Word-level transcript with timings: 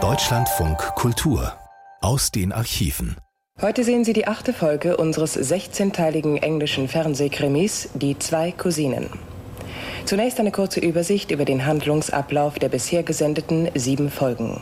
Deutschlandfunk 0.00 0.78
Kultur 0.94 1.54
aus 2.00 2.30
den 2.30 2.52
Archiven. 2.52 3.16
Heute 3.60 3.82
sehen 3.82 4.04
Sie 4.04 4.12
die 4.12 4.28
achte 4.28 4.52
Folge 4.52 4.96
unseres 4.96 5.36
16-teiligen 5.36 6.36
englischen 6.36 6.86
Fernsehkrimis 6.86 7.88
Die 7.94 8.16
zwei 8.16 8.52
Cousinen. 8.52 9.10
Zunächst 10.04 10.38
eine 10.38 10.52
kurze 10.52 10.78
Übersicht 10.78 11.32
über 11.32 11.44
den 11.44 11.66
Handlungsablauf 11.66 12.60
der 12.60 12.68
bisher 12.68 13.02
gesendeten 13.02 13.68
sieben 13.74 14.12
Folgen. 14.12 14.60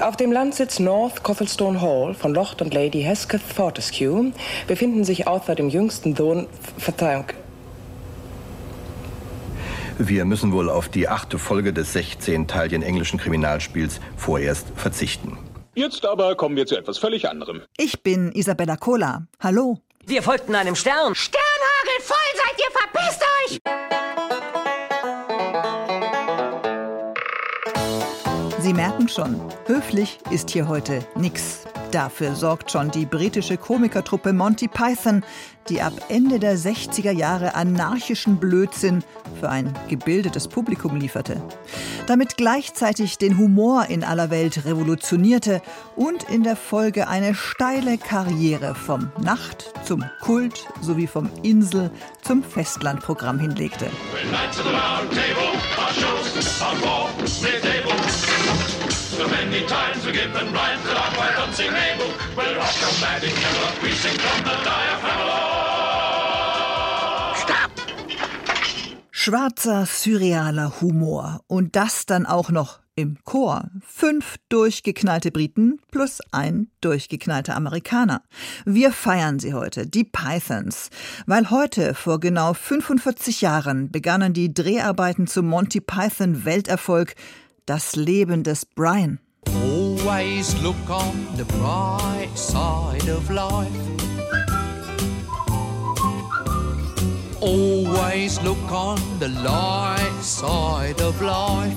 Auf 0.00 0.16
dem 0.16 0.30
Landsitz 0.30 0.80
North 0.80 1.22
Cothelstone 1.22 1.80
Hall 1.80 2.12
von 2.12 2.34
Lord 2.34 2.60
und 2.60 2.74
Lady 2.74 3.00
Hesketh 3.00 3.40
Fortescue 3.40 4.32
befinden 4.66 5.02
sich 5.02 5.26
Arthur 5.26 5.54
dem 5.54 5.70
jüngsten 5.70 6.14
Sohn, 6.14 6.46
Verzeihung, 6.76 7.24
wir 9.98 10.24
müssen 10.24 10.52
wohl 10.52 10.70
auf 10.70 10.88
die 10.88 11.08
achte 11.08 11.38
Folge 11.38 11.72
des 11.72 11.94
16-teiligen 11.94 12.82
englischen 12.82 13.18
Kriminalspiels 13.18 14.00
vorerst 14.16 14.68
verzichten. 14.76 15.36
Jetzt 15.74 16.04
aber 16.06 16.34
kommen 16.36 16.56
wir 16.56 16.66
zu 16.66 16.76
etwas 16.76 16.98
völlig 16.98 17.28
anderem. 17.28 17.62
Ich 17.76 18.02
bin 18.02 18.32
Isabella 18.32 18.76
Cola. 18.76 19.26
Hallo. 19.40 19.78
Wir 20.06 20.22
folgten 20.22 20.54
einem 20.54 20.74
Stern. 20.74 21.14
Sternhagel 21.14 22.00
voll 22.00 22.16
seid 22.34 22.58
ihr, 22.58 22.70
verpisst 22.72 23.22
euch! 23.44 23.60
Sie 28.60 28.74
merken 28.74 29.08
schon, 29.08 29.40
höflich 29.66 30.18
ist 30.30 30.50
hier 30.50 30.68
heute 30.68 31.06
nix. 31.14 31.64
Dafür 31.90 32.34
sorgt 32.34 32.70
schon 32.70 32.90
die 32.90 33.06
britische 33.06 33.56
Komikertruppe 33.56 34.34
Monty 34.34 34.68
Python, 34.68 35.24
die 35.70 35.80
ab 35.80 35.94
Ende 36.08 36.38
der 36.38 36.56
60er 36.56 37.10
Jahre 37.12 37.54
anarchischen 37.54 38.36
Blödsinn 38.36 39.02
für 39.40 39.48
ein 39.48 39.74
gebildetes 39.88 40.48
Publikum 40.48 40.96
lieferte. 40.96 41.40
Damit 42.06 42.36
gleichzeitig 42.36 43.16
den 43.16 43.38
Humor 43.38 43.86
in 43.88 44.04
aller 44.04 44.30
Welt 44.30 44.64
revolutionierte 44.66 45.62
und 45.96 46.24
in 46.24 46.42
der 46.42 46.56
Folge 46.56 47.08
eine 47.08 47.34
steile 47.34 47.96
Karriere 47.96 48.74
vom 48.74 49.10
Nacht 49.20 49.72
zum 49.84 50.04
Kult 50.20 50.66
sowie 50.82 51.06
vom 51.06 51.30
Insel 51.42 51.90
zum 52.22 52.42
Festlandprogramm 52.42 53.38
hinlegte. 53.38 53.90
So 59.18 60.12
quite 61.58 61.70
unsingable. 61.70 62.12
We'll 62.36 62.56
rock 62.56 62.74
your 62.80 63.00
magic 63.00 63.34
never, 63.34 63.82
we 63.82 63.90
sing 63.92 64.18
from 64.18 64.44
the 64.44 64.56
diaphragm! 64.64 65.48
Schwarzer, 69.10 69.84
surrealer 69.84 70.80
Humor. 70.80 71.40
Und 71.48 71.76
das 71.76 72.06
dann 72.06 72.24
auch 72.24 72.50
noch 72.50 72.78
im 72.94 73.18
Chor. 73.24 73.68
Fünf 73.84 74.36
durchgeknallte 74.48 75.30
Briten 75.30 75.80
plus 75.90 76.20
ein 76.32 76.68
durchgeknallter 76.80 77.54
Amerikaner. 77.54 78.22
Wir 78.64 78.90
feiern 78.92 79.38
sie 79.38 79.54
heute, 79.54 79.86
die 79.86 80.04
Pythons, 80.04 80.90
weil 81.26 81.50
heute 81.50 81.94
vor 81.94 82.20
genau 82.20 82.54
45 82.54 83.40
Jahren 83.40 83.90
begannen 83.90 84.32
die 84.32 84.54
Dreharbeiten 84.54 85.26
zum 85.26 85.46
Monty 85.46 85.80
Python 85.80 86.44
Welterfolg 86.44 87.14
das 87.66 87.96
Leben 87.96 88.44
des 88.44 88.64
Brian. 88.64 89.20
Always 90.08 90.56
look 90.62 90.88
on 90.88 91.26
the 91.36 91.44
bright 91.44 92.30
side 92.34 93.10
of 93.10 93.28
life. 93.28 93.68
Always 97.42 98.40
look 98.40 98.72
on 98.72 98.98
the 99.18 99.28
light 99.28 100.22
side 100.22 100.98
of 101.02 101.20
life. 101.20 101.76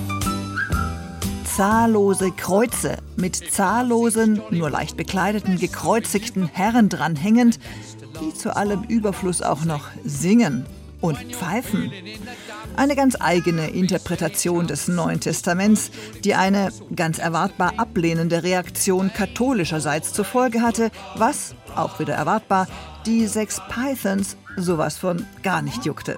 Zahllose 1.44 2.30
Kreuze 2.30 2.96
mit 3.16 3.36
zahllosen, 3.36 4.40
nur 4.50 4.70
leicht 4.70 4.96
bekleideten, 4.96 5.58
gekreuzigten 5.58 6.46
Herren 6.46 6.88
dranhängend, 6.88 7.58
die 8.22 8.32
zu 8.32 8.56
allem 8.56 8.84
Überfluss 8.84 9.42
auch 9.42 9.66
noch 9.66 9.88
singen 10.04 10.64
und 11.02 11.18
pfeifen. 11.18 11.92
Eine 12.74 12.96
ganz 12.96 13.16
eigene 13.20 13.70
Interpretation 13.70 14.66
des 14.66 14.88
Neuen 14.88 15.20
Testaments, 15.20 15.90
die 16.24 16.34
eine 16.34 16.70
ganz 16.96 17.18
erwartbar 17.18 17.74
ablehnende 17.76 18.42
Reaktion 18.42 19.12
katholischerseits 19.12 20.12
zur 20.14 20.24
Folge 20.24 20.62
hatte, 20.62 20.90
was, 21.16 21.54
auch 21.76 22.00
wieder 22.00 22.14
erwartbar, 22.14 22.66
die 23.04 23.26
sechs 23.26 23.60
Pythons 23.68 24.36
sowas 24.56 24.96
von 24.96 25.26
gar 25.42 25.60
nicht 25.60 25.84
juckte. 25.84 26.16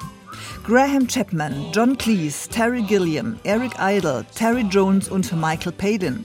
Graham 0.65 1.09
Chapman, 1.09 1.73
John 1.73 1.99
Cleese, 1.99 2.49
Terry 2.49 2.83
Gilliam, 2.83 3.37
Eric 3.43 3.73
Idle, 3.81 4.25
Terry 4.35 4.65
Jones 4.71 5.09
und 5.09 5.33
Michael 5.33 5.73
Palin. 5.73 6.25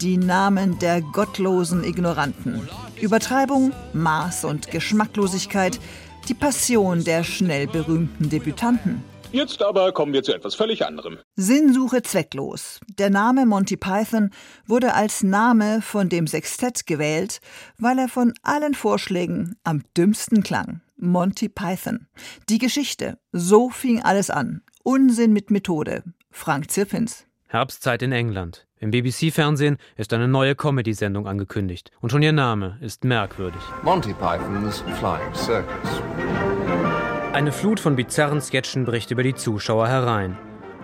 Die 0.00 0.18
Namen 0.18 0.78
der 0.80 1.00
gottlosen 1.00 1.82
Ignoranten. 1.82 2.68
Übertreibung, 3.00 3.72
Maß 3.92 4.44
und 4.44 4.70
Geschmacklosigkeit, 4.70 5.80
die 6.28 6.34
Passion 6.34 7.04
der 7.04 7.24
schnell 7.24 7.66
berühmten 7.66 8.28
Debütanten. 8.28 9.02
Jetzt 9.32 9.62
aber 9.62 9.92
kommen 9.92 10.12
wir 10.12 10.22
zu 10.22 10.34
etwas 10.34 10.54
völlig 10.54 10.84
anderem. 10.84 11.18
Sinnsuche 11.36 12.02
zwecklos. 12.02 12.80
Der 12.98 13.08
Name 13.08 13.46
Monty 13.46 13.78
Python 13.78 14.30
wurde 14.66 14.92
als 14.92 15.22
Name 15.22 15.80
von 15.80 16.10
dem 16.10 16.26
Sextett 16.26 16.86
gewählt, 16.86 17.40
weil 17.78 17.98
er 17.98 18.08
von 18.08 18.34
allen 18.42 18.74
Vorschlägen 18.74 19.56
am 19.64 19.82
dümmsten 19.96 20.42
klang. 20.42 20.82
Monty 20.96 21.48
Python. 21.48 22.08
Die 22.50 22.58
Geschichte. 22.58 23.18
So 23.32 23.70
fing 23.70 24.02
alles 24.02 24.28
an. 24.28 24.60
Unsinn 24.82 25.32
mit 25.32 25.50
Methode. 25.50 26.04
Frank 26.30 26.70
Zirpins. 26.70 27.24
Herbstzeit 27.48 28.02
in 28.02 28.12
England. 28.12 28.66
Im 28.78 28.90
BBC-Fernsehen 28.90 29.78
ist 29.96 30.12
eine 30.12 30.28
neue 30.28 30.54
Comedy-Sendung 30.54 31.26
angekündigt. 31.26 31.90
Und 32.00 32.10
schon 32.10 32.22
ihr 32.22 32.32
Name 32.32 32.78
ist 32.80 33.04
merkwürdig. 33.04 33.62
Monty 33.82 34.12
Python's 34.12 34.82
Flying 34.98 35.34
Circus. 35.34 36.02
Eine 37.32 37.50
Flut 37.50 37.80
von 37.80 37.96
bizarren 37.96 38.42
Sketchen 38.42 38.84
bricht 38.84 39.10
über 39.10 39.22
die 39.22 39.34
Zuschauer 39.34 39.88
herein. 39.88 40.36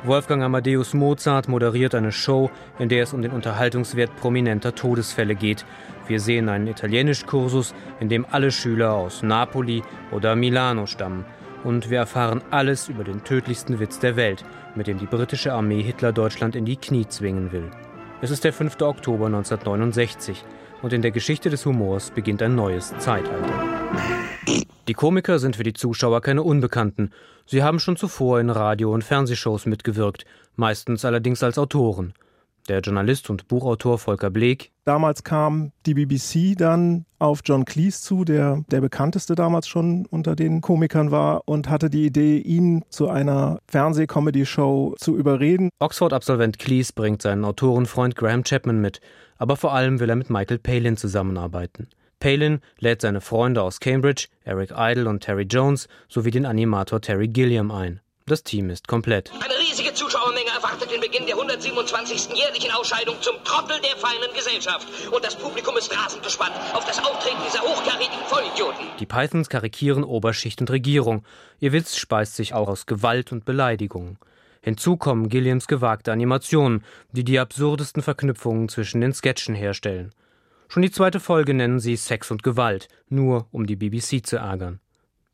Wolfgang 0.04 0.42
Amadeus 0.42 0.94
Mozart 0.94 1.46
moderiert 1.46 1.94
eine 1.94 2.10
Show, 2.10 2.50
in 2.78 2.88
der 2.88 3.02
es 3.02 3.12
um 3.12 3.20
den 3.20 3.32
Unterhaltungswert 3.32 4.16
prominenter 4.16 4.74
Todesfälle 4.74 5.34
geht. 5.34 5.66
Wir 6.06 6.20
sehen 6.20 6.48
einen 6.48 6.66
Italienischkursus, 6.66 7.74
in 8.00 8.08
dem 8.08 8.24
alle 8.30 8.50
Schüler 8.50 8.94
aus 8.94 9.22
Napoli 9.22 9.82
oder 10.10 10.36
Milano 10.36 10.86
stammen. 10.86 11.26
Und 11.64 11.90
wir 11.90 11.98
erfahren 11.98 12.40
alles 12.50 12.88
über 12.88 13.04
den 13.04 13.24
tödlichsten 13.24 13.78
Witz 13.78 13.98
der 13.98 14.16
Welt, 14.16 14.42
mit 14.74 14.86
dem 14.86 14.96
die 14.96 15.06
britische 15.06 15.52
Armee 15.52 15.82
Hitler-Deutschland 15.82 16.56
in 16.56 16.64
die 16.64 16.76
Knie 16.76 17.06
zwingen 17.06 17.52
will. 17.52 17.70
Es 18.22 18.30
ist 18.30 18.44
der 18.44 18.54
5. 18.54 18.80
Oktober 18.80 19.26
1969 19.26 20.46
und 20.82 20.92
in 20.92 21.02
der 21.02 21.10
Geschichte 21.10 21.50
des 21.50 21.64
Humors 21.66 22.10
beginnt 22.10 22.42
ein 22.42 22.54
neues 22.54 22.96
Zeitalter. 22.98 23.64
Die 24.88 24.94
Komiker 24.94 25.38
sind 25.38 25.56
für 25.56 25.64
die 25.64 25.74
Zuschauer 25.74 26.22
keine 26.22 26.42
Unbekannten. 26.42 27.10
Sie 27.46 27.62
haben 27.62 27.78
schon 27.78 27.96
zuvor 27.96 28.40
in 28.40 28.50
Radio- 28.50 28.92
und 28.92 29.04
Fernsehshows 29.04 29.66
mitgewirkt, 29.66 30.24
meistens 30.56 31.04
allerdings 31.04 31.42
als 31.42 31.58
Autoren. 31.58 32.14
Der 32.68 32.80
Journalist 32.80 33.30
und 33.30 33.48
Buchautor 33.48 33.98
Volker 33.98 34.28
Bleek. 34.28 34.70
Damals 34.84 35.24
kam 35.24 35.72
die 35.86 35.94
BBC 35.94 36.56
dann 36.56 37.06
auf 37.18 37.40
John 37.44 37.64
Cleese 37.64 38.02
zu, 38.02 38.24
der 38.24 38.62
der 38.70 38.82
bekannteste 38.82 39.34
damals 39.34 39.66
schon 39.68 40.04
unter 40.06 40.36
den 40.36 40.60
Komikern 40.60 41.10
war 41.10 41.42
und 41.46 41.70
hatte 41.70 41.88
die 41.88 42.04
Idee, 42.04 42.36
ihn 42.38 42.84
zu 42.90 43.08
einer 43.08 43.58
Fernseh-Comedy-Show 43.68 44.96
zu 44.98 45.16
überreden. 45.16 45.70
Oxford-Absolvent 45.78 46.58
Cleese 46.58 46.92
bringt 46.94 47.22
seinen 47.22 47.46
Autorenfreund 47.46 48.16
Graham 48.16 48.44
Chapman 48.44 48.80
mit, 48.80 49.00
aber 49.38 49.56
vor 49.56 49.72
allem 49.72 50.00
will 50.00 50.10
er 50.10 50.16
mit 50.16 50.30
Michael 50.30 50.58
Palin 50.58 50.96
zusammenarbeiten. 50.96 51.88
Palin 52.20 52.60
lädt 52.80 53.00
seine 53.00 53.20
Freunde 53.20 53.62
aus 53.62 53.80
Cambridge, 53.80 54.26
Eric 54.44 54.72
Idle 54.76 55.08
und 55.08 55.20
Terry 55.20 55.44
Jones 55.44 55.88
sowie 56.08 56.32
den 56.32 56.46
Animator 56.46 57.00
Terry 57.00 57.28
Gilliam 57.28 57.70
ein. 57.70 58.00
Das 58.26 58.42
Team 58.42 58.68
ist 58.68 58.88
komplett. 58.88 59.32
Eine 59.32 59.58
riesige 59.58 59.94
Zuschauermenge 59.94 60.50
erwartet 60.54 60.90
den 60.90 61.00
Beginn 61.00 61.24
der 61.24 61.36
127. 61.36 62.36
jährlichen 62.36 62.70
Ausscheidung 62.72 63.16
zum 63.22 63.36
Trottel 63.42 63.80
der 63.80 63.96
feinen 63.96 64.34
Gesellschaft. 64.34 64.86
Und 65.10 65.24
das 65.24 65.34
Publikum 65.34 65.76
ist 65.78 65.96
rasend 65.96 66.22
gespannt 66.22 66.52
auf 66.74 66.84
das 66.84 66.98
Auftreten 66.98 67.38
dieser 67.46 67.62
hochkarätigen 67.62 68.18
Vollidioten. 68.26 68.84
Die 69.00 69.06
Pythons 69.06 69.48
karikieren 69.48 70.04
Oberschicht 70.04 70.60
und 70.60 70.70
Regierung. 70.70 71.24
Ihr 71.60 71.72
Witz 71.72 71.96
speist 71.96 72.36
sich 72.36 72.52
auch 72.52 72.68
aus 72.68 72.84
Gewalt 72.84 73.32
und 73.32 73.46
Beleidigungen. 73.46 74.18
Hinzu 74.68 74.98
kommen 74.98 75.30
Gilliams 75.30 75.66
gewagte 75.66 76.12
Animationen, 76.12 76.84
die 77.12 77.24
die 77.24 77.38
absurdesten 77.38 78.02
Verknüpfungen 78.02 78.68
zwischen 78.68 79.00
den 79.00 79.14
Sketchen 79.14 79.54
herstellen. 79.54 80.12
Schon 80.68 80.82
die 80.82 80.90
zweite 80.90 81.20
Folge 81.20 81.54
nennen 81.54 81.80
sie 81.80 81.96
Sex 81.96 82.30
und 82.30 82.42
Gewalt, 82.42 82.88
nur 83.08 83.48
um 83.50 83.66
die 83.66 83.76
BBC 83.76 84.26
zu 84.26 84.36
ärgern. 84.36 84.80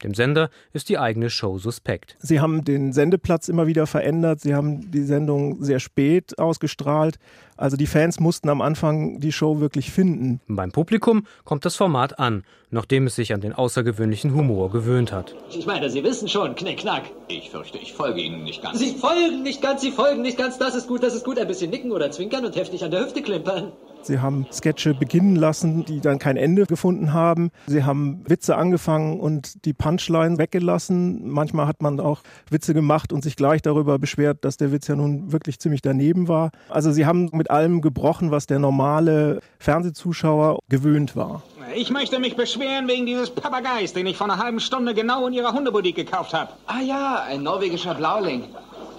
Dem 0.02 0.12
Sender 0.12 0.50
ist 0.72 0.88
die 0.88 0.98
eigene 0.98 1.30
Show 1.30 1.58
suspekt. 1.58 2.16
Sie 2.18 2.40
haben 2.40 2.64
den 2.64 2.92
Sendeplatz 2.92 3.48
immer 3.48 3.66
wieder 3.66 3.86
verändert. 3.86 4.40
Sie 4.40 4.54
haben 4.54 4.90
die 4.90 5.02
Sendung 5.02 5.62
sehr 5.62 5.78
spät 5.80 6.38
ausgestrahlt. 6.38 7.16
Also 7.56 7.76
die 7.76 7.86
Fans 7.86 8.18
mussten 8.18 8.48
am 8.48 8.60
Anfang 8.60 9.20
die 9.20 9.30
Show 9.30 9.60
wirklich 9.60 9.92
finden. 9.92 10.40
Beim 10.48 10.72
Publikum 10.72 11.26
kommt 11.44 11.64
das 11.64 11.76
Format 11.76 12.18
an, 12.18 12.42
nachdem 12.70 13.06
es 13.06 13.14
sich 13.14 13.32
an 13.32 13.40
den 13.40 13.52
außergewöhnlichen 13.52 14.34
Humor 14.34 14.70
gewöhnt 14.70 15.12
hat. 15.12 15.36
Ich 15.50 15.64
meine, 15.64 15.88
Sie 15.88 16.02
wissen 16.02 16.28
schon, 16.28 16.56
Knick, 16.56 16.78
Knack. 16.78 17.04
Ich 17.28 17.50
fürchte, 17.50 17.78
ich 17.78 17.92
folge 17.92 18.20
Ihnen 18.20 18.42
nicht 18.42 18.62
ganz. 18.62 18.78
Sie 18.80 18.96
folgen 18.96 19.42
nicht 19.42 19.62
ganz, 19.62 19.80
Sie 19.80 19.92
folgen 19.92 20.22
nicht 20.22 20.36
ganz. 20.36 20.58
Das 20.58 20.74
ist 20.74 20.88
gut, 20.88 21.02
das 21.02 21.14
ist 21.14 21.24
gut. 21.24 21.38
Ein 21.38 21.46
bisschen 21.46 21.70
nicken 21.70 21.92
oder 21.92 22.10
zwinkern 22.10 22.44
und 22.44 22.56
heftig 22.56 22.84
an 22.84 22.90
der 22.90 23.04
Hüfte 23.04 23.22
klimpern. 23.22 23.72
Sie 24.04 24.18
haben 24.18 24.46
Sketche 24.52 24.92
beginnen 24.92 25.34
lassen, 25.34 25.84
die 25.86 26.00
dann 26.00 26.18
kein 26.18 26.36
Ende 26.36 26.66
gefunden 26.66 27.14
haben. 27.14 27.50
Sie 27.66 27.84
haben 27.84 28.22
Witze 28.28 28.56
angefangen 28.56 29.18
und 29.18 29.64
die 29.64 29.72
Punchline 29.72 30.36
weggelassen. 30.36 31.26
Manchmal 31.30 31.66
hat 31.66 31.80
man 31.80 31.98
auch 32.00 32.20
Witze 32.50 32.74
gemacht 32.74 33.12
und 33.14 33.22
sich 33.22 33.34
gleich 33.34 33.62
darüber 33.62 33.98
beschwert, 33.98 34.44
dass 34.44 34.58
der 34.58 34.72
Witz 34.72 34.88
ja 34.88 34.96
nun 34.96 35.32
wirklich 35.32 35.58
ziemlich 35.58 35.80
daneben 35.80 36.28
war. 36.28 36.50
Also 36.68 36.92
sie 36.92 37.06
haben 37.06 37.30
mit 37.32 37.50
allem 37.50 37.80
gebrochen, 37.80 38.30
was 38.30 38.46
der 38.46 38.58
normale 38.58 39.40
Fernsehzuschauer 39.58 40.58
gewöhnt 40.68 41.16
war. 41.16 41.42
Ich 41.74 41.90
möchte 41.90 42.18
mich 42.18 42.36
beschweren 42.36 42.86
wegen 42.88 43.06
dieses 43.06 43.30
Papageis, 43.30 43.94
den 43.94 44.06
ich 44.06 44.18
vor 44.18 44.30
einer 44.30 44.42
halben 44.42 44.60
Stunde 44.60 44.92
genau 44.92 45.26
in 45.26 45.32
Ihrer 45.32 45.52
Hundeboutique 45.54 45.96
gekauft 45.96 46.34
habe. 46.34 46.52
Ah 46.66 46.80
ja, 46.80 47.24
ein 47.26 47.42
norwegischer 47.42 47.94
Blauling. 47.94 48.44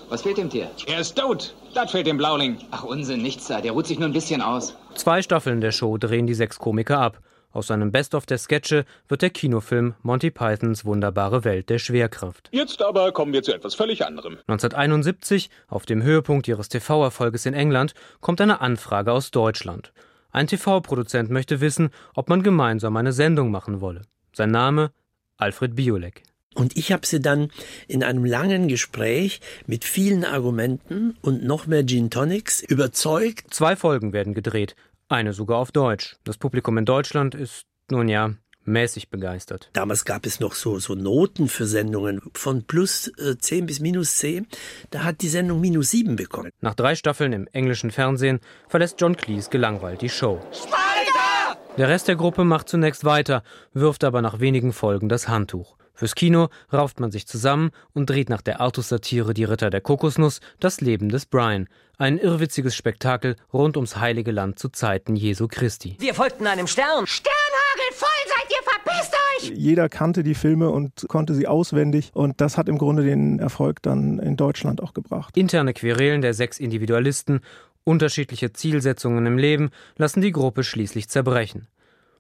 Was 0.10 0.24
fehlt 0.24 0.38
dem 0.38 0.50
Tier? 0.50 0.70
Er 0.88 1.00
ist 1.00 1.16
tot. 1.18 1.56
Das 1.74 1.92
fehlt 1.92 2.08
dem 2.08 2.18
Blauling. 2.18 2.58
Ach 2.72 2.84
Unsinn, 2.84 3.22
nichts 3.22 3.48
da. 3.48 3.62
Der 3.62 3.72
ruht 3.72 3.88
sich 3.88 3.98
nur 4.00 4.08
ein 4.08 4.14
bisschen 4.14 4.42
aus. 4.42 4.76
Zwei 4.96 5.22
Staffeln 5.22 5.60
der 5.60 5.72
Show 5.72 5.98
drehen 5.98 6.26
die 6.26 6.34
sechs 6.34 6.58
Komiker 6.58 7.00
ab. 7.00 7.20
Aus 7.52 7.68
seinem 7.68 7.92
Best-of 7.92 8.26
der 8.26 8.38
Sketche 8.38 8.86
wird 9.08 9.22
der 9.22 9.30
Kinofilm 9.30 9.94
Monty 10.02 10.32
Pythons 10.32 10.84
wunderbare 10.84 11.44
Welt 11.44 11.70
der 11.70 11.80
Schwerkraft. 11.80 12.50
Jetzt 12.52 12.82
aber 12.82 13.12
kommen 13.12 13.34
wir 13.34 13.44
zu 13.44 13.54
etwas 13.54 13.76
völlig 13.76 14.06
anderem. 14.06 14.38
1971, 14.48 15.50
auf 15.68 15.86
dem 15.86 16.02
Höhepunkt 16.02 16.48
ihres 16.48 16.70
TV-Erfolges 16.70 17.46
in 17.46 17.54
England, 17.54 17.94
kommt 18.20 18.42
eine 18.42 18.62
Anfrage 18.62 19.12
aus 19.12 19.32
Deutschland. 19.32 19.94
Ein 20.32 20.48
TV-Produzent 20.48 21.30
möchte 21.30 21.62
wissen, 21.62 21.90
ob 22.14 22.30
man 22.30 22.42
gemeinsam 22.42 22.98
eine 22.98 23.14
Sendung 23.14 23.52
machen 23.52 23.82
wolle. 23.82 24.02
Sein 24.34 24.52
Name 24.52 24.92
Alfred 25.38 25.76
Biolek. 25.76 26.24
Und 26.56 26.78
ich 26.78 26.94
habe 26.94 27.06
sie 27.06 27.22
dann 27.22 27.52
in 27.88 28.02
einem 28.02 28.24
langen 28.24 28.70
Gespräch 28.70 29.42
mit 29.68 29.84
vielen 29.84 30.24
Argumenten 30.24 31.18
und 31.22 31.44
noch 31.44 31.68
mehr 31.68 31.86
Gin 31.86 32.10
Tonics 32.10 32.62
überzeugt. 32.64 33.54
Zwei 33.54 33.76
Folgen 33.76 34.14
werden 34.14 34.34
gedreht, 34.34 34.76
eine 35.08 35.34
sogar 35.34 35.58
auf 35.58 35.72
Deutsch. 35.72 36.18
Das 36.24 36.38
Publikum 36.38 36.78
in 36.78 36.86
Deutschland 36.86 37.36
ist, 37.36 37.66
nun 37.90 38.08
ja, 38.08 38.32
mäßig 38.66 39.10
begeistert. 39.10 39.70
Damals 39.74 40.06
gab 40.06 40.26
es 40.26 40.40
noch 40.40 40.54
so, 40.54 40.80
so 40.80 40.96
Noten 40.96 41.48
für 41.48 41.66
Sendungen 41.66 42.22
von 42.34 42.64
plus 42.64 43.08
äh, 43.20 43.38
10 43.38 43.68
bis 43.68 43.80
minus 43.80 44.18
10. 44.18 44.48
Da 44.90 45.04
hat 45.04 45.22
die 45.22 45.30
Sendung 45.30 45.62
minus 45.62 45.92
7 45.92 46.16
bekommen. 46.16 46.52
Nach 46.62 46.76
drei 46.76 46.96
Staffeln 46.96 47.34
im 47.34 47.48
englischen 47.54 47.92
Fernsehen 47.92 48.40
verlässt 48.68 49.00
John 49.00 49.16
Cleese 49.16 49.50
gelangweilt 49.50 50.02
die 50.02 50.10
Show. 50.10 50.42
Spider! 50.52 51.58
Der 51.78 51.90
Rest 51.90 52.08
der 52.08 52.16
Gruppe 52.16 52.44
macht 52.44 52.70
zunächst 52.70 53.04
weiter, 53.04 53.44
wirft 53.74 54.04
aber 54.04 54.22
nach 54.22 54.40
wenigen 54.40 54.74
Folgen 54.74 55.10
das 55.10 55.28
Handtuch. 55.28 55.78
Fürs 55.96 56.14
Kino 56.14 56.50
rauft 56.72 57.00
man 57.00 57.12
sich 57.12 57.26
zusammen 57.26 57.72
und 57.94 58.10
dreht 58.10 58.30
nach 58.30 58.42
der 58.42 58.60
Artus-Satire 58.60 59.34
Die 59.34 59.46
Ritter 59.46 59.70
der 59.70 59.82
Kokosnuss 59.82 60.42
das 60.60 60.82
Leben 60.82 61.10
des 61.10 61.26
Brian. 61.26 61.68
Ein 61.98 62.18
irrwitziges 62.18 62.76
Spektakel 62.76 63.38
rund 63.54 63.78
ums 63.78 63.96
heilige 63.96 64.32
Land 64.32 64.60
zu 64.60 64.68
Zeiten 64.68 65.16
Jesu 65.16 65.48
Christi. 65.48 65.96
Wir 66.00 66.14
folgten 66.14 66.46
einem 66.46 66.68
Stern. 66.68 67.08
Sternhagel 67.08 67.94
voll 67.94 68.10
seid 68.28 68.52
ihr, 68.52 68.64
verpisst 68.64 69.14
euch! 69.14 69.58
Jeder 69.58 69.88
kannte 69.88 70.24
die 70.24 70.36
Filme 70.36 70.70
und 70.70 71.06
konnte 71.08 71.34
sie 71.34 71.48
auswendig 71.48 72.12
und 72.14 72.42
das 72.42 72.58
hat 72.58 72.68
im 72.68 72.78
Grunde 72.78 73.04
den 73.04 73.40
Erfolg 73.40 73.82
dann 73.82 74.20
in 74.20 74.36
Deutschland 74.36 74.84
auch 74.84 74.94
gebracht. 74.94 75.38
Interne 75.38 75.74
Querelen 75.74 76.22
der 76.22 76.34
sechs 76.34 76.60
Individualisten, 76.60 77.40
unterschiedliche 77.86 78.52
Zielsetzungen 78.52 79.26
im 79.26 79.38
Leben 79.38 79.70
lassen 79.96 80.22
die 80.22 80.32
Gruppe 80.34 80.66
schließlich 80.66 81.08
zerbrechen. 81.08 81.68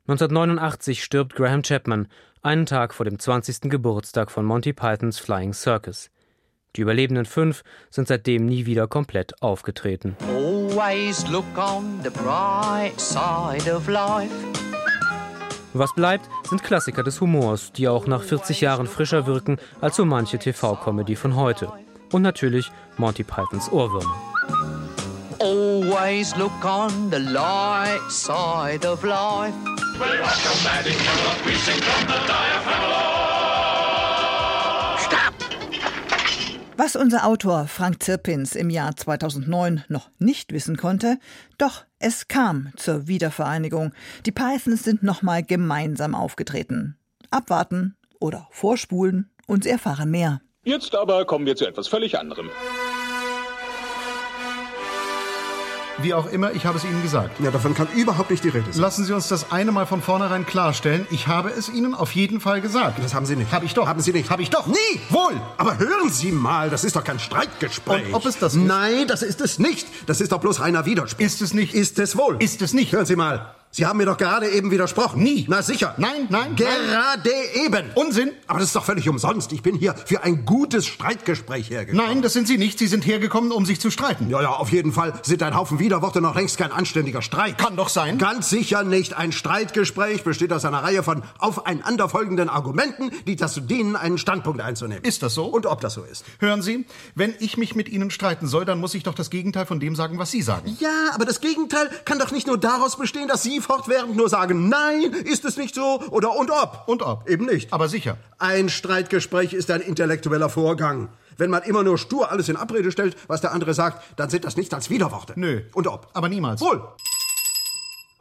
1989 0.07 1.03
stirbt 1.03 1.35
Graham 1.35 1.63
Chapman, 1.63 2.07
einen 2.45 2.67
Tag 2.67 2.93
vor 2.93 3.05
dem 3.05 3.17
20. 3.17 3.71
Geburtstag 3.71 4.29
von 4.29 4.45
Monty 4.45 4.71
Pythons 4.71 5.17
Flying 5.17 5.53
Circus. 5.53 6.11
Die 6.75 6.81
überlebenden 6.81 7.25
fünf 7.25 7.63
sind 7.89 8.07
seitdem 8.07 8.45
nie 8.45 8.65
wieder 8.67 8.87
komplett 8.87 9.41
aufgetreten. 9.41 10.15
Was 15.73 15.93
bleibt, 15.95 16.29
sind 16.47 16.63
Klassiker 16.63 17.03
des 17.03 17.19
Humors, 17.19 17.71
die 17.71 17.87
auch 17.87 18.05
nach 18.05 18.21
40 18.21 18.61
Jahren 18.61 18.87
frischer 18.87 19.25
wirken 19.25 19.57
als 19.81 19.95
so 19.95 20.05
manche 20.05 20.37
TV-Comedy 20.37 21.15
von 21.15 21.35
heute. 21.35 21.71
Und 22.11 22.21
natürlich 22.21 22.71
Monty 22.97 23.23
Pythons 23.23 23.71
Ohrwürmer. 23.71 24.84
Always 25.95 26.35
look 26.35 26.65
on 26.65 27.09
the 27.09 27.19
light 27.19 28.01
side 28.09 28.85
of 28.85 29.03
life. 29.03 29.53
Was 36.75 36.97
unser 36.97 37.25
Autor 37.25 37.67
Frank 37.67 38.03
Zirpins 38.03 38.55
im 38.55 38.69
Jahr 38.69 38.97
2009 38.97 39.85
noch 39.87 40.09
nicht 40.19 40.51
wissen 40.51 40.75
konnte, 40.75 41.17
doch 41.57 41.85
es 41.99 42.27
kam 42.27 42.73
zur 42.75 43.07
Wiedervereinigung. 43.07 43.93
Die 44.25 44.33
Pythons 44.33 44.83
sind 44.83 45.01
nochmal 45.01 45.43
gemeinsam 45.43 46.13
aufgetreten. 46.13 46.97
Abwarten 47.31 47.95
oder 48.19 48.47
vorspulen 48.51 49.31
und 49.47 49.63
Sie 49.63 49.69
erfahren 49.69 50.11
mehr. 50.11 50.41
Jetzt 50.65 50.93
aber 50.93 51.23
kommen 51.25 51.45
wir 51.45 51.55
zu 51.55 51.65
etwas 51.65 51.87
völlig 51.87 52.19
anderem. 52.19 52.49
Wie 55.99 56.13
auch 56.13 56.25
immer, 56.27 56.51
ich 56.51 56.65
habe 56.65 56.77
es 56.77 56.83
Ihnen 56.83 57.01
gesagt. 57.01 57.39
Ja, 57.39 57.51
davon 57.51 57.73
kann 57.73 57.87
überhaupt 57.95 58.29
nicht 58.29 58.43
die 58.43 58.49
Rede 58.49 58.71
sein. 58.71 58.81
Lassen 58.81 59.05
Sie 59.05 59.13
uns 59.13 59.29
das 59.29 59.51
eine 59.51 59.71
mal 59.71 59.85
von 59.85 60.01
vornherein 60.01 60.45
klarstellen. 60.45 61.07
Ich 61.09 61.27
habe 61.27 61.49
es 61.49 61.69
Ihnen 61.69 61.93
auf 61.93 62.11
jeden 62.11 62.41
Fall 62.41 62.59
gesagt. 62.61 62.99
Das 63.01 63.13
haben 63.13 63.25
Sie 63.25 63.35
nicht. 63.35 63.51
Hab 63.53 63.63
ich 63.63 63.73
doch. 63.73 63.87
Haben 63.87 64.01
Sie 64.01 64.11
nicht. 64.11 64.29
Hab 64.29 64.39
ich 64.39 64.49
doch. 64.49 64.67
Nie! 64.67 64.75
Wohl! 65.09 65.39
Aber 65.57 65.77
hören 65.77 66.09
Sie 66.09 66.31
mal, 66.31 66.69
das 66.69 66.83
ist 66.83 66.95
doch 66.95 67.03
kein 67.03 67.19
Streitgespräch. 67.19 68.07
Und 68.07 68.13
ob 68.13 68.25
es 68.25 68.37
das 68.37 68.55
ist? 68.55 68.61
Nein, 68.61 69.07
das 69.07 69.21
ist 69.21 69.39
es 69.39 69.57
nicht. 69.57 69.87
Das 70.05 70.19
ist 70.19 70.31
doch 70.31 70.39
bloß 70.39 70.59
reiner 70.59 70.85
Widerspruch. 70.85 71.23
Ist 71.23 71.41
es 71.41 71.53
nicht? 71.53 71.73
Ist 71.73 71.97
es 71.99 72.17
wohl? 72.17 72.35
Ist 72.39 72.61
es 72.61 72.73
nicht? 72.73 72.91
Hören 72.91 73.05
Sie 73.05 73.15
mal. 73.15 73.55
Sie 73.75 73.85
haben 73.85 73.97
mir 73.97 74.05
doch 74.05 74.15
gerade 74.15 74.47
eben 74.47 74.71
widersprochen. 74.71 75.21
Nie. 75.21 75.45
Na 75.49 75.61
sicher. 75.61 75.95
Nein, 75.97 76.27
nein. 76.29 76.55
Gerade 76.55 76.89
nein. 77.25 77.65
eben. 77.65 77.91
Unsinn. 77.95 78.31
Aber 78.47 78.59
das 78.59 78.69
ist 78.69 78.75
doch 78.77 78.85
völlig 78.85 79.09
umsonst. 79.09 79.51
Ich 79.51 79.63
bin 79.63 79.75
hier 79.75 79.95
für 80.05 80.23
ein 80.23 80.45
gutes 80.45 80.85
Streitgespräch 80.85 81.69
hergekommen. 81.71 82.07
Nein, 82.07 82.21
das 82.21 82.31
sind 82.31 82.47
Sie 82.47 82.57
nicht. 82.57 82.79
Sie 82.79 82.87
sind 82.87 83.05
hergekommen, 83.05 83.51
um 83.51 83.65
sich 83.65 83.81
zu 83.81 83.91
streiten. 83.91 84.29
Ja, 84.29 84.41
ja, 84.41 84.51
auf 84.51 84.71
jeden 84.71 84.93
Fall 84.93 85.11
sind 85.23 85.43
ein 85.43 85.57
Haufen 85.57 85.77
Widerworte 85.77 86.21
noch 86.21 86.35
längst 86.35 86.57
kein 86.57 86.71
anständiger 86.71 87.21
Streit. 87.21 87.57
Kann 87.57 87.75
doch 87.75 87.89
sein. 87.89 88.17
Ganz 88.17 88.49
sicher 88.49 88.85
nicht. 88.85 89.17
Ein 89.17 89.33
Streitgespräch 89.33 90.23
besteht 90.23 90.53
aus 90.53 90.63
einer 90.63 90.81
Reihe 90.81 91.03
von 91.03 91.23
aufeinanderfolgenden 91.39 92.47
Argumenten, 92.47 93.11
die 93.27 93.35
dazu 93.35 93.59
dienen, 93.59 93.97
einen 93.97 94.17
Standpunkt 94.17 94.61
einzunehmen. 94.61 95.03
Ist 95.03 95.21
das 95.21 95.33
so? 95.33 95.47
Und 95.47 95.65
ob 95.65 95.81
das 95.81 95.95
so 95.95 96.03
ist. 96.03 96.23
Hören 96.39 96.61
Sie, 96.61 96.85
wenn 97.13 97.33
ich 97.39 97.57
mich 97.57 97.75
mit 97.75 97.89
Ihnen 97.89 98.09
streiten 98.09 98.47
soll, 98.47 98.63
dann 98.63 98.79
muss 98.79 98.93
ich 98.93 99.03
doch 99.03 99.15
das 99.15 99.29
Gegenteil 99.29 99.65
von 99.65 99.81
dem 99.81 99.97
sagen, 99.97 100.17
was 100.17 100.31
Sie 100.31 100.41
sagen. 100.41 100.77
Ja, 100.79 101.09
aber 101.13 101.25
das 101.25 101.41
Gegenteil 101.41 101.89
kann 102.05 102.19
doch 102.19 102.31
nicht 102.31 102.47
nur 102.47 102.57
daraus 102.57 102.95
bestehen, 102.95 103.27
dass 103.27 103.43
Sie 103.43 103.64
fortwährend 103.65 104.15
nur 104.15 104.29
sagen, 104.29 104.69
nein, 104.69 105.11
ist 105.11 105.43
es 105.45 105.57
nicht 105.57 105.75
so 105.75 106.01
oder 106.11 106.35
und 106.35 106.51
ob. 106.51 106.83
Und 106.87 107.01
ob. 107.01 107.29
Eben 107.29 107.45
nicht. 107.45 107.73
Aber 107.73 107.89
sicher. 107.89 108.17
Ein 108.37 108.69
Streitgespräch 108.69 109.53
ist 109.53 109.71
ein 109.71 109.81
intellektueller 109.81 110.49
Vorgang. 110.49 111.09
Wenn 111.37 111.49
man 111.49 111.63
immer 111.63 111.83
nur 111.83 111.97
stur 111.97 112.31
alles 112.31 112.47
in 112.47 112.55
Abrede 112.55 112.91
stellt, 112.91 113.17
was 113.27 113.41
der 113.41 113.51
andere 113.51 113.73
sagt, 113.73 114.01
dann 114.17 114.29
sind 114.29 114.45
das 114.45 114.55
nichts 114.55 114.73
als 114.73 114.89
Widerworte. 114.89 115.33
Nö. 115.35 115.63
Und 115.73 115.87
ob. 115.87 116.07
Aber 116.13 116.29
niemals. 116.29 116.61
Wohl. 116.61 116.81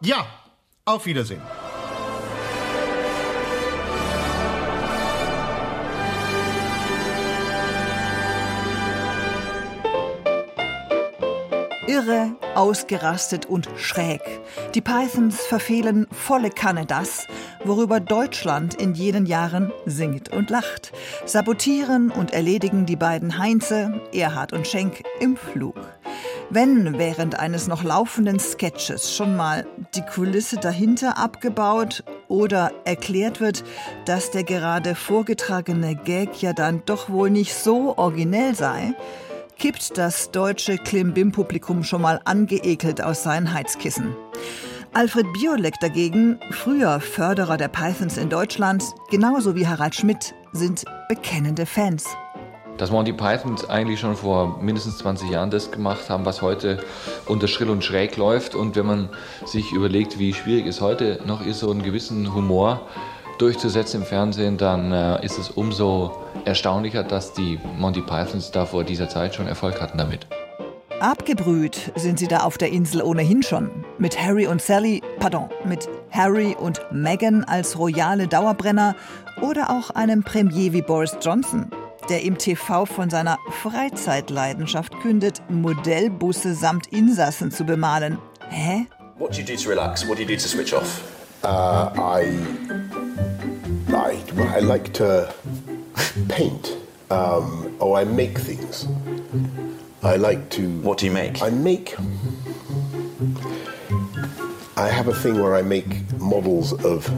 Ja. 0.00 0.26
Auf 0.84 1.06
Wiedersehen. 1.06 1.40
Irre, 11.94 12.34
ausgerastet 12.56 13.46
und 13.46 13.68
schräg. 13.76 14.20
Die 14.74 14.80
Pythons 14.80 15.42
verfehlen 15.42 16.08
volle 16.10 16.50
Kanne 16.50 16.86
das, 16.86 17.28
worüber 17.64 18.00
Deutschland 18.00 18.74
in 18.74 18.94
jenen 18.94 19.26
Jahren 19.26 19.72
singt 19.86 20.28
und 20.32 20.50
lacht. 20.50 20.90
Sabotieren 21.24 22.10
und 22.10 22.32
erledigen 22.32 22.84
die 22.84 22.96
beiden 22.96 23.38
Heinze, 23.38 24.00
Erhard 24.12 24.52
und 24.52 24.66
Schenk, 24.66 25.04
im 25.20 25.36
Flug. 25.36 25.76
Wenn 26.50 26.98
während 26.98 27.38
eines 27.38 27.68
noch 27.68 27.84
laufenden 27.84 28.40
Sketches 28.40 29.14
schon 29.14 29.36
mal 29.36 29.64
die 29.94 30.02
Kulisse 30.02 30.56
dahinter 30.56 31.16
abgebaut 31.16 32.02
oder 32.26 32.72
erklärt 32.84 33.40
wird, 33.40 33.62
dass 34.04 34.32
der 34.32 34.42
gerade 34.42 34.96
vorgetragene 34.96 35.94
Gag 35.94 36.42
ja 36.42 36.54
dann 36.54 36.82
doch 36.86 37.08
wohl 37.08 37.30
nicht 37.30 37.54
so 37.54 37.96
originell 37.96 38.56
sei, 38.56 38.94
kippt 39.58 39.96
das 39.99 40.30
deutsche 40.30 40.76
Klimbim-Publikum 40.76 41.84
schon 41.84 42.02
mal 42.02 42.20
angeekelt 42.25 43.02
aus 43.02 43.23
seinen 43.23 43.52
Heizkissen. 43.52 44.16
Alfred 44.92 45.26
Biolek 45.32 45.75
dagegen, 45.80 46.38
früher 46.50 47.00
Förderer 47.00 47.56
der 47.56 47.68
Pythons 47.68 48.16
in 48.16 48.28
Deutschland, 48.28 48.84
genauso 49.11 49.54
wie 49.56 49.66
Harald 49.66 49.94
Schmidt, 49.94 50.34
sind 50.52 50.84
bekennende 51.08 51.66
Fans. 51.66 52.06
Dass 52.76 52.90
Monty 52.90 53.12
Python 53.12 53.56
eigentlich 53.68 54.00
schon 54.00 54.16
vor 54.16 54.58
mindestens 54.61 54.99
20 54.99 55.30
Jahren 55.30 55.50
das 55.50 55.70
gemacht 55.70 56.11
haben, 56.11 56.25
was 56.25 56.42
heute 56.42 56.82
unter 57.26 57.46
Schrill 57.46 57.70
und 57.70 57.84
Schräg 57.84 58.16
läuft. 58.16 58.54
Und 58.54 58.75
wenn 58.76 58.87
man 58.87 59.08
sich 59.44 59.73
überlegt, 59.73 60.18
wie 60.18 60.34
schwierig 60.34 60.66
es 60.66 60.80
heute 60.80 61.20
noch 61.25 61.44
ist, 61.44 61.61
so 61.61 61.70
einen 61.70 61.82
gewissen 61.82 62.34
Humor 62.34 62.88
durchzusetzen 63.38 64.02
im 64.02 64.06
Fernsehen, 64.06 64.56
dann 64.56 64.92
äh, 64.92 65.24
ist 65.24 65.38
es 65.38 65.50
umso 65.50 66.12
erstaunlicher, 66.44 67.02
dass 67.02 67.32
die 67.32 67.58
Monty 67.78 68.00
Pythons 68.00 68.50
da 68.50 68.66
vor 68.66 68.84
dieser 68.84 69.08
Zeit 69.08 69.34
schon 69.34 69.46
Erfolg 69.46 69.80
hatten 69.80 69.98
damit. 69.98 70.26
Abgebrüht 71.00 71.92
sind 71.96 72.18
sie 72.18 72.28
da 72.28 72.38
auf 72.40 72.56
der 72.56 72.70
Insel 72.70 73.02
ohnehin 73.02 73.42
schon. 73.42 73.70
Mit 73.98 74.18
Harry 74.18 74.46
und 74.46 74.62
Sally, 74.62 75.02
pardon, 75.18 75.50
mit 75.64 75.88
Harry 76.10 76.56
und 76.58 76.80
Meghan 76.92 77.44
als 77.44 77.78
royale 77.78 78.28
Dauerbrenner 78.28 78.94
oder 79.42 79.70
auch 79.70 79.90
einem 79.90 80.22
Premier 80.22 80.72
wie 80.72 80.82
Boris 80.82 81.16
Johnson, 81.20 81.70
der 82.08 82.22
im 82.22 82.38
TV 82.38 82.86
von 82.86 83.10
seiner 83.10 83.38
Freizeitleidenschaft 83.62 84.98
kündet, 85.00 85.42
Modellbusse 85.48 86.54
samt 86.54 86.86
Insassen 86.86 87.50
zu 87.50 87.64
bemalen. 87.64 88.18
Hä? 88.48 88.86
What 89.18 89.32
do 89.32 89.40
you 89.40 89.44
do 89.44 89.62
to 89.62 89.68
relax? 89.68 90.08
What 90.08 90.18
do 90.18 90.22
you 90.22 90.28
do 90.28 90.34
to 90.34 90.48
switch 90.48 90.72
off? 90.72 91.02
Uh, 91.44 91.90
I, 91.96 92.38
I, 93.94 94.22
I 94.56 94.58
like 94.60 94.92
to 94.94 95.32
paint, 96.28 96.76
um, 97.10 97.76
or 97.80 97.96
I 97.98 98.04
make 98.04 98.38
things. 98.38 98.86
I 100.02 100.16
like 100.16 100.50
to. 100.50 100.68
What 100.80 100.98
do 100.98 101.06
you 101.06 101.12
make? 101.12 101.42
I 101.42 101.50
make. 101.50 101.94
I 104.76 104.88
have 104.88 105.08
a 105.08 105.14
thing 105.14 105.40
where 105.40 105.54
I 105.54 105.62
make 105.62 105.86
models 106.18 106.72
of. 106.84 107.08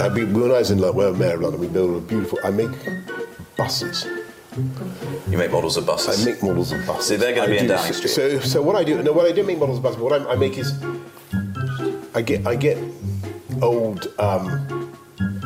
I 0.00 0.08
be, 0.08 0.24
when 0.24 0.50
I 0.50 0.58
was 0.58 0.70
in 0.70 0.78
London, 0.78 0.96
well, 0.96 1.14
Mayor 1.14 1.34
of 1.34 1.40
London, 1.42 1.60
we 1.60 1.68
built 1.68 1.96
a 1.96 2.00
beautiful. 2.00 2.38
I 2.42 2.50
make 2.50 2.70
buses. 3.56 4.06
You 5.28 5.38
make 5.38 5.52
models 5.52 5.76
of 5.76 5.86
buses. 5.86 6.26
I 6.26 6.30
make 6.30 6.42
models 6.42 6.72
of 6.72 6.84
buses. 6.86 7.06
So 7.06 7.16
they're 7.16 7.34
going 7.34 7.48
to 7.48 7.52
be 7.52 7.58
I 7.58 7.60
in 7.62 7.68
do- 7.68 7.74
Downing 7.74 7.92
Street. 7.92 8.10
So, 8.10 8.40
so 8.40 8.62
what 8.62 8.74
I 8.76 8.82
do? 8.84 9.00
No, 9.02 9.12
what 9.12 9.26
I 9.26 9.32
do 9.32 9.42
make 9.44 9.58
models 9.58 9.76
of 9.78 9.82
buses. 9.84 10.00
But 10.00 10.04
what 10.10 10.22
I, 10.22 10.32
I 10.32 10.36
make 10.36 10.58
is, 10.58 10.72
I 12.14 12.22
get, 12.22 12.46
I 12.46 12.56
get 12.56 12.78
old, 13.62 14.08
um, 14.18 14.79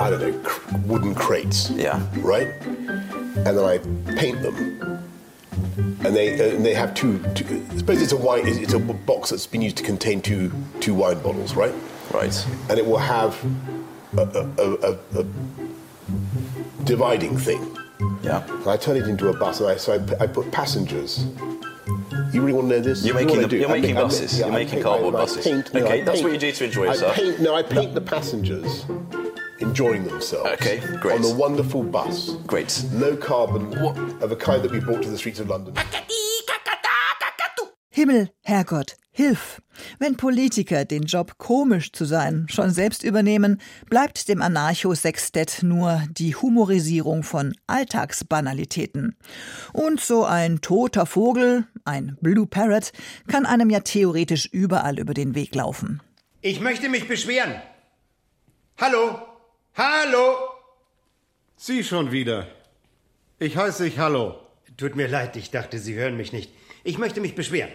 I 0.00 0.10
don't 0.10 0.20
know, 0.20 0.38
cr- 0.42 0.76
wooden 0.86 1.14
crates. 1.14 1.70
Yeah. 1.70 2.04
Right. 2.18 2.48
And 2.66 3.46
then 3.46 3.64
I 3.64 3.78
paint 4.16 4.42
them. 4.42 4.80
And 6.04 6.14
they 6.14 6.38
uh, 6.38 6.56
and 6.56 6.64
they 6.64 6.74
have 6.74 6.94
two, 6.94 7.18
two. 7.34 7.64
I 7.70 7.76
suppose 7.78 8.02
it's 8.02 8.12
a 8.12 8.16
wine. 8.16 8.42
It's 8.46 8.72
a 8.74 8.78
box 8.78 9.30
that's 9.30 9.46
been 9.46 9.62
used 9.62 9.76
to 9.78 9.82
contain 9.82 10.20
two 10.20 10.52
two 10.80 10.94
wine 10.94 11.20
bottles, 11.20 11.54
right? 11.54 11.74
Right. 12.12 12.46
And 12.68 12.78
it 12.78 12.84
will 12.86 12.98
have 12.98 13.42
a, 14.16 14.20
a, 14.22 14.90
a, 14.92 14.98
a, 15.20 15.24
dividing 16.84 17.36
thing. 17.38 17.76
Yeah. 18.22 18.44
And 18.46 18.68
I 18.68 18.76
turn 18.76 18.96
it 18.96 19.08
into 19.08 19.28
a 19.28 19.32
bus, 19.36 19.60
and 19.60 19.70
I 19.70 19.76
so 19.76 19.94
I, 20.20 20.24
I 20.24 20.26
put 20.26 20.50
passengers. 20.52 21.24
You 22.32 22.40
really 22.42 22.52
want 22.52 22.68
to 22.68 22.76
know 22.76 22.80
this? 22.80 23.04
You're 23.04 23.14
making 23.14 23.40
the- 23.48 23.56
you're 23.56 23.70
I 23.70 23.80
making 23.80 23.94
ma- 23.94 24.00
I 24.00 24.04
ma- 24.04 24.08
buses. 24.08 24.38
You're 24.38 24.48
I 24.48 24.50
making 24.50 24.70
paint- 24.74 24.84
cardboard 24.84 25.14
I- 25.14 25.18
I 25.18 25.20
buses. 25.22 25.44
paint- 25.44 25.74
no, 25.74 25.84
Okay, 25.84 26.00
I 26.02 26.04
that's 26.04 26.16
paint- 26.20 26.24
what 26.24 26.32
you 26.32 26.38
do 26.38 26.52
to 26.52 26.64
enjoy 26.64 26.84
I 26.84 26.86
yourself. 26.88 27.14
paint- 27.14 27.40
no, 27.40 27.54
I 27.54 27.62
paint 27.62 27.94
the 27.94 28.00
passengers 28.00 28.84
enjoying 29.60 30.04
themselves. 30.04 30.50
Okay, 30.52 30.80
great. 31.00 31.16
On 31.16 31.22
the 31.22 31.34
wonderful 31.34 31.82
bus. 31.82 32.36
Great. 32.46 32.84
Low 32.92 33.16
carbon, 33.16 33.76
of 34.22 34.32
a 34.32 34.36
kind 34.36 34.62
that 34.62 34.70
we 34.70 34.80
brought 34.80 35.02
to 35.02 35.10
the 35.10 35.18
streets 35.18 35.40
of 35.40 35.48
London. 35.48 35.74
Himmel, 37.96 38.28
Herrgott, 38.42 38.96
hilf! 39.12 39.60
Wenn 40.00 40.16
Politiker 40.16 40.84
den 40.84 41.04
Job 41.04 41.38
komisch 41.38 41.92
zu 41.92 42.04
sein 42.04 42.46
schon 42.50 42.70
selbst 42.70 43.04
übernehmen, 43.04 43.60
bleibt 43.88 44.28
dem 44.28 44.42
Anarcho-Sextett 44.42 45.62
nur 45.62 46.02
die 46.10 46.34
Humorisierung 46.34 47.22
von 47.22 47.54
Alltagsbanalitäten. 47.68 49.16
Und 49.72 50.00
so 50.00 50.24
ein 50.24 50.60
toter 50.60 51.06
Vogel, 51.06 51.68
ein 51.84 52.18
Blue 52.20 52.48
Parrot, 52.48 52.90
kann 53.28 53.46
einem 53.46 53.70
ja 53.70 53.78
theoretisch 53.78 54.46
überall 54.46 54.98
über 54.98 55.14
den 55.14 55.36
Weg 55.36 55.54
laufen. 55.54 56.02
Ich 56.40 56.60
möchte 56.60 56.88
mich 56.88 57.06
beschweren. 57.06 57.54
Hallo? 58.80 59.33
Hallo? 59.76 60.36
Sie 61.56 61.82
schon 61.82 62.12
wieder. 62.12 62.46
Ich 63.40 63.56
heiße 63.56 63.82
dich 63.82 63.98
Hallo. 63.98 64.38
Tut 64.76 64.94
mir 64.94 65.08
leid, 65.08 65.34
ich 65.34 65.50
dachte, 65.50 65.80
Sie 65.80 65.94
hören 65.94 66.16
mich 66.16 66.32
nicht. 66.32 66.52
Ich 66.84 66.96
möchte 66.96 67.20
mich 67.20 67.34
beschweren. 67.34 67.72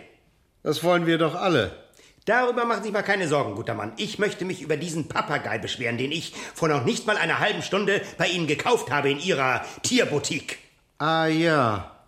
Das 0.63 0.81
wollen 0.85 1.05
wir 1.07 1.17
doch 1.17 1.35
alle. 1.35 1.75
Darüber 2.23 2.63
machen 2.63 2.83
Sie 2.83 2.87
sich 2.87 2.93
mal 2.93 3.01
keine 3.01 3.27
Sorgen, 3.27 3.53
guter 3.55 3.73
Mann. 3.73 3.91
Ich 3.97 4.17
möchte 4.17 4.45
mich 4.45 4.61
über 4.61 4.77
diesen 4.77 5.09
Papagei 5.09 5.57
beschweren, 5.57 5.97
den 5.97 6.13
ich 6.13 6.33
vor 6.53 6.69
noch 6.69 6.85
nicht 6.85 7.05
mal 7.05 7.17
einer 7.17 7.39
halben 7.39 7.61
Stunde 7.61 8.01
bei 8.17 8.29
Ihnen 8.29 8.47
gekauft 8.47 8.91
habe 8.91 9.11
in 9.11 9.19
Ihrer 9.19 9.65
Tierboutique. 9.83 10.57
Ah 10.99 11.27
ja, 11.27 11.99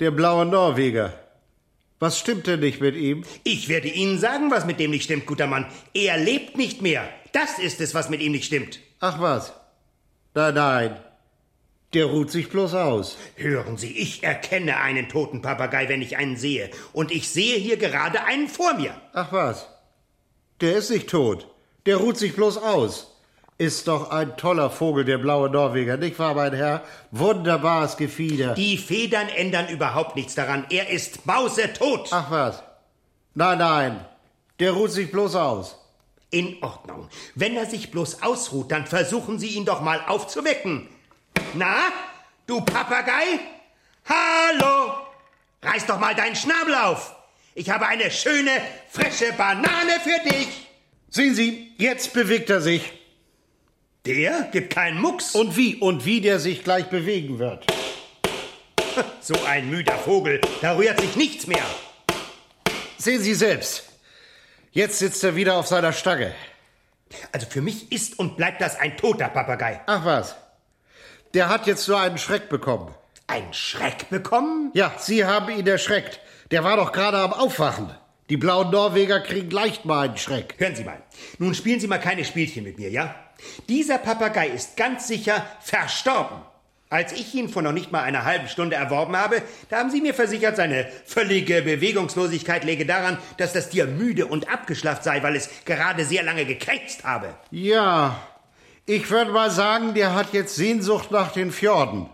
der 0.00 0.10
blaue 0.10 0.46
Norweger. 0.46 1.12
Was 1.98 2.18
stimmt 2.18 2.46
denn 2.46 2.60
nicht 2.60 2.80
mit 2.80 2.96
ihm? 2.96 3.24
Ich 3.44 3.68
werde 3.68 3.88
Ihnen 3.88 4.18
sagen, 4.18 4.50
was 4.50 4.64
mit 4.64 4.80
dem 4.80 4.90
nicht 4.90 5.04
stimmt, 5.04 5.26
guter 5.26 5.46
Mann. 5.46 5.66
Er 5.92 6.16
lebt 6.16 6.56
nicht 6.56 6.80
mehr. 6.80 7.06
Das 7.32 7.58
ist 7.58 7.82
es, 7.82 7.92
was 7.92 8.08
mit 8.08 8.22
ihm 8.22 8.32
nicht 8.32 8.46
stimmt. 8.46 8.80
Ach 9.00 9.20
was? 9.20 9.52
Nein, 10.34 10.54
nein. 10.54 10.96
Der 11.94 12.04
ruht 12.04 12.30
sich 12.30 12.50
bloß 12.50 12.74
aus. 12.74 13.16
Hören 13.36 13.78
Sie, 13.78 13.96
ich 13.96 14.22
erkenne 14.22 14.76
einen 14.78 15.08
toten 15.08 15.40
Papagei, 15.40 15.88
wenn 15.88 16.02
ich 16.02 16.16
einen 16.16 16.36
sehe. 16.36 16.70
Und 16.92 17.10
ich 17.10 17.30
sehe 17.30 17.56
hier 17.56 17.78
gerade 17.78 18.24
einen 18.24 18.48
vor 18.48 18.74
mir. 18.74 18.94
Ach 19.14 19.32
was? 19.32 19.68
Der 20.60 20.76
ist 20.76 20.90
nicht 20.90 21.08
tot. 21.08 21.48
Der 21.86 21.96
ruht 21.96 22.18
sich 22.18 22.34
bloß 22.34 22.58
aus. 22.58 23.14
Ist 23.56 23.88
doch 23.88 24.10
ein 24.10 24.36
toller 24.36 24.70
Vogel, 24.70 25.04
der 25.04 25.18
blaue 25.18 25.50
Norweger, 25.50 25.96
nicht 25.96 26.18
wahr, 26.18 26.34
mein 26.34 26.52
Herr? 26.52 26.84
Wunderbares 27.10 27.96
Gefieder. 27.96 28.54
Die 28.54 28.76
Federn 28.76 29.28
ändern 29.28 29.68
überhaupt 29.68 30.14
nichts 30.14 30.34
daran. 30.34 30.66
Er 30.70 30.90
ist 30.90 31.26
mausetot. 31.26 32.08
Ach 32.12 32.30
was? 32.30 32.62
Nein, 33.34 33.58
nein. 33.58 34.04
Der 34.60 34.72
ruht 34.72 34.92
sich 34.92 35.10
bloß 35.10 35.34
aus. 35.36 35.77
In 36.30 36.62
Ordnung. 36.62 37.08
Wenn 37.34 37.56
er 37.56 37.66
sich 37.66 37.90
bloß 37.90 38.22
ausruht, 38.22 38.70
dann 38.70 38.86
versuchen 38.86 39.38
Sie 39.38 39.48
ihn 39.48 39.64
doch 39.64 39.80
mal 39.80 40.00
aufzuwecken. 40.06 40.88
Na, 41.54 41.76
du 42.46 42.60
Papagei? 42.60 43.40
Hallo! 44.06 44.92
Reiß 45.62 45.86
doch 45.86 45.98
mal 45.98 46.14
deinen 46.14 46.36
Schnabel 46.36 46.74
auf. 46.74 47.14
Ich 47.54 47.70
habe 47.70 47.86
eine 47.86 48.10
schöne, 48.10 48.50
frische 48.90 49.32
Banane 49.32 50.00
für 50.02 50.30
dich. 50.30 50.48
Sehen 51.08 51.34
Sie, 51.34 51.72
jetzt 51.78 52.12
bewegt 52.12 52.50
er 52.50 52.60
sich. 52.60 52.92
Der 54.06 54.48
gibt 54.52 54.72
keinen 54.72 55.00
Mucks. 55.00 55.34
Und 55.34 55.56
wie? 55.56 55.76
Und 55.76 56.04
wie 56.04 56.20
der 56.20 56.38
sich 56.38 56.62
gleich 56.62 56.86
bewegen 56.86 57.38
wird. 57.38 57.66
So 59.20 59.34
ein 59.44 59.70
müder 59.70 59.96
Vogel, 59.98 60.40
da 60.60 60.76
rührt 60.76 61.00
sich 61.00 61.16
nichts 61.16 61.46
mehr. 61.46 61.64
Sehen 62.98 63.22
Sie 63.22 63.34
selbst. 63.34 63.87
Jetzt 64.70 64.98
sitzt 64.98 65.24
er 65.24 65.34
wieder 65.36 65.56
auf 65.56 65.66
seiner 65.66 65.92
Stange. 65.92 66.34
Also 67.32 67.46
für 67.46 67.62
mich 67.62 67.90
ist 67.90 68.18
und 68.18 68.36
bleibt 68.36 68.60
das 68.60 68.78
ein 68.78 68.96
toter 68.96 69.28
Papagei. 69.28 69.80
Ach 69.86 70.04
was. 70.04 70.36
Der 71.34 71.48
hat 71.48 71.66
jetzt 71.66 71.88
nur 71.88 72.00
einen 72.00 72.18
Schreck 72.18 72.48
bekommen. 72.48 72.94
Ein 73.26 73.52
Schreck 73.52 74.08
bekommen? 74.10 74.70
Ja, 74.74 74.94
Sie 74.98 75.24
haben 75.24 75.50
ihn 75.50 75.66
erschreckt. 75.66 76.20
Der 76.50 76.64
war 76.64 76.76
doch 76.76 76.92
gerade 76.92 77.18
am 77.18 77.32
Aufwachen. 77.32 77.90
Die 78.30 78.36
blauen 78.36 78.70
Norweger 78.70 79.20
kriegen 79.20 79.50
leicht 79.50 79.84
mal 79.84 80.08
einen 80.08 80.16
Schreck. 80.18 80.54
Hören 80.58 80.76
Sie 80.76 80.84
mal. 80.84 81.02
Nun 81.38 81.54
spielen 81.54 81.80
Sie 81.80 81.86
mal 81.86 81.98
keine 81.98 82.24
Spielchen 82.24 82.64
mit 82.64 82.78
mir, 82.78 82.90
ja? 82.90 83.14
Dieser 83.68 83.98
Papagei 83.98 84.48
ist 84.48 84.76
ganz 84.76 85.08
sicher 85.08 85.46
verstorben. 85.60 86.38
Als 86.90 87.12
ich 87.12 87.34
ihn 87.34 87.50
vor 87.50 87.60
noch 87.60 87.72
nicht 87.72 87.92
mal 87.92 88.02
einer 88.02 88.24
halben 88.24 88.48
Stunde 88.48 88.76
erworben 88.76 89.14
habe, 89.14 89.42
da 89.68 89.78
haben 89.78 89.90
Sie 89.90 90.00
mir 90.00 90.14
versichert, 90.14 90.56
seine 90.56 90.86
völlige 91.04 91.60
Bewegungslosigkeit 91.60 92.64
läge 92.64 92.86
daran, 92.86 93.18
dass 93.36 93.52
das 93.52 93.68
Tier 93.68 93.86
müde 93.86 94.26
und 94.26 94.50
abgeschlafft 94.50 95.04
sei, 95.04 95.22
weil 95.22 95.36
es 95.36 95.50
gerade 95.66 96.06
sehr 96.06 96.22
lange 96.22 96.46
gekrächzt 96.46 97.04
habe. 97.04 97.34
Ja, 97.50 98.18
ich 98.86 99.10
würde 99.10 99.32
mal 99.32 99.50
sagen, 99.50 99.92
der 99.92 100.14
hat 100.14 100.32
jetzt 100.32 100.56
Sehnsucht 100.56 101.10
nach 101.10 101.32
den 101.32 101.52
Fjorden. 101.52 102.08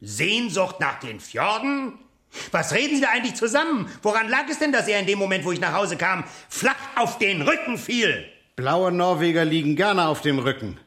Sehnsucht 0.00 0.78
nach 0.78 1.00
den 1.00 1.18
Fjorden? 1.18 1.98
Was 2.52 2.72
reden 2.72 2.94
Sie 2.94 3.00
da 3.00 3.08
eigentlich 3.08 3.34
zusammen? 3.34 3.90
Woran 4.02 4.28
lag 4.28 4.44
es 4.48 4.60
denn, 4.60 4.70
dass 4.70 4.86
er 4.86 5.00
in 5.00 5.06
dem 5.06 5.18
Moment, 5.18 5.44
wo 5.44 5.50
ich 5.50 5.60
nach 5.60 5.74
Hause 5.74 5.96
kam, 5.96 6.22
flach 6.48 6.76
auf 6.94 7.18
den 7.18 7.42
Rücken 7.42 7.76
fiel? 7.76 8.24
Blaue 8.54 8.92
Norweger 8.92 9.44
liegen 9.44 9.74
gerne 9.74 10.06
auf 10.06 10.20
dem 10.20 10.38
Rücken. 10.38 10.78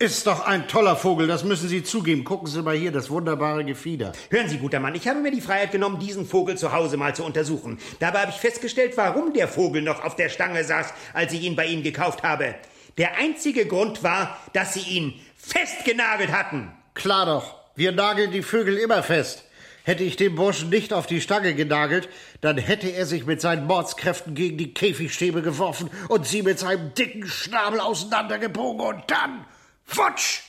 Ist 0.00 0.26
doch 0.26 0.44
ein 0.44 0.66
toller 0.66 0.96
Vogel, 0.96 1.28
das 1.28 1.44
müssen 1.44 1.68
Sie 1.68 1.84
zugeben. 1.84 2.24
Gucken 2.24 2.48
Sie 2.48 2.60
mal 2.62 2.76
hier, 2.76 2.90
das 2.90 3.10
wunderbare 3.10 3.64
Gefieder. 3.64 4.12
Hören 4.28 4.48
Sie, 4.48 4.58
guter 4.58 4.80
Mann, 4.80 4.96
ich 4.96 5.06
habe 5.06 5.20
mir 5.20 5.30
die 5.30 5.40
Freiheit 5.40 5.70
genommen, 5.70 6.00
diesen 6.00 6.26
Vogel 6.26 6.58
zu 6.58 6.72
Hause 6.72 6.96
mal 6.96 7.14
zu 7.14 7.24
untersuchen. 7.24 7.78
Dabei 8.00 8.22
habe 8.22 8.32
ich 8.32 8.36
festgestellt, 8.36 8.96
warum 8.96 9.32
der 9.32 9.46
Vogel 9.46 9.82
noch 9.82 10.02
auf 10.02 10.16
der 10.16 10.30
Stange 10.30 10.64
saß, 10.64 10.92
als 11.12 11.32
ich 11.32 11.42
ihn 11.42 11.54
bei 11.54 11.66
Ihnen 11.66 11.84
gekauft 11.84 12.24
habe. 12.24 12.56
Der 12.98 13.18
einzige 13.18 13.66
Grund 13.66 14.02
war, 14.02 14.36
dass 14.52 14.74
Sie 14.74 14.80
ihn 14.80 15.14
festgenagelt 15.36 16.32
hatten. 16.32 16.72
Klar 16.94 17.26
doch, 17.26 17.54
wir 17.76 17.92
nageln 17.92 18.32
die 18.32 18.42
Vögel 18.42 18.76
immer 18.78 19.04
fest. 19.04 19.44
Hätte 19.84 20.02
ich 20.02 20.16
den 20.16 20.34
Burschen 20.34 20.70
nicht 20.70 20.92
auf 20.92 21.06
die 21.06 21.20
Stange 21.20 21.54
genagelt, 21.54 22.08
dann 22.40 22.58
hätte 22.58 22.88
er 22.88 23.06
sich 23.06 23.26
mit 23.26 23.40
seinen 23.40 23.66
Mordskräften 23.66 24.34
gegen 24.34 24.58
die 24.58 24.74
Käfigstäbe 24.74 25.40
geworfen 25.40 25.88
und 26.08 26.26
sie 26.26 26.42
mit 26.42 26.58
seinem 26.58 26.94
dicken 26.94 27.28
Schnabel 27.28 27.80
auseinandergebogen 27.80 28.80
und 28.80 29.02
dann, 29.08 29.44
futsch, 29.84 30.40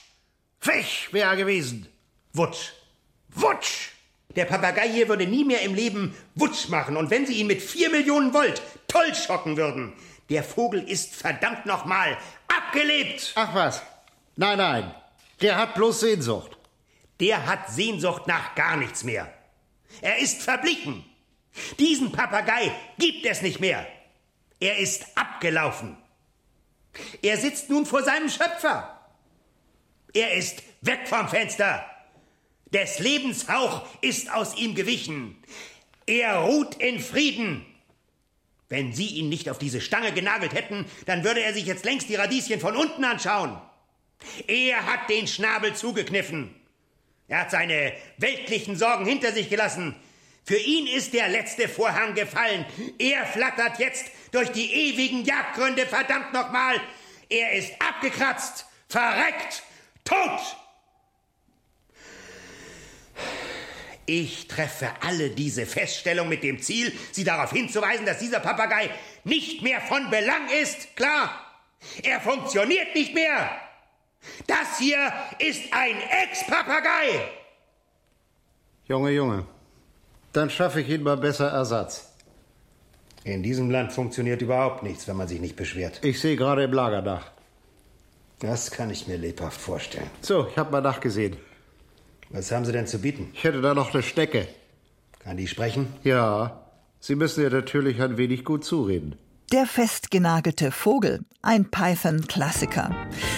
Pfech 0.66 1.10
wäre 1.12 1.30
er 1.30 1.36
gewesen. 1.36 1.88
Wutsch. 2.34 2.72
Wutsch! 3.30 3.92
Der 4.36 4.46
Papagei 4.46 4.90
hier 4.90 5.08
würde 5.08 5.28
nie 5.28 5.46
mehr 5.46 5.62
im 5.62 5.76
Leben 5.76 6.16
Wutsch 6.34 6.70
machen. 6.70 6.98
Und 6.98 7.10
wenn 7.10 7.26
Sie 7.26 7.36
ihn 7.36 7.48
mit 7.48 7.62
vier 7.62 7.90
Millionen 7.90 8.34
Volt 8.34 8.62
toll 8.88 9.14
schocken 9.14 9.58
würden, 9.58 9.94
der 10.30 10.44
Vogel 10.44 10.82
ist 10.90 11.16
verdammt 11.16 11.66
nochmal 11.66 12.18
abgelebt. 12.48 13.34
Ach 13.36 13.54
was. 13.54 13.82
Nein, 14.36 14.58
nein. 14.58 14.96
Der 15.42 15.58
hat 15.58 15.76
bloß 15.76 16.00
Sehnsucht. 16.00 16.58
Der 17.20 17.46
hat 17.46 17.70
Sehnsucht 17.70 18.28
nach 18.28 18.56
gar 18.56 18.76
nichts 18.76 19.04
mehr. 19.04 19.32
Er 20.02 20.18
ist 20.18 20.42
verblichen. 20.42 21.06
Diesen 21.80 22.12
Papagei 22.12 22.72
gibt 22.98 23.26
es 23.26 23.42
nicht 23.42 23.60
mehr. 23.60 23.88
Er 24.60 24.78
ist 24.80 25.06
abgelaufen. 25.16 25.96
Er 27.22 27.38
sitzt 27.38 27.70
nun 27.70 27.86
vor 27.86 28.04
seinem 28.04 28.30
Schöpfer. 28.30 28.95
Er 30.16 30.34
ist 30.34 30.64
weg 30.80 31.02
vom 31.10 31.28
Fenster. 31.28 31.86
Des 32.68 33.00
Lebens 33.00 33.50
Hauch 33.50 33.86
ist 34.00 34.32
aus 34.32 34.56
ihm 34.56 34.74
gewichen. 34.74 35.38
Er 36.08 36.38
ruht 36.38 36.76
in 36.76 37.02
Frieden. 37.02 37.66
Wenn 38.70 38.94
Sie 38.94 39.08
ihn 39.08 39.28
nicht 39.28 39.50
auf 39.50 39.60
diese 39.60 39.82
Stange 39.82 40.14
genagelt 40.14 40.54
hätten, 40.54 40.86
dann 41.06 41.26
würde 41.26 41.42
er 41.42 41.54
sich 41.54 41.66
jetzt 41.66 41.84
längst 41.84 42.08
die 42.08 42.16
Radieschen 42.16 42.62
von 42.62 42.78
unten 42.78 43.04
anschauen. 43.04 43.60
Er 44.48 44.86
hat 44.86 45.10
den 45.10 45.28
Schnabel 45.28 45.76
zugekniffen. 45.76 46.56
Er 47.28 47.42
hat 47.42 47.52
seine 47.52 47.92
weltlichen 48.18 48.78
Sorgen 48.78 49.06
hinter 49.06 49.34
sich 49.34 49.50
gelassen. 49.50 49.96
Für 50.46 50.58
ihn 50.58 50.88
ist 50.88 51.14
der 51.14 51.28
letzte 51.28 51.68
Vorhang 51.68 52.14
gefallen. 52.16 52.66
Er 53.00 53.26
flattert 53.26 53.80
jetzt 53.80 54.06
durch 54.32 54.50
die 54.54 54.72
ewigen 54.72 55.26
Jagdgründe, 55.26 55.86
verdammt 55.86 56.32
nochmal. 56.32 56.80
Er 57.28 57.52
ist 57.52 57.74
abgekratzt, 57.82 58.66
verreckt, 58.88 59.64
tot. 60.06 60.40
Ich 64.06 64.48
treffe 64.48 64.90
alle 65.02 65.32
diese 65.32 65.66
Feststellungen 65.66 66.30
mit 66.30 66.44
dem 66.44 66.62
Ziel, 66.62 66.94
Sie 67.12 67.24
darauf 67.24 67.52
hinzuweisen, 67.52 68.06
dass 68.06 68.20
dieser 68.20 68.40
Papagei 68.40 68.92
nicht 69.24 69.64
mehr 69.64 69.82
von 69.82 70.10
Belang 70.12 70.48
ist. 70.62 70.96
Klar, 70.96 71.32
er 72.04 72.22
funktioniert 72.22 72.94
nicht 72.94 73.16
mehr. 73.16 73.50
Das 74.48 74.78
hier 74.80 75.12
ist 75.40 75.62
ein 75.72 75.96
Ex-Papagei. 76.24 77.20
Junge, 78.88 79.12
Junge, 79.12 79.48
dann 80.34 80.50
schaffe 80.52 80.82
ich 80.82 80.90
Ihnen 80.90 81.04
mal 81.04 81.18
besser 81.18 81.50
Ersatz. 81.50 82.12
In 83.24 83.42
diesem 83.42 83.72
Land 83.72 83.92
funktioniert 83.92 84.44
überhaupt 84.44 84.84
nichts, 84.84 85.08
wenn 85.08 85.18
man 85.18 85.28
sich 85.28 85.42
nicht 85.42 85.56
beschwert. 85.56 86.00
Ich 86.04 86.20
sehe 86.20 86.36
gerade 86.36 86.64
im 86.64 86.74
Lagerdach. 86.74 87.32
Das 88.40 88.72
kann 88.72 88.90
ich 88.90 89.08
mir 89.08 89.18
lebhaft 89.18 89.60
vorstellen. 89.60 90.10
So, 90.22 90.48
ich 90.48 90.58
habe 90.58 90.72
mal 90.72 90.82
nachgesehen. 90.82 91.38
Was 92.30 92.52
haben 92.52 92.66
Sie 92.66 92.72
denn 92.72 92.88
zu 92.88 93.00
bieten? 93.00 93.30
Ich 93.34 93.44
hätte 93.44 93.62
da 93.62 93.74
noch 93.74 93.94
eine 93.94 94.04
Schnecke. 94.04 94.48
Kann 95.20 95.38
die 95.38 95.48
sprechen? 95.48 95.94
Ja. 96.04 96.62
Sie 97.00 97.16
müssen 97.16 97.44
ihr 97.44 97.50
natürlich 97.50 98.02
ein 98.02 98.18
wenig 98.18 98.44
gut 98.44 98.66
zureden. 98.66 99.16
Der 99.52 99.68
festgenagelte 99.68 100.72
Vogel, 100.72 101.20
ein 101.44 101.70
Python-Klassiker. 101.70 102.90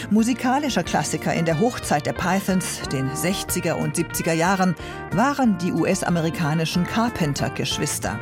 Musikalischer 0.09 0.83
Klassiker 0.83 1.33
in 1.33 1.43
der 1.43 1.59
Hochzeit 1.59 2.05
der 2.05 2.13
Pythons, 2.13 2.79
den 2.93 3.09
60er 3.09 3.73
und 3.73 3.97
70er 3.97 4.31
Jahren, 4.31 4.73
waren 5.11 5.57
die 5.57 5.73
US-amerikanischen 5.73 6.85
Carpenter-Geschwister. 6.85 8.17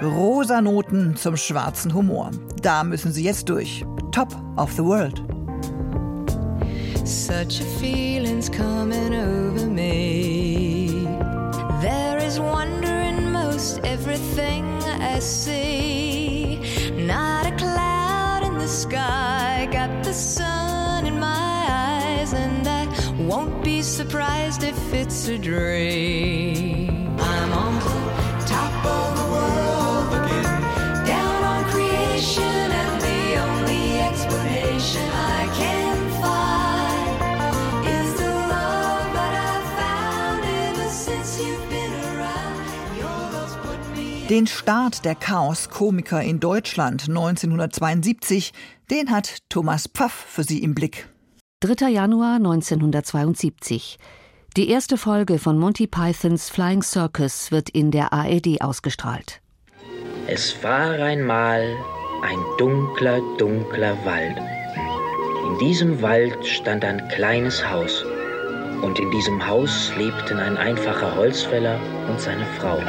Rosa 0.00 0.62
Noten 0.62 1.16
zum 1.16 1.36
schwarzen 1.36 1.92
Humor. 1.92 2.30
Da 2.62 2.84
müssen 2.84 3.12
sie 3.12 3.24
jetzt 3.24 3.48
durch. 3.48 3.84
Top 4.12 4.32
of 4.56 4.70
the 4.72 4.84
World. 4.84 5.33
Such 7.04 7.60
a 7.60 7.64
feeling's 7.64 8.48
coming 8.48 9.14
over 9.14 9.66
me. 9.66 11.06
There 11.82 12.16
is 12.16 12.40
wonder 12.40 12.86
in 12.86 13.30
most 13.30 13.80
everything 13.84 14.64
I 14.82 15.18
see. 15.18 16.60
Not 16.94 17.46
a 17.46 17.54
cloud 17.56 18.44
in 18.44 18.56
the 18.56 18.68
sky, 18.68 19.68
got 19.70 20.02
the 20.02 20.14
sun 20.14 21.04
in 21.04 21.20
my 21.20 21.66
eyes, 21.68 22.32
and 22.32 22.66
I 22.66 22.88
won't 23.18 23.62
be 23.62 23.82
surprised 23.82 24.62
if 24.62 24.94
it's 24.94 25.28
a 25.28 25.36
dream. 25.36 26.63
Den 44.30 44.46
Start 44.46 45.04
der 45.04 45.14
Chaos-Komiker 45.14 46.22
in 46.22 46.40
Deutschland 46.40 47.10
1972, 47.10 48.54
den 48.90 49.10
hat 49.10 49.40
Thomas 49.50 49.86
Pfaff 49.86 50.12
für 50.12 50.44
Sie 50.44 50.62
im 50.62 50.74
Blick. 50.74 51.10
3. 51.60 51.90
Januar 51.90 52.36
1972. 52.36 53.98
Die 54.56 54.70
erste 54.70 54.96
Folge 54.96 55.38
von 55.38 55.58
Monty 55.58 55.86
Pythons 55.86 56.48
Flying 56.48 56.80
Circus 56.80 57.52
wird 57.52 57.68
in 57.68 57.90
der 57.90 58.14
ARD 58.14 58.62
ausgestrahlt. 58.62 59.42
Es 60.26 60.56
war 60.62 60.92
einmal 60.92 61.76
ein 62.22 62.38
dunkler, 62.56 63.20
dunkler 63.36 63.94
Wald. 64.06 64.38
In 65.48 65.58
diesem 65.58 66.00
Wald 66.00 66.46
stand 66.46 66.82
ein 66.82 67.06
kleines 67.08 67.68
Haus. 67.68 68.02
Und 68.80 68.98
in 68.98 69.10
diesem 69.10 69.46
Haus 69.46 69.92
lebten 69.98 70.38
ein 70.38 70.56
einfacher 70.56 71.14
Holzfäller 71.14 71.78
und 72.08 72.18
seine 72.18 72.46
Frau. 72.58 72.80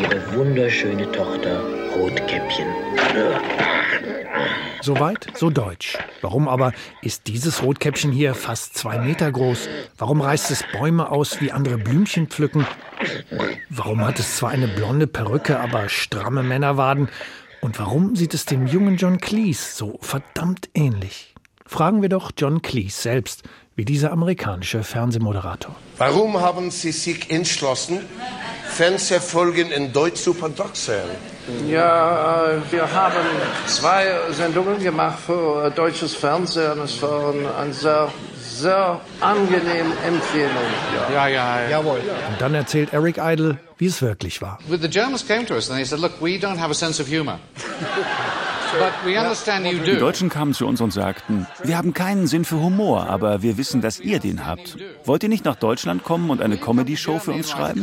Ihre 0.00 0.34
wunderschöne 0.34 1.10
Tochter 1.12 1.62
Rotkäppchen. 1.96 2.66
Soweit, 4.82 5.26
so 5.34 5.50
deutsch. 5.50 5.98
Warum 6.20 6.48
aber 6.48 6.72
ist 7.02 7.26
dieses 7.26 7.62
Rotkäppchen 7.62 8.12
hier 8.12 8.34
fast 8.34 8.76
zwei 8.76 8.98
Meter 8.98 9.30
groß? 9.32 9.68
Warum 9.96 10.20
reißt 10.20 10.50
es 10.50 10.64
Bäume 10.72 11.10
aus, 11.10 11.40
wie 11.40 11.52
andere 11.52 11.78
Blümchen 11.78 12.28
pflücken? 12.28 12.66
Warum 13.70 14.04
hat 14.06 14.18
es 14.18 14.36
zwar 14.36 14.50
eine 14.50 14.68
blonde 14.68 15.06
Perücke, 15.06 15.58
aber 15.58 15.88
stramme 15.88 16.42
Männerwaden? 16.42 17.08
Und 17.60 17.78
warum 17.78 18.14
sieht 18.14 18.34
es 18.34 18.44
dem 18.44 18.66
jungen 18.66 18.96
John 18.96 19.18
Cleese 19.18 19.74
so 19.74 19.98
verdammt 20.00 20.68
ähnlich? 20.74 21.34
Fragen 21.66 22.02
wir 22.02 22.08
doch 22.08 22.30
John 22.36 22.62
Cleese 22.62 23.00
selbst, 23.00 23.42
wie 23.78 23.84
dieser 23.84 24.10
amerikanische 24.10 24.82
Fernsehmoderator. 24.82 25.72
Warum 25.98 26.40
haben 26.40 26.72
Sie 26.72 26.90
sich 26.90 27.30
entschlossen, 27.30 28.00
Fernsehfolgen 28.70 29.70
in 29.70 29.92
Deutsch 29.92 30.20
zu 30.20 30.34
produzieren? 30.34 31.08
Ja, 31.68 32.54
äh, 32.54 32.72
wir 32.72 32.92
haben 32.92 33.24
zwei 33.68 34.04
Sendungen 34.32 34.82
gemacht 34.82 35.20
für 35.24 35.66
äh, 35.66 35.70
deutsches 35.70 36.12
Fernsehen. 36.12 36.80
Es 36.80 37.00
waren 37.00 37.46
eine 37.56 37.72
sehr, 37.72 38.10
sehr 38.42 39.00
angenehme 39.20 39.94
Empfehlung. 40.04 40.68
Ja, 41.14 41.28
ja, 41.28 41.60
ja. 41.62 41.70
Jawohl. 41.70 42.00
Und 42.30 42.40
dann 42.40 42.54
erzählt 42.56 42.92
Eric 42.92 43.18
Idle, 43.18 43.58
wie 43.78 43.86
es 43.86 44.02
wirklich 44.02 44.42
war. 44.42 44.58
The 44.68 44.88
Germans 44.88 45.24
came 45.24 45.46
to 45.46 45.54
us 45.54 45.70
and 45.70 45.78
they 45.78 45.84
said, 45.84 46.00
look, 46.00 46.20
we 46.20 46.36
don't 46.36 46.58
have 46.58 46.72
a 46.72 46.74
sense 46.74 47.00
of 47.00 47.08
humor. 47.08 47.38
Die. 49.84 49.96
Deutschen 49.96 50.28
kamen 50.28 50.52
zu 50.52 50.66
uns 50.66 50.80
und 50.80 50.92
sagten, 50.92 51.46
wir 51.64 51.78
haben 51.78 51.94
keinen 51.94 52.26
Sinn 52.26 52.44
für 52.44 52.60
Humor, 52.60 53.08
aber 53.08 53.42
wir 53.42 53.56
wissen, 53.56 53.80
dass 53.80 53.98
ihr 53.98 54.18
den 54.18 54.44
habt. 54.44 54.76
Wollt 55.04 55.22
ihr 55.22 55.28
nicht 55.28 55.44
nach 55.44 55.56
Deutschland 55.56 56.04
kommen 56.04 56.28
und 56.30 56.42
eine 56.42 56.58
Comedy-Show 56.58 57.18
für 57.18 57.32
uns 57.32 57.50
schreiben? 57.50 57.82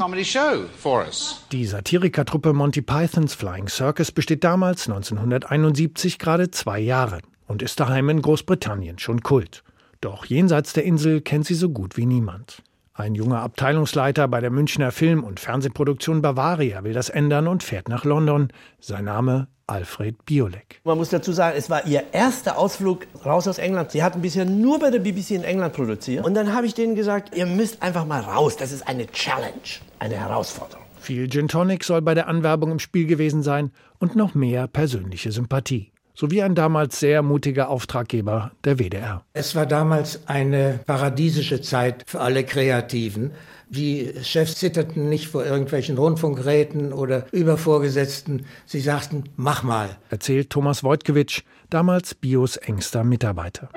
Die 1.52 1.66
Satirikertruppe 1.66 2.54
Monty 2.54 2.82
Pythons 2.82 3.34
Flying 3.34 3.68
Circus 3.68 4.12
besteht 4.12 4.44
damals, 4.44 4.88
1971, 4.88 6.20
gerade 6.20 6.52
zwei 6.52 6.80
Jahre 6.80 7.20
und 7.48 7.62
ist 7.62 7.80
daheim 7.80 8.10
in 8.10 8.22
Großbritannien 8.22 9.00
schon 9.00 9.22
Kult. 9.22 9.64
Doch 10.02 10.26
jenseits 10.26 10.74
der 10.74 10.84
Insel 10.84 11.22
kennt 11.22 11.46
sie 11.46 11.56
so 11.56 11.70
gut 11.70 11.98
wie 11.98 12.06
niemand. 12.06 12.62
Ein 12.94 13.16
junger 13.16 13.42
Abteilungsleiter 13.42 14.28
bei 14.28 14.40
der 14.40 14.52
Münchner 14.52 14.92
Film- 14.92 15.24
und 15.24 15.40
Fernsehproduktion 15.40 16.22
Bavaria 16.22 16.84
will 16.84 16.94
das 16.94 17.10
ändern 17.10 17.48
und 17.48 17.64
fährt 17.64 17.90
nach 17.90 18.06
London. 18.06 18.50
Sein 18.80 19.06
Name 19.06 19.48
Alfred 19.68 20.26
Biolek. 20.26 20.80
Man 20.84 20.98
muss 20.98 21.10
dazu 21.10 21.32
sagen, 21.32 21.58
es 21.58 21.70
war 21.70 21.86
ihr 21.88 22.04
erster 22.12 22.58
Ausflug 22.58 23.08
raus 23.26 23.48
aus 23.48 23.58
England. 23.58 23.92
Sie 23.92 24.04
hatten 24.04 24.22
bisher 24.22 24.46
nur 24.46 24.80
bei 24.80 24.92
der 24.92 25.00
BBC 25.00 25.32
in 25.32 25.44
England 25.44 25.74
produziert. 25.74 26.26
Und 26.26 26.36
dann 26.36 26.54
habe 26.54 26.68
ich 26.68 26.76
denen 26.76 26.96
gesagt, 26.96 27.36
ihr 27.36 27.48
müsst 27.48 27.82
einfach 27.82 28.06
mal 28.06 28.22
raus. 28.22 28.58
Das 28.58 28.72
ist 28.72 28.88
eine 28.88 29.08
Challenge, 29.08 29.82
eine 30.00 30.16
Herausforderung. 30.16 30.86
Viel 31.00 31.30
Gin 31.30 31.48
Tonic 31.48 31.84
soll 31.84 32.02
bei 32.02 32.14
der 32.14 32.28
Anwerbung 32.28 32.72
im 32.72 32.80
Spiel 32.80 33.08
gewesen 33.08 33.44
sein 33.44 33.72
und 34.00 34.16
noch 34.16 34.36
mehr 34.36 34.68
persönliche 34.68 35.32
Sympathie. 35.32 35.92
Sowie 36.16 36.42
ein 36.42 36.56
damals 36.56 37.00
sehr 37.00 37.22
mutiger 37.22 37.70
Auftraggeber 37.70 38.52
der 38.64 38.80
WDR. 38.80 39.24
Es 39.34 39.54
war 39.56 39.66
damals 39.66 40.28
eine 40.28 40.80
paradiesische 40.86 41.62
Zeit 41.62 42.04
für 42.08 42.22
alle 42.22 42.46
Kreativen. 42.46 43.32
Die 43.70 44.14
Chefs 44.24 44.56
zitterten 44.56 45.10
nicht 45.10 45.28
vor 45.28 45.46
irgendwelchen 45.46 45.98
Rundfunkräten 45.98 46.94
oder 46.94 47.26
Übervorgesetzten. 47.32 48.46
Sie 48.66 48.80
sagten, 48.80 49.26
mach 49.36 49.64
mal. 49.64 49.98
Erzählt 50.10 50.52
Thomas 50.52 50.84
Wojtkiewicz, 50.84 51.42
damals 51.70 52.16
Bios 52.16 52.58
engster 52.58 53.04
Mitarbeiter. 53.04 53.70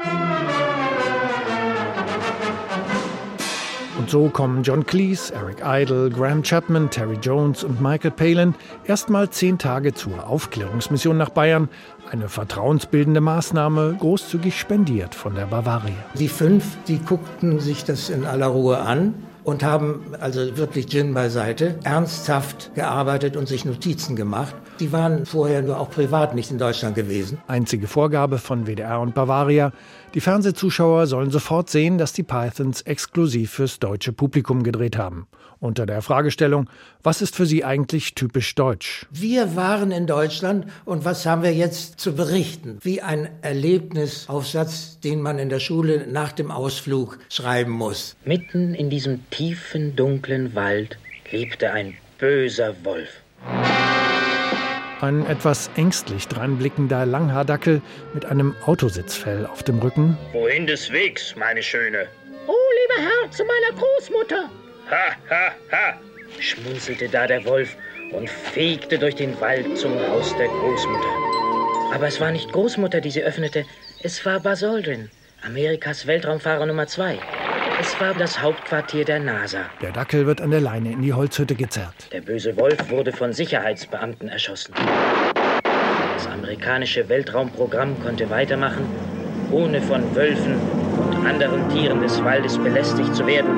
Und 4.09 4.13
so 4.13 4.29
kommen 4.31 4.63
John 4.63 4.87
Cleese, 4.87 5.35
Eric 5.35 5.59
Idle, 5.63 6.09
Graham 6.09 6.43
Chapman, 6.43 6.89
Terry 6.89 7.19
Jones 7.21 7.63
und 7.63 7.83
Michael 7.83 8.11
Palin 8.13 8.55
erstmal 8.87 9.29
zehn 9.29 9.59
Tage 9.59 9.93
zur 9.93 10.27
Aufklärungsmission 10.27 11.19
nach 11.19 11.29
Bayern. 11.29 11.69
Eine 12.11 12.31
vertrauensbildende 12.31 13.21
Maßnahme, 13.21 13.99
großzügig 14.01 14.59
spendiert 14.59 15.15
von 15.15 15.35
der 15.35 15.45
Bavaria. 15.45 15.93
Die 16.15 16.29
fünf, 16.29 16.65
die 16.87 17.01
guckten 17.01 17.61
sich 17.61 17.85
das 17.85 18.09
in 18.09 18.25
aller 18.25 18.47
Ruhe 18.47 18.79
an 18.79 19.13
und 19.45 19.63
haben 19.63 20.15
also 20.19 20.57
wirklich 20.57 20.87
Gin 20.87 21.13
beiseite, 21.13 21.79
ernsthaft 21.85 22.75
gearbeitet 22.75 23.37
und 23.37 23.47
sich 23.47 23.67
Notizen 23.67 24.17
gemacht. 24.17 24.55
Die 24.81 24.93
waren 24.93 25.27
vorher 25.27 25.63
nur 25.63 25.79
auch 25.81 25.91
privat 25.91 26.35
nicht 26.35 26.51
in 26.51 26.59
Deutschland 26.59 26.95
gewesen. 26.95 27.39
Einzige 27.49 27.89
Vorgabe 27.89 28.39
von 28.39 28.67
WDR 28.67 29.01
und 29.01 29.15
Bavaria, 29.15 29.73
die 30.15 30.21
Fernsehzuschauer 30.21 31.07
sollen 31.07 31.31
sofort 31.31 31.69
sehen, 31.69 31.99
dass 31.99 32.13
die 32.13 32.23
Pythons 32.23 32.83
exklusiv 32.83 33.51
fürs 33.51 33.79
deutsche 33.79 34.13
Publikum 34.13 34.63
gedreht 34.63 34.97
haben. 34.97 35.27
Unter 35.61 35.87
der 35.87 36.03
Fragestellung, 36.03 36.71
was 37.03 37.21
ist 37.21 37.35
für 37.35 37.45
sie 37.45 37.65
eigentlich 37.65 38.15
typisch 38.15 38.55
deutsch? 38.55 39.07
Wir 39.11 39.57
waren 39.57 39.91
in 39.91 40.07
Deutschland 40.07 40.67
und 40.85 41.05
was 41.05 41.27
haben 41.27 41.43
wir 41.43 41.53
jetzt 41.53 41.99
zu 41.99 42.15
berichten? 42.15 42.79
Wie 42.83 43.03
ein 43.03 43.29
Erlebnisaufsatz, 43.43 45.01
den 45.01 45.21
man 45.21 45.41
in 45.41 45.49
der 45.49 45.59
Schule 45.59 46.07
nach 46.07 46.31
dem 46.31 46.53
Ausflug 46.53 47.19
schreiben 47.29 47.73
muss. 47.73 48.15
Mitten 48.25 48.75
in 48.75 48.89
diesem 48.89 49.29
tiefen, 49.31 49.97
dunklen 49.97 50.55
Wald 50.55 50.99
lebte 51.33 51.73
ein 51.73 51.95
böser 52.19 52.75
Wolf. 52.85 53.11
Ein 55.01 55.27
etwas 55.27 55.71
ängstlich 55.77 56.27
dreinblickender 56.27 57.07
Langhaardackel 57.07 57.81
mit 58.15 58.25
einem 58.27 58.57
Autositzfell 58.67 59.47
auf 59.47 59.63
dem 59.63 59.79
Rücken. 59.79 60.19
Wohin 60.33 60.67
des 60.67 60.91
Wegs, 60.93 61.37
meine 61.37 61.63
Schöne? 61.63 62.09
Oh, 62.49 62.53
lieber 62.83 63.09
Herr, 63.09 63.31
zu 63.31 63.45
meiner 63.45 63.79
Großmutter. 63.79 64.51
Ha, 64.91 65.17
ha, 65.31 65.53
ha, 65.71 66.01
schmunzelte 66.41 67.09
da 67.09 67.29
der 67.29 67.45
Wolf 67.45 67.77
und 68.13 68.29
fegte 68.29 68.99
durch 68.99 69.15
den 69.15 69.41
Wald 69.41 69.79
zum 69.79 69.93
Haus 70.09 70.35
der 70.37 70.49
Großmutter. 70.49 71.09
Aber 71.95 72.09
es 72.09 72.21
war 72.21 72.33
nicht 72.33 72.51
Großmutter, 72.51 73.01
die 73.01 73.11
sie 73.11 73.23
öffnete, 73.23 73.65
es 74.03 74.25
war 74.27 74.41
Buzz 74.41 74.65
Aldrin, 74.65 75.11
Amerikas 75.43 76.09
Weltraumfahrer 76.09 76.67
Nummer 76.67 76.89
zwei. 76.89 77.21
Es 77.81 78.01
war 78.01 78.13
das 78.13 78.43
Hauptquartier 78.43 79.05
der 79.05 79.21
NASA. 79.21 79.67
Der 79.81 79.93
Dackel 79.93 80.27
wird 80.27 80.41
an 80.41 80.51
der 80.51 80.61
Leine 80.61 80.93
in 80.93 81.01
die 81.01 81.13
Holzhütte 81.13 81.55
gezerrt. 81.55 82.09
Der 82.13 82.21
böse 82.21 82.57
Wolf 82.57 82.91
wurde 82.91 83.13
von 83.13 83.33
Sicherheitsbeamten 83.33 84.29
erschossen. 84.29 84.75
Das 86.15 86.27
amerikanische 86.27 87.09
Weltraumprogramm 87.09 88.01
konnte 88.03 88.29
weitermachen, 88.31 88.85
ohne 89.53 89.81
von 89.81 90.13
Wölfen 90.17 90.57
und 90.99 91.27
anderen 91.27 91.69
Tieren 91.71 92.01
des 92.01 92.23
Waldes 92.23 92.59
belästigt 92.59 93.15
zu 93.15 93.27
werden, 93.27 93.51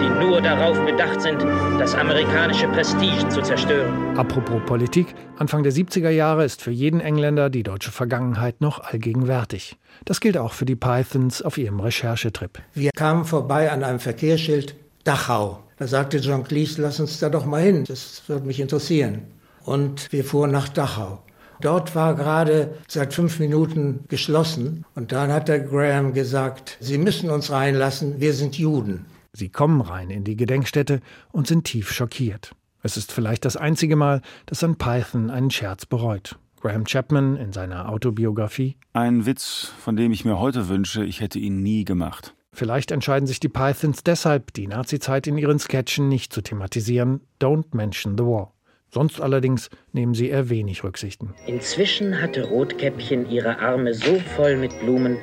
die 0.00 0.24
nur 0.24 0.40
darauf 0.40 0.78
bedacht 0.84 1.20
sind, 1.20 1.42
das 1.78 1.94
amerikanische 1.94 2.68
Prestige 2.68 3.28
zu 3.28 3.42
zerstören. 3.42 4.16
Apropos 4.16 4.60
Politik, 4.66 5.14
Anfang 5.38 5.62
der 5.62 5.72
70er 5.72 6.10
Jahre 6.10 6.44
ist 6.44 6.62
für 6.62 6.70
jeden 6.70 7.00
Engländer 7.00 7.50
die 7.50 7.62
deutsche 7.62 7.92
Vergangenheit 7.92 8.60
noch 8.60 8.80
allgegenwärtig. 8.80 9.76
Das 10.04 10.20
gilt 10.20 10.36
auch 10.36 10.52
für 10.52 10.64
die 10.64 10.76
Pythons 10.76 11.42
auf 11.42 11.58
ihrem 11.58 11.80
Recherchetrip. 11.80 12.58
Wir 12.74 12.90
kamen 12.96 13.24
vorbei 13.24 13.70
an 13.70 13.84
einem 13.84 14.00
Verkehrsschild 14.00 14.74
Dachau. 15.04 15.60
Da 15.78 15.86
sagte 15.86 16.18
John 16.18 16.44
Cleese, 16.44 16.82
lass 16.82 17.00
uns 17.00 17.18
da 17.20 17.28
doch 17.28 17.46
mal 17.46 17.62
hin, 17.62 17.84
das 17.84 18.22
würde 18.26 18.46
mich 18.46 18.60
interessieren. 18.60 19.22
Und 19.64 20.12
wir 20.12 20.24
fuhren 20.24 20.50
nach 20.50 20.68
Dachau. 20.68 21.22
Dort 21.60 21.94
war 21.94 22.14
gerade 22.14 22.74
seit 22.88 23.12
fünf 23.12 23.38
Minuten 23.38 24.04
geschlossen 24.08 24.84
und 24.94 25.12
dann 25.12 25.32
hat 25.32 25.48
der 25.48 25.60
Graham 25.60 26.14
gesagt, 26.14 26.78
Sie 26.80 26.98
müssen 26.98 27.30
uns 27.30 27.50
reinlassen, 27.50 28.20
wir 28.20 28.32
sind 28.32 28.56
Juden. 28.58 29.06
Sie 29.32 29.48
kommen 29.48 29.80
rein 29.80 30.10
in 30.10 30.24
die 30.24 30.36
Gedenkstätte 30.36 31.00
und 31.32 31.46
sind 31.46 31.64
tief 31.64 31.92
schockiert. 31.92 32.52
Es 32.82 32.96
ist 32.96 33.12
vielleicht 33.12 33.44
das 33.44 33.56
einzige 33.56 33.94
Mal, 33.94 34.22
dass 34.46 34.64
ein 34.64 34.76
Python 34.76 35.30
einen 35.30 35.50
Scherz 35.50 35.86
bereut. 35.86 36.38
Graham 36.60 36.84
Chapman 36.84 37.36
in 37.36 37.52
seiner 37.52 37.88
Autobiografie. 37.88 38.76
Ein 38.92 39.26
Witz, 39.26 39.72
von 39.78 39.96
dem 39.96 40.12
ich 40.12 40.24
mir 40.24 40.38
heute 40.38 40.68
wünsche, 40.68 41.04
ich 41.04 41.20
hätte 41.20 41.38
ihn 41.38 41.62
nie 41.62 41.84
gemacht. 41.84 42.34
Vielleicht 42.52 42.90
entscheiden 42.90 43.26
sich 43.26 43.40
die 43.40 43.48
Pythons 43.48 44.02
deshalb, 44.02 44.52
die 44.54 44.66
Nazizeit 44.66 45.26
in 45.26 45.38
ihren 45.38 45.58
Sketchen 45.58 46.08
nicht 46.08 46.32
zu 46.32 46.42
thematisieren. 46.42 47.20
Don't 47.40 47.74
mention 47.74 48.18
the 48.18 48.24
war. 48.24 48.52
Sonst 48.92 49.20
allerdings 49.20 49.70
nehmen 49.92 50.14
sie 50.14 50.30
eher 50.30 50.50
wenig 50.50 50.82
Rücksichten. 50.82 51.34
Inzwischen 51.46 52.20
hatte 52.20 52.42
Rotkäppchen 52.44 53.30
ihre 53.30 53.58
Arme 53.60 53.94
so 53.94 54.18
voll 54.36 54.56
mit 54.56 54.78
Blumen, 54.80 55.16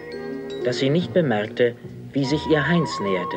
dass 0.63 0.79
sie 0.79 0.89
nicht 0.89 1.13
bemerkte, 1.13 1.75
wie 2.13 2.23
sich 2.23 2.41
ihr 2.49 2.65
Heinz 2.65 2.89
näherte, 3.01 3.35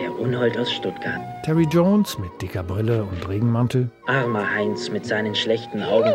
der 0.00 0.16
Unhold 0.18 0.56
aus 0.56 0.72
Stuttgart. 0.72 1.20
Terry 1.44 1.66
Jones 1.70 2.16
mit 2.18 2.30
dicker 2.40 2.62
Brille 2.62 3.02
und 3.04 3.28
Regenmantel. 3.28 3.90
Armer 4.06 4.48
Heinz 4.48 4.90
mit 4.90 5.04
seinen 5.04 5.34
schlechten 5.34 5.82
Augen. 5.82 6.14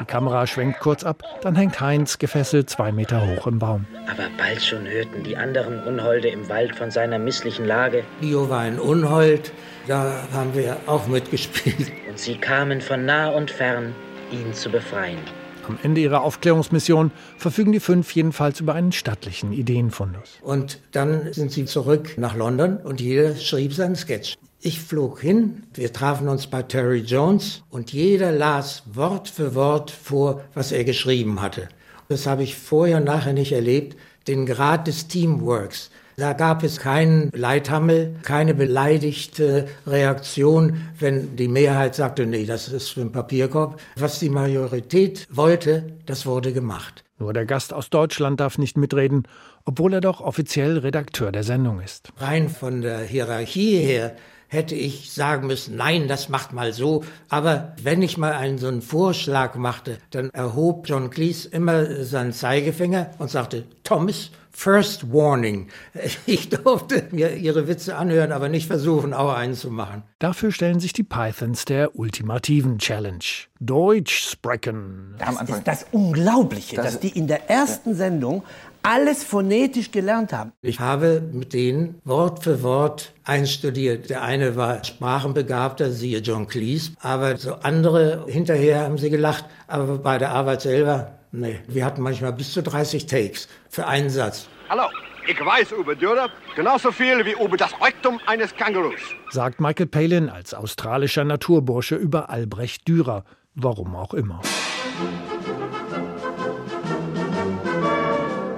Die 0.00 0.04
Kamera 0.04 0.46
schwenkt 0.46 0.80
kurz 0.80 1.02
ab, 1.04 1.22
dann 1.42 1.56
hängt 1.56 1.80
Heinz 1.80 2.18
gefesselt 2.18 2.70
zwei 2.70 2.92
Meter 2.92 3.26
hoch 3.26 3.46
im 3.46 3.58
Baum. 3.58 3.86
Aber 4.10 4.28
bald 4.38 4.62
schon 4.62 4.86
hörten 4.86 5.24
die 5.24 5.36
anderen 5.36 5.82
Unholde 5.82 6.28
im 6.28 6.48
Wald 6.48 6.76
von 6.76 6.90
seiner 6.90 7.18
misslichen 7.18 7.66
Lage. 7.66 8.04
Leo 8.20 8.48
war 8.48 8.60
ein 8.60 8.78
Unhold, 8.78 9.52
da 9.86 10.26
haben 10.32 10.54
wir 10.54 10.76
auch 10.86 11.06
mitgespielt. 11.06 11.92
Und 12.08 12.18
sie 12.18 12.36
kamen 12.36 12.80
von 12.80 13.04
nah 13.04 13.30
und 13.30 13.50
fern, 13.50 13.94
ihn 14.30 14.52
zu 14.54 14.70
befreien. 14.70 15.18
Am 15.66 15.78
Ende 15.82 16.02
ihrer 16.02 16.22
Aufklärungsmission 16.22 17.10
verfügen 17.38 17.72
die 17.72 17.80
fünf 17.80 18.14
jedenfalls 18.14 18.60
über 18.60 18.74
einen 18.74 18.92
stattlichen 18.92 19.52
Ideenfundus. 19.52 20.38
Und 20.42 20.78
dann 20.92 21.32
sind 21.32 21.52
sie 21.52 21.64
zurück 21.64 22.18
nach 22.18 22.36
London 22.36 22.76
und 22.76 23.00
jeder 23.00 23.34
schrieb 23.36 23.72
seinen 23.72 23.96
Sketch. 23.96 24.36
Ich 24.60 24.80
flog 24.80 25.20
hin, 25.20 25.62
wir 25.74 25.92
trafen 25.92 26.28
uns 26.28 26.46
bei 26.46 26.62
Terry 26.62 27.00
Jones 27.00 27.62
und 27.70 27.92
jeder 27.92 28.32
las 28.32 28.82
Wort 28.92 29.28
für 29.28 29.54
Wort 29.54 29.90
vor, 29.90 30.42
was 30.54 30.72
er 30.72 30.84
geschrieben 30.84 31.40
hatte. 31.40 31.68
Das 32.08 32.26
habe 32.26 32.42
ich 32.42 32.56
vorher 32.56 32.98
und 32.98 33.04
nachher 33.04 33.32
nicht 33.32 33.52
erlebt, 33.52 33.96
den 34.26 34.46
Grad 34.46 34.86
des 34.86 35.08
Teamworks. 35.08 35.90
Da 36.16 36.32
gab 36.32 36.62
es 36.62 36.78
keinen 36.78 37.30
Leithammel, 37.32 38.14
keine 38.22 38.54
beleidigte 38.54 39.66
Reaktion, 39.86 40.82
wenn 40.98 41.34
die 41.36 41.48
Mehrheit 41.48 41.94
sagte, 41.94 42.24
nee, 42.26 42.46
das 42.46 42.68
ist 42.68 42.90
für 42.90 43.00
ein 43.00 43.12
Papierkorb. 43.12 43.80
Was 43.96 44.20
die 44.20 44.28
Majorität 44.28 45.26
wollte, 45.30 45.84
das 46.06 46.24
wurde 46.24 46.52
gemacht. 46.52 47.04
Nur 47.18 47.32
der 47.32 47.46
Gast 47.46 47.72
aus 47.72 47.90
Deutschland 47.90 48.40
darf 48.40 48.58
nicht 48.58 48.76
mitreden, 48.76 49.26
obwohl 49.64 49.94
er 49.94 50.00
doch 50.00 50.20
offiziell 50.20 50.78
Redakteur 50.78 51.32
der 51.32 51.42
Sendung 51.42 51.80
ist. 51.80 52.12
Rein 52.18 52.48
von 52.48 52.80
der 52.82 53.00
Hierarchie 53.00 53.78
her 53.78 54.14
hätte 54.48 54.74
ich 54.74 55.12
sagen 55.12 55.46
müssen, 55.46 55.76
nein, 55.76 56.06
das 56.06 56.28
macht 56.28 56.52
mal 56.52 56.72
so. 56.72 57.04
Aber 57.28 57.74
wenn 57.82 58.02
ich 58.02 58.18
mal 58.18 58.32
einen 58.32 58.58
so 58.58 58.68
einen 58.68 58.82
Vorschlag 58.82 59.56
machte, 59.56 59.98
dann 60.10 60.30
erhob 60.30 60.88
John 60.88 61.10
Cleese 61.10 61.48
immer 61.48 62.04
seinen 62.04 62.32
Zeigefinger 62.32 63.10
und 63.18 63.30
sagte, 63.30 63.64
Thomas, 63.82 64.30
First 64.54 65.12
Warning. 65.12 65.68
Ich 66.26 66.48
durfte 66.48 67.08
mir 67.10 67.34
ihre 67.36 67.68
Witze 67.68 67.96
anhören, 67.96 68.32
aber 68.32 68.48
nicht 68.48 68.66
versuchen, 68.66 69.12
auch 69.12 69.34
einen 69.34 69.54
zu 69.54 69.70
machen. 69.70 70.04
Dafür 70.20 70.52
stellen 70.52 70.80
sich 70.80 70.92
die 70.92 71.02
Pythons 71.02 71.64
der 71.64 71.98
ultimativen 71.98 72.78
Challenge. 72.78 73.24
Deutsch 73.60 74.30
sprechen. 74.30 75.16
Das 75.18 75.40
ist 75.42 75.66
das 75.66 75.86
Unglaubliche, 75.92 76.76
das 76.76 76.84
dass 76.84 77.00
die 77.00 77.10
in 77.10 77.26
der 77.26 77.50
ersten 77.50 77.94
Sendung 77.94 78.42
alles 78.82 79.24
phonetisch 79.24 79.90
gelernt 79.90 80.32
haben. 80.32 80.52
Ich 80.60 80.78
habe 80.78 81.22
mit 81.32 81.52
denen 81.52 82.00
Wort 82.04 82.44
für 82.44 82.62
Wort 82.62 83.12
einstudiert. 83.24 84.10
Der 84.10 84.22
eine 84.22 84.56
war 84.56 84.84
Sprachenbegabter, 84.84 85.90
siehe 85.90 86.18
John 86.18 86.46
Cleese, 86.46 86.92
aber 87.00 87.36
so 87.38 87.54
andere 87.54 88.26
hinterher 88.28 88.82
haben 88.82 88.98
sie 88.98 89.10
gelacht, 89.10 89.46
aber 89.66 89.98
bei 89.98 90.18
der 90.18 90.32
Arbeit 90.32 90.60
selber 90.60 91.12
Nee, 91.36 91.58
wir 91.66 91.84
hatten 91.84 92.00
manchmal 92.00 92.32
bis 92.32 92.52
zu 92.52 92.62
30 92.62 93.06
Takes 93.06 93.48
für 93.68 93.88
einen 93.88 94.08
Satz. 94.08 94.46
Hallo, 94.68 94.84
ich 95.26 95.44
weiß 95.44 95.72
über 95.72 95.96
Dürre 95.96 96.28
genauso 96.54 96.92
viel 96.92 97.26
wie 97.26 97.32
über 97.32 97.56
das 97.56 97.72
Rektum 97.84 98.20
eines 98.24 98.54
Kängurus. 98.54 99.00
Sagt 99.30 99.60
Michael 99.60 99.86
Palin 99.86 100.28
als 100.28 100.54
australischer 100.54 101.24
Naturbursche 101.24 101.96
über 101.96 102.30
Albrecht 102.30 102.86
Dürer. 102.86 103.24
Warum 103.56 103.96
auch 103.96 104.14
immer. 104.14 104.42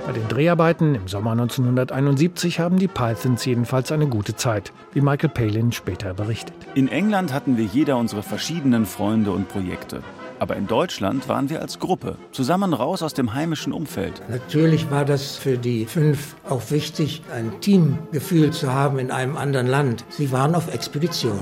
Bei 0.06 0.12
den 0.12 0.28
Dreharbeiten 0.28 0.94
im 0.94 1.08
Sommer 1.08 1.32
1971 1.32 2.60
haben 2.60 2.78
die 2.78 2.88
Pythons 2.88 3.46
jedenfalls 3.46 3.90
eine 3.90 4.06
gute 4.06 4.36
Zeit, 4.36 4.70
wie 4.92 5.00
Michael 5.00 5.30
Palin 5.30 5.72
später 5.72 6.12
berichtet. 6.12 6.54
In 6.74 6.88
England 6.88 7.32
hatten 7.32 7.56
wir 7.56 7.64
jeder 7.64 7.96
unsere 7.96 8.22
verschiedenen 8.22 8.84
Freunde 8.84 9.30
und 9.30 9.48
Projekte. 9.48 10.02
Aber 10.38 10.56
in 10.56 10.66
Deutschland 10.66 11.28
waren 11.28 11.48
wir 11.48 11.62
als 11.62 11.78
Gruppe, 11.78 12.16
zusammen 12.30 12.74
raus 12.74 13.02
aus 13.02 13.14
dem 13.14 13.32
heimischen 13.32 13.72
Umfeld. 13.72 14.22
Natürlich 14.28 14.90
war 14.90 15.04
das 15.04 15.36
für 15.36 15.56
die 15.56 15.86
fünf 15.86 16.36
auch 16.48 16.70
wichtig, 16.70 17.22
ein 17.34 17.60
Teamgefühl 17.60 18.50
zu 18.50 18.72
haben 18.72 18.98
in 18.98 19.10
einem 19.10 19.36
anderen 19.36 19.66
Land. 19.66 20.04
Sie 20.10 20.32
waren 20.32 20.54
auf 20.54 20.72
Expedition. 20.72 21.40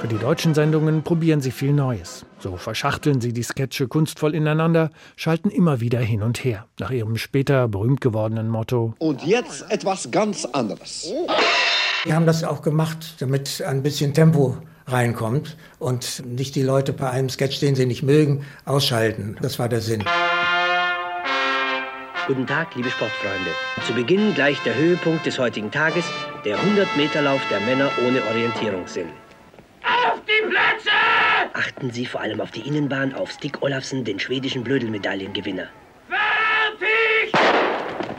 Für 0.00 0.08
die 0.08 0.18
deutschen 0.18 0.54
Sendungen 0.54 1.02
probieren 1.02 1.40
sie 1.40 1.50
viel 1.50 1.72
Neues. 1.72 2.26
So 2.38 2.56
verschachteln 2.56 3.20
sie 3.20 3.32
die 3.32 3.42
Sketche 3.42 3.88
kunstvoll 3.88 4.34
ineinander, 4.34 4.90
schalten 5.16 5.50
immer 5.50 5.80
wieder 5.80 5.98
hin 6.00 6.22
und 6.22 6.44
her. 6.44 6.66
Nach 6.78 6.90
ihrem 6.90 7.16
später 7.16 7.66
berühmt 7.66 8.00
gewordenen 8.00 8.48
Motto. 8.48 8.94
Und 8.98 9.24
jetzt 9.24 9.70
etwas 9.70 10.10
ganz 10.10 10.44
anderes. 10.44 11.10
Wir 12.04 12.14
haben 12.14 12.26
das 12.26 12.44
auch 12.44 12.62
gemacht, 12.62 13.16
damit 13.18 13.62
ein 13.62 13.82
bisschen 13.82 14.14
Tempo 14.14 14.56
reinkommt 14.86 15.56
und 15.78 16.24
nicht 16.24 16.54
die 16.54 16.62
Leute 16.62 16.92
bei 16.92 17.10
einem 17.10 17.28
Sketch, 17.28 17.60
den 17.60 17.74
sie 17.74 17.86
nicht 17.86 18.02
mögen, 18.02 18.44
ausschalten. 18.64 19.36
Das 19.42 19.58
war 19.58 19.68
der 19.68 19.80
Sinn. 19.80 20.04
Guten 22.26 22.46
Tag, 22.46 22.74
liebe 22.74 22.90
Sportfreunde. 22.90 23.50
Zu 23.86 23.94
Beginn 23.94 24.34
gleich 24.34 24.58
der 24.64 24.74
Höhepunkt 24.74 25.26
des 25.26 25.38
heutigen 25.38 25.70
Tages, 25.70 26.04
der 26.44 26.56
100-Meter-Lauf 26.58 27.40
der 27.50 27.60
Männer 27.60 27.90
ohne 28.06 28.20
Orientierungssinn. 28.24 29.06
Auf 29.84 30.20
die 30.26 30.48
Plätze! 30.48 30.90
Achten 31.52 31.90
Sie 31.92 32.04
vor 32.04 32.20
allem 32.20 32.40
auf 32.40 32.50
die 32.50 32.66
Innenbahn, 32.66 33.14
auf 33.14 33.30
Stig 33.30 33.62
Olafsen, 33.62 34.04
den 34.04 34.18
schwedischen 34.18 34.64
Blödelmedaillengewinner. 34.64 35.68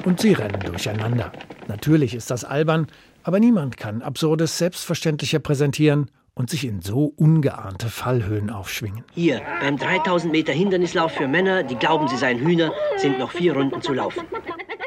Und 0.05 0.21
sie 0.21 0.31
rennen 0.31 0.61
durcheinander. 0.61 1.33
Natürlich 1.67 2.15
ist 2.15 2.31
das 2.31 2.45
albern, 2.45 2.87
aber 3.23 3.41
niemand 3.41 3.75
kann 3.75 4.01
Absurdes 4.01 4.57
selbstverständlicher 4.57 5.39
präsentieren 5.39 6.09
und 6.37 6.51
sich 6.51 6.65
in 6.65 6.81
so 6.81 7.13
ungeahnte 7.17 7.89
Fallhöhen 7.89 8.51
aufschwingen. 8.51 9.03
Hier, 9.15 9.41
beim 9.59 9.77
3000 9.77 10.31
Meter 10.31 10.53
Hindernislauf 10.53 11.11
für 11.11 11.27
Männer, 11.27 11.63
die 11.63 11.75
glauben, 11.75 12.07
sie 12.07 12.17
seien 12.17 12.39
Hühner, 12.39 12.71
sind 12.97 13.17
noch 13.17 13.31
vier 13.31 13.53
Runden 13.53 13.81
zu 13.81 13.93
laufen. 13.93 14.23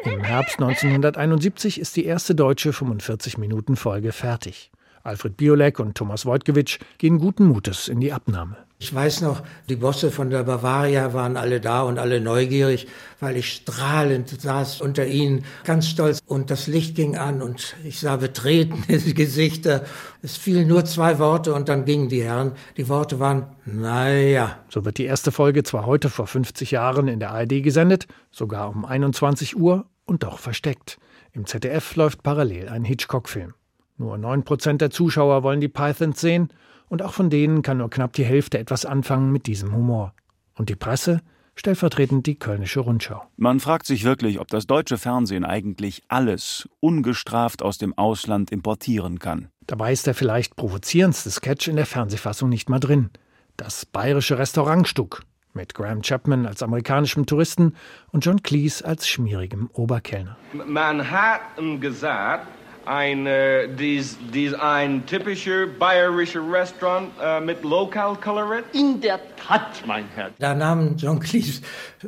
Im 0.05 0.23
Herbst 0.23 0.61
1971 0.61 1.81
ist 1.81 1.97
die 1.97 2.05
erste 2.05 2.37
deutsche 2.37 2.71
45-Minuten-Folge 2.71 4.13
fertig. 4.13 4.71
Alfred 5.03 5.37
Biolek 5.37 5.81
und 5.81 5.97
Thomas 5.97 6.25
Wojtkiewicz 6.25 6.79
gehen 6.99 7.19
guten 7.19 7.47
Mutes 7.47 7.89
in 7.89 8.01
die 8.01 8.13
Abnahme. 8.13 8.57
Ich 8.83 8.95
weiß 8.95 9.21
noch, 9.21 9.43
die 9.69 9.77
Bosse 9.77 10.11
von 10.11 10.31
der 10.31 10.43
Bavaria 10.43 11.13
waren 11.13 11.37
alle 11.37 11.61
da 11.61 11.83
und 11.83 11.99
alle 11.99 12.19
neugierig, 12.19 12.89
weil 13.21 13.37
ich 13.37 13.53
strahlend 13.53 14.31
saß 14.41 14.81
unter 14.81 15.07
ihnen, 15.07 15.45
ganz 15.65 15.87
stolz. 15.87 16.21
Und 16.25 16.51
das 16.51 16.67
Licht 16.67 16.95
ging 16.95 17.15
an 17.15 17.43
und 17.43 17.77
ich 17.85 18.01
sah 18.01 18.17
betretene 18.17 18.99
Gesichter. 19.15 19.85
Es 20.23 20.39
fielen 20.39 20.67
nur 20.67 20.87
zwei 20.87 21.19
Worte 21.19 21.53
und 21.53 21.69
dann 21.69 21.85
gingen 21.85 22.09
die 22.09 22.23
Herren. 22.23 22.53
Die 22.79 22.89
Worte 22.89 23.21
waren, 23.21 23.49
naja. 23.67 24.59
So 24.71 24.83
wird 24.87 24.97
die 24.97 25.05
erste 25.05 25.31
Folge 25.31 25.63
zwar 25.63 25.85
heute 25.85 26.09
vor 26.09 26.27
50 26.27 26.71
Jahren 26.71 27.07
in 27.07 27.21
der 27.21 27.33
ARD 27.33 27.63
gesendet, 27.63 28.07
sogar 28.31 28.71
um 28.71 28.87
21 28.87 29.59
Uhr 29.59 29.85
und 30.07 30.23
doch 30.23 30.39
versteckt. 30.39 30.99
Im 31.33 31.45
ZDF 31.45 31.97
läuft 31.97 32.23
parallel 32.23 32.71
ein 32.71 32.85
Hitchcock-Film. 32.85 33.53
Nur 33.99 34.17
9% 34.17 34.79
der 34.79 34.89
Zuschauer 34.89 35.43
wollen 35.43 35.61
die 35.61 35.69
Pythons 35.69 36.19
sehen 36.19 36.51
und 36.91 37.01
auch 37.03 37.15
von 37.15 37.31
denen 37.31 37.63
kann 37.63 37.79
nur 37.79 37.89
knapp 37.89 38.13
die 38.13 38.25
Hälfte 38.25 38.59
etwas 38.59 38.85
anfangen 38.85 39.33
mit 39.33 39.47
diesem 39.47 39.73
Humor. 39.73 40.13
Und 40.55 40.69
die 40.69 40.77
Presse? 40.77 41.23
Stellvertretend 41.55 42.27
die 42.27 42.39
Kölnische 42.39 42.81
Rundschau. 42.81 43.23
Man 43.37 43.61
fragt 43.61 43.87
sich 43.87 44.05
wirklich, 44.05 44.41
ob 44.41 44.49
das 44.49 44.67
deutsche 44.67 44.99
Fernsehen 44.99 45.45
eigentlich 45.45 46.03
alles 46.09 46.69
ungestraft 46.81 47.63
aus 47.63 47.79
dem 47.79 47.97
Ausland 47.97 48.51
importieren 48.51 49.19
kann. 49.19 49.49
Dabei 49.67 49.93
ist 49.93 50.07
der 50.07 50.15
vielleicht 50.15 50.57
provozierendste 50.57 51.31
Sketch 51.31 51.69
in 51.69 51.77
der 51.77 51.87
Fernsehfassung 51.87 52.49
nicht 52.49 52.69
mal 52.69 52.81
drin. 52.81 53.11
Das 53.57 53.87
bayerische 53.87 54.39
Restaurantstück 54.39 55.23
mit 55.53 55.75
Graham 55.75 56.03
Chapman 56.03 56.47
als 56.47 56.63
amerikanischem 56.63 57.27
Touristen 57.27 57.75
und 58.11 58.25
John 58.25 58.43
Cleese 58.43 58.85
als 58.85 59.07
schmierigem 59.07 59.69
Oberkellner. 59.73 60.37
Manhattan 60.67 61.81
gesagt, 61.81 62.47
ein, 62.91 63.27
äh, 63.27 63.69
dies, 63.69 64.19
dies 64.35 64.53
ein 64.53 65.07
typischer 65.07 65.67
bayerischer 65.67 66.43
Restaurant 66.51 67.09
äh, 67.23 67.41
mit 67.41 67.63
Lokalkolorit? 67.63 68.65
In 68.73 69.01
der 69.01 69.21
Tat, 69.37 69.83
mein 69.87 70.07
Herr. 70.17 70.31
Da 70.41 70.55
nahm 70.55 70.97
John 70.97 71.21
Cleese 71.21 71.63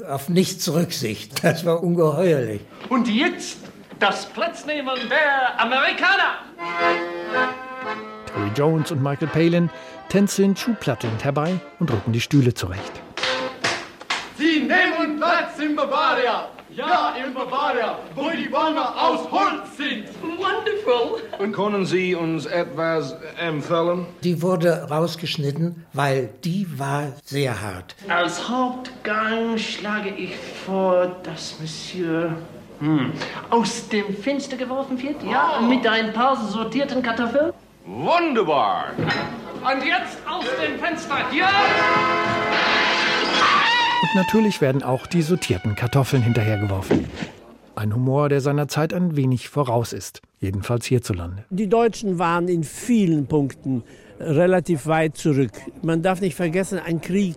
auf 0.08 0.28
nichts 0.28 0.72
Rücksicht. 0.72 1.44
Das 1.44 1.64
war 1.64 1.82
ungeheuerlich. 1.82 2.62
Und 2.88 3.08
jetzt 3.08 3.58
das 4.00 4.26
Platznehmen 4.26 4.96
der 5.08 5.60
Amerikaner. 5.60 6.40
Terry 8.26 8.50
Jones 8.56 8.90
und 8.90 9.02
Michael 9.02 9.28
Palin 9.28 9.70
tänzeln 10.08 10.56
schuhplattelnd 10.56 11.22
herbei 11.22 11.60
und 11.78 11.92
rücken 11.92 12.12
die 12.12 12.20
Stühle 12.20 12.54
zurecht. 12.54 13.00
Sie 14.36 14.60
nehmen 14.60 15.01
in 15.64 15.76
Bavaria. 15.76 16.48
Ja, 16.74 17.14
in 17.22 17.34
Bavaria, 17.34 17.98
wo 18.14 18.30
die 18.30 18.48
Bäume 18.48 18.80
aus 18.96 19.30
Holz 19.30 19.76
sind. 19.76 20.04
Wonderful. 20.22 21.20
Und 21.38 21.52
können 21.52 21.84
Sie 21.84 22.14
uns 22.14 22.46
etwas 22.46 23.14
empfehlen? 23.38 24.06
Die 24.24 24.40
wurde 24.40 24.86
rausgeschnitten, 24.90 25.84
weil 25.92 26.30
die 26.44 26.66
war 26.78 27.12
sehr 27.24 27.60
hart. 27.60 27.94
Als 28.08 28.48
Hauptgang 28.48 29.58
schlage 29.58 30.08
ich 30.16 30.34
vor, 30.64 31.14
dass 31.24 31.60
Monsieur 31.60 32.30
hm, 32.80 33.12
aus 33.50 33.88
dem 33.90 34.16
Fenster 34.16 34.56
geworfen 34.56 35.00
wird, 35.02 35.22
ja, 35.24 35.58
Oh. 35.60 35.62
mit 35.64 35.86
ein 35.86 36.12
paar 36.14 36.36
sortierten 36.36 37.02
Kartoffeln. 37.02 37.52
Wunderbar. 37.84 38.86
Und 38.96 39.84
jetzt 39.84 40.16
aus 40.26 40.44
dem 40.64 40.78
Fenster, 40.80 41.16
ja! 41.36 41.50
Und 44.02 44.14
natürlich 44.16 44.60
werden 44.60 44.82
auch 44.82 45.06
die 45.06 45.22
sortierten 45.22 45.76
Kartoffeln 45.76 46.22
hinterhergeworfen. 46.22 47.06
Ein 47.76 47.94
Humor, 47.94 48.28
der 48.28 48.40
seiner 48.40 48.68
Zeit 48.68 48.92
ein 48.92 49.16
wenig 49.16 49.48
voraus 49.48 49.92
ist, 49.92 50.20
jedenfalls 50.40 50.86
hierzulande. 50.86 51.44
Die 51.50 51.68
Deutschen 51.68 52.18
waren 52.18 52.48
in 52.48 52.64
vielen 52.64 53.26
Punkten 53.26 53.84
relativ 54.20 54.86
weit 54.86 55.16
zurück. 55.16 55.52
Man 55.82 56.02
darf 56.02 56.20
nicht 56.20 56.34
vergessen, 56.34 56.80
ein 56.84 57.00
Krieg 57.00 57.36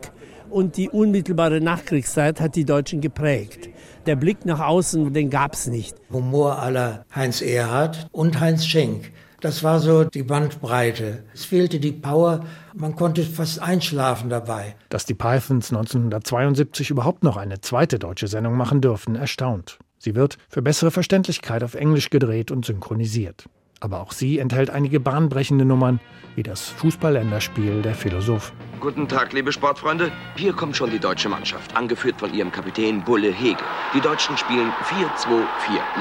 und 0.50 0.78
die 0.78 0.90
unmittelbare 0.90 1.62
Nachkriegszeit 1.62 2.42
hat 2.42 2.56
die 2.56 2.66
Deutschen 2.66 3.00
geprägt. 3.00 3.70
Der 4.08 4.16
Blick 4.16 4.46
nach 4.46 4.60
außen, 4.60 5.14
den 5.14 5.30
gab 5.30 5.54
es 5.54 5.68
nicht. 5.68 5.96
Humor 6.12 6.60
aller 6.60 7.06
Heinz 7.16 7.42
Erhardt 7.42 8.08
und 8.12 8.40
Heinz 8.40 8.66
Schenk. 8.66 9.12
Das 9.46 9.62
war 9.62 9.80
so 9.80 10.06
die 10.06 10.24
Bandbreite. 10.24 11.24
Es 11.32 11.46
fehlte 11.46 11.80
die 11.80 11.92
Power, 11.92 12.44
man 12.74 12.96
konnte 12.96 13.22
fast 13.22 13.62
einschlafen 13.62 14.28
dabei. 14.28 14.76
Dass 14.90 15.06
die 15.06 15.14
Pythons 15.14 15.72
1972 15.72 16.90
überhaupt 16.90 17.24
noch 17.24 17.38
eine 17.38 17.62
zweite 17.62 18.00
deutsche 18.00 18.28
Sendung 18.28 18.58
machen 18.58 18.82
dürfen, 18.82 19.16
erstaunt. 19.16 19.78
Sie 20.00 20.16
wird 20.16 20.40
für 20.50 20.64
bessere 20.64 20.90
Verständlichkeit 20.90 21.64
auf 21.64 21.76
Englisch 21.76 22.10
gedreht 22.10 22.50
und 22.50 22.66
synchronisiert. 22.66 23.46
Aber 23.86 24.02
auch 24.02 24.14
sie 24.14 24.40
enthält 24.40 24.72
einige 24.72 25.00
bahnbrechende 25.00 25.64
Nummern, 25.64 26.00
wie 26.34 26.42
das 26.42 26.70
Fußballländerspiel 26.70 27.84
der 27.84 27.94
Philosoph. 27.94 28.52
Guten 28.80 29.08
Tag, 29.08 29.32
liebe 29.32 29.52
Sportfreunde. 29.52 30.12
Hier 30.36 30.54
kommt 30.54 30.76
schon 30.76 30.90
die 30.90 30.98
deutsche 30.98 31.30
Mannschaft, 31.30 31.78
angeführt 31.78 32.16
von 32.18 32.34
ihrem 32.34 32.52
Kapitän 32.52 33.04
Bulle 33.04 33.32
Hegel. 33.32 33.64
Die 33.94 34.02
Deutschen 34.02 34.36
spielen 34.38 34.72
4-2-4, 34.86 35.40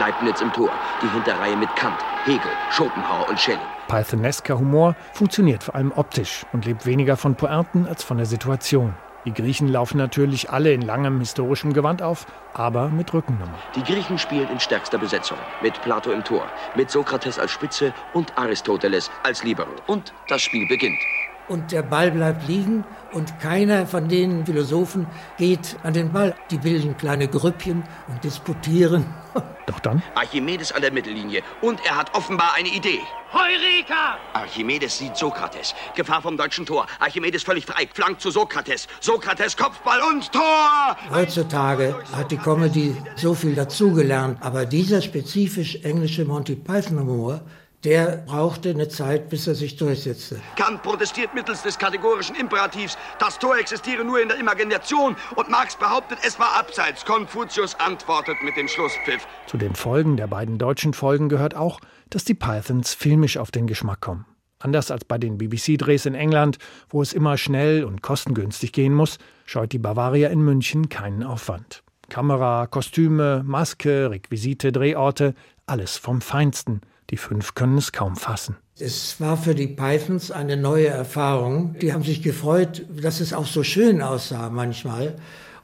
Leibniz 0.01 0.41
im 0.41 0.51
Tor. 0.55 0.71
Die 1.03 1.11
Hinterreihe 1.11 1.59
mit 1.59 1.69
Kant, 1.77 1.99
Hegel, 2.25 2.51
Schopenhauer 2.71 3.29
und 3.29 3.39
Schelling. 3.39 3.61
Pythonesker 3.89 4.59
Humor 4.59 4.97
funktioniert 5.13 5.63
vor 5.63 5.75
allem 5.75 5.93
optisch 5.93 6.47
und 6.55 6.65
lebt 6.65 6.87
weniger 6.87 7.19
von 7.19 7.35
Pointen 7.35 7.87
als 7.87 8.03
von 8.03 8.17
der 8.17 8.25
Situation. 8.25 8.95
Die 9.25 9.33
Griechen 9.33 9.69
laufen 9.69 9.97
natürlich 9.97 10.51
alle 10.51 10.73
in 10.73 10.83
langem 10.83 11.19
historischem 11.19 11.73
Gewand 11.73 12.03
auf, 12.03 12.27
aber 12.53 12.89
mit 12.89 13.15
Rückennummer. 13.15 13.59
Die 13.75 13.83
Griechen 13.83 14.19
spielen 14.19 14.49
in 14.51 14.61
stärkster 14.61 14.99
Besetzung. 14.99 15.39
Mit 15.63 15.81
Plato 15.81 16.13
im 16.13 16.23
Tor, 16.23 16.47
mit 16.75 16.91
Sokrates 16.91 17.39
als 17.39 17.51
Spitze 17.51 17.95
und 18.13 18.37
Aristoteles 18.37 19.11
als 19.23 19.43
Libero. 19.43 19.71
Und 19.87 20.13
das 20.29 20.43
Spiel 20.43 20.69
beginnt. 20.69 20.99
Und 21.49 21.73
der 21.73 21.83
Ball 21.83 22.11
bleibt 22.11 22.49
liegen 22.49 22.85
und 23.13 23.39
keiner 23.39 23.87
von 23.87 24.09
den 24.09 24.47
Philosophen 24.47 25.07
geht 25.37 25.77
an 25.83 25.93
den 25.93 26.13
Ball. 26.13 26.35
Die 26.51 26.57
bilden 26.57 26.97
kleine 26.97 27.29
Grüppchen 27.29 27.85
und 28.09 28.25
disputieren. 28.25 29.05
Doch 29.67 29.81
dann? 29.81 30.03
Archimedes 30.15 30.73
an 30.73 30.83
der 30.83 30.93
Mittellinie. 30.93 31.43
Und 31.61 31.85
er 31.87 31.97
hat 31.97 32.15
offenbar 32.15 32.55
eine 32.57 32.69
Idee. 32.69 33.01
Heureka! 33.33 34.19
Archimedes 34.33 34.99
sieht 34.99 35.17
Sokrates. 35.17 35.75
Gefahr 35.97 36.23
vom 36.23 36.37
deutschen 36.37 36.65
Tor. 36.67 36.87
Archimedes 36.99 37.43
völlig 37.43 37.67
frei. 37.67 37.89
Flank 37.93 38.21
zu 38.21 38.31
Sokrates. 38.31 38.87
Sokrates 39.01 39.57
Kopfball 39.57 40.01
und 40.13 40.31
Tor! 40.33 40.97
Heutzutage 41.11 41.97
hat 42.13 42.31
die 42.31 42.37
Comedy 42.37 42.97
so 43.17 43.35
viel 43.35 43.55
dazugelernt, 43.55 44.39
aber 44.41 44.67
dieser 44.67 45.03
spezifisch 45.03 45.77
englische 45.83 46.25
Monty 46.25 46.57
Python 46.57 47.01
Humor, 47.01 47.41
der 47.85 48.23
brauchte 48.27 48.71
eine 48.71 48.89
Zeit, 48.89 49.29
bis 49.29 49.47
er 49.47 49.55
sich 49.55 49.77
durchsetzte. 49.77 50.41
Kant 50.57 50.83
protestiert 50.83 51.35
mittels 51.35 51.63
des 51.63 51.79
kategorischen 51.79 52.35
Imperativs, 52.37 52.97
das 53.19 53.39
Tor 53.39 53.59
existiere 53.59 54.05
nur 54.05 54.21
in 54.21 54.29
der 54.29 54.39
Imagination 54.39 55.17
und 55.37 55.51
Marx 55.51 55.77
behauptet, 55.77 56.19
es 56.27 56.39
war 56.39 56.59
abseits. 56.59 57.05
Konfuzius 57.05 57.75
antwortet 57.79 58.37
mit 58.43 58.57
dem 58.57 58.69
Schlusspfiff. 58.69 59.27
Zu 59.47 59.59
den 59.59 59.75
Folgen 59.75 60.17
der 60.17 60.27
beiden 60.27 60.59
deutschen 60.59 60.95
Folgen 60.95 61.29
gehört 61.29 61.55
auch, 61.55 61.81
dass 62.11 62.25
die 62.25 62.35
Pythons 62.35 62.95
filmisch 62.95 63.37
auf 63.37 63.51
den 63.51 63.67
Geschmack 63.67 64.01
kommen. 64.01 64.25
Anders 64.59 64.91
als 64.91 65.05
bei 65.05 65.19
den 65.19 65.37
BBC-Drehs 65.37 66.07
in 66.07 66.15
England, 66.15 66.57
wo 66.89 67.03
es 67.03 67.13
immer 67.13 67.37
schnell 67.37 67.85
und 67.85 68.01
kostengünstig 68.01 68.73
gehen 68.73 68.95
muss, 68.95 69.19
scheut 69.45 69.73
die 69.73 69.79
Bavaria 69.79 70.31
in 70.31 70.41
München 70.41 70.89
keinen 70.89 71.23
Aufwand. 71.23 71.83
Kamera, 72.09 72.67
Kostüme, 72.67 73.43
Maske, 73.45 74.11
Requisite, 74.11 74.73
Drehorte, 74.73 75.35
alles 75.67 75.99
vom 75.99 76.23
Feinsten. 76.23 76.81
Die 77.11 77.17
fünf 77.17 77.55
können 77.55 77.79
es 77.79 77.93
kaum 77.93 78.17
fassen. 78.17 78.57
Es 78.79 79.21
war 79.21 79.37
für 79.37 79.55
die 79.55 79.69
Pythons 79.69 80.31
eine 80.31 80.57
neue 80.57 80.89
Erfahrung. 80.89 81.77
Die 81.81 81.93
haben 81.93 82.03
sich 82.03 82.23
gefreut, 82.23 82.85
dass 83.01 83.21
es 83.21 83.33
auch 83.33 83.47
so 83.47 83.63
schön 83.63 84.03
aussah 84.03 84.51
manchmal 84.51 85.15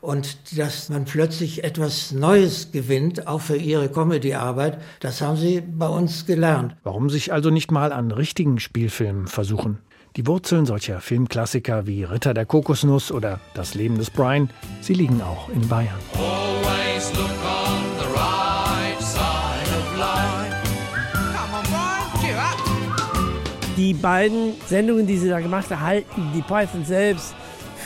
und 0.00 0.58
dass 0.58 0.88
man 0.88 1.04
plötzlich 1.04 1.64
etwas 1.64 2.12
Neues 2.12 2.72
gewinnt, 2.72 3.26
auch 3.26 3.40
für 3.40 3.56
ihre 3.56 3.88
Comedy-Arbeit. 3.88 4.80
Das 5.00 5.20
haben 5.20 5.36
sie 5.36 5.60
bei 5.60 5.88
uns 5.88 6.26
gelernt. 6.26 6.76
Warum 6.84 7.10
sich 7.10 7.32
also 7.32 7.50
nicht 7.50 7.70
mal 7.70 7.92
an 7.92 8.10
richtigen 8.10 8.60
Spielfilmen 8.60 9.26
versuchen? 9.26 9.78
Die 10.16 10.26
Wurzeln 10.26 10.66
solcher 10.66 11.00
Filmklassiker 11.00 11.86
wie 11.86 12.04
Ritter 12.04 12.34
der 12.34 12.46
Kokosnuss 12.46 13.12
oder 13.12 13.40
Das 13.54 13.74
Leben 13.74 13.98
des 13.98 14.10
Brian, 14.10 14.50
sie 14.80 14.94
liegen 14.94 15.22
auch 15.22 15.48
in 15.50 15.68
Bayern. 15.68 15.98
Die 23.80 23.94
beiden 23.94 24.52
Sendungen, 24.66 25.06
die 25.06 25.16
sie 25.16 25.30
da 25.30 25.40
gemacht 25.40 25.70
haben, 25.70 25.80
halten 25.80 26.32
die 26.34 26.42
Python 26.42 26.84
selbst 26.84 27.34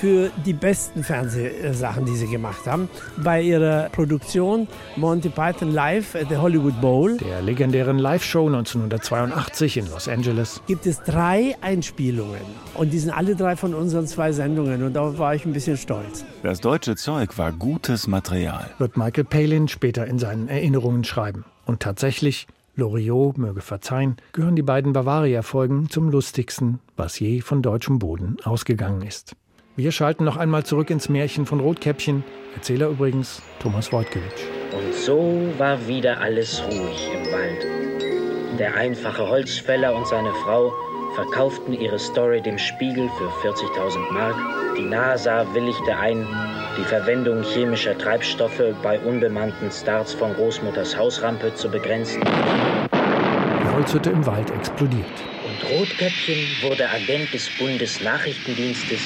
für 0.01 0.29
die 0.45 0.53
besten 0.53 1.05
Fernsehsachen, 1.05 2.05
die 2.05 2.17
sie 2.17 2.27
gemacht 2.27 2.67
haben. 2.67 2.89
Bei 3.19 3.41
ihrer 3.41 3.91
Produktion 3.91 4.67
Monty 4.97 5.29
Python 5.29 5.71
Live 5.71 6.17
at 6.17 6.29
the 6.31 6.37
Hollywood 6.37 6.81
Bowl, 6.81 7.17
der 7.19 7.43
legendären 7.43 8.01
Live-Show 8.01 8.49
1982 8.49 9.77
in 9.77 9.89
Los 9.89 10.09
Angeles, 10.09 10.61
gibt 10.67 10.85
es 10.87 11.01
drei 11.01 11.55
Einspielungen. 11.61 12.41
Und 12.75 12.93
die 12.93 12.99
sind 12.99 13.13
alle 13.13 13.37
drei 13.37 13.55
von 13.55 13.73
unseren 13.73 14.09
zwei 14.09 14.33
Sendungen. 14.33 14.83
Und 14.83 14.95
da 14.95 15.17
war 15.17 15.37
ich 15.37 15.47
ein 15.47 15.53
bisschen 15.53 15.77
stolz. 15.77 16.25
Das 16.43 16.61
deutsche 16.61 16.97
Zeug 16.97 17.39
war 17.39 17.53
gutes 17.53 18.09
Material. 18.09 18.69
Wird 18.79 18.97
Michael 18.97 19.23
Palin 19.23 19.69
später 19.69 20.09
in 20.09 20.19
seinen 20.19 20.49
Erinnerungen 20.49 21.05
schreiben. 21.05 21.45
Und 21.67 21.79
tatsächlich, 21.79 22.49
Loriot 22.77 23.39
möge 23.39 23.61
verzeihen, 23.61 24.17
gehören 24.33 24.57
die 24.57 24.63
beiden 24.63 24.93
Bavaria-Folgen 24.93 25.89
zum 25.89 26.11
lustigsten, 26.11 26.81
was 26.97 27.19
je 27.21 27.41
von 27.41 27.63
deutschem 27.63 27.99
Boden 27.99 28.37
ausgegangen 28.43 29.03
ist. 29.03 29.37
Wir 29.77 29.93
schalten 29.93 30.25
noch 30.25 30.37
einmal 30.37 30.65
zurück 30.65 30.91
ins 30.91 31.09
Märchen 31.09 31.47
von 31.47 31.61
Rotkäppchen. 31.61 32.25
Erzähler 32.55 32.89
übrigens 32.89 33.43
Thomas 33.61 33.93
Wojtkiewicz. 33.93 34.47
Und 34.73 34.95
so 34.95 35.53
war 35.59 35.87
wieder 35.89 36.21
alles 36.21 36.63
ruhig 36.65 37.11
im 37.13 37.33
Wald. 37.33 38.59
Der 38.59 38.75
einfache 38.75 39.29
Holzfäller 39.29 39.95
und 39.97 40.07
seine 40.07 40.33
Frau 40.45 40.73
verkauften 41.15 41.73
ihre 41.73 41.99
Story 41.99 42.41
dem 42.41 42.59
Spiegel 42.59 43.09
für 43.19 43.49
40.000 43.49 44.13
Mark. 44.13 44.37
Die 44.77 44.83
NASA 44.83 45.47
willigte 45.55 45.97
ein, 45.97 46.27
die 46.77 46.85
Verwendung 46.85 47.43
chemischer 47.43 47.97
Treibstoffe 47.97 48.63
bei 48.83 48.99
unbemannten 49.01 49.71
Starts 49.71 50.13
von 50.13 50.35
Großmutters 50.35 50.97
Hausrampe 50.97 51.55
zu 51.55 51.69
begrenzen. 51.69 52.23
Die 52.23 53.73
Holzhütte 53.73 54.11
im 54.11 54.27
Wald 54.27 54.51
explodiert. 54.51 55.07
Und 55.47 55.71
Rotkäppchen 55.71 56.39
wurde 56.63 56.89
Agent 56.91 57.33
des 57.33 57.49
Bundesnachrichtendienstes 57.59 59.01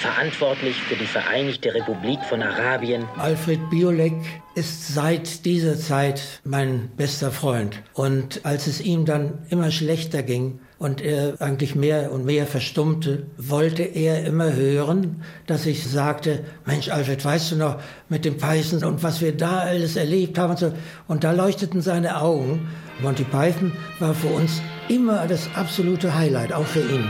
verantwortlich 0.00 0.82
für 0.82 0.96
die 0.96 1.06
Vereinigte 1.06 1.72
Republik 1.72 2.18
von 2.28 2.42
Arabien. 2.42 3.06
Alfred 3.16 3.70
Biolek 3.70 4.12
ist 4.54 4.94
seit 4.94 5.46
dieser 5.46 5.78
Zeit 5.78 6.40
mein 6.44 6.90
bester 6.94 7.30
Freund. 7.30 7.82
Und 7.94 8.44
als 8.44 8.66
es 8.66 8.82
ihm 8.82 9.06
dann 9.06 9.46
immer 9.48 9.70
schlechter 9.70 10.22
ging 10.22 10.60
und 10.84 11.00
er 11.00 11.40
eigentlich 11.40 11.74
mehr 11.74 12.12
und 12.12 12.26
mehr 12.26 12.46
verstummte, 12.46 13.22
wollte 13.38 13.82
er 13.82 14.26
immer 14.26 14.52
hören, 14.52 15.22
dass 15.46 15.64
ich 15.64 15.82
sagte, 15.82 16.44
Mensch 16.66 16.90
Alfred, 16.90 17.24
weißt 17.24 17.52
du 17.52 17.56
noch, 17.56 17.78
mit 18.10 18.26
dem 18.26 18.36
Python 18.36 18.84
und 18.84 19.02
was 19.02 19.22
wir 19.22 19.34
da 19.34 19.60
alles 19.60 19.96
erlebt 19.96 20.36
haben 20.36 20.50
und 20.50 20.58
so. 20.58 20.72
Und 21.08 21.24
da 21.24 21.32
leuchteten 21.32 21.80
seine 21.80 22.20
Augen. 22.20 22.68
Monty 23.00 23.24
Python 23.24 23.72
war 23.98 24.12
für 24.12 24.26
uns 24.26 24.60
immer 24.90 25.26
das 25.26 25.48
absolute 25.54 26.14
Highlight, 26.14 26.52
auch 26.52 26.66
für 26.66 26.82
ihn. 26.82 27.08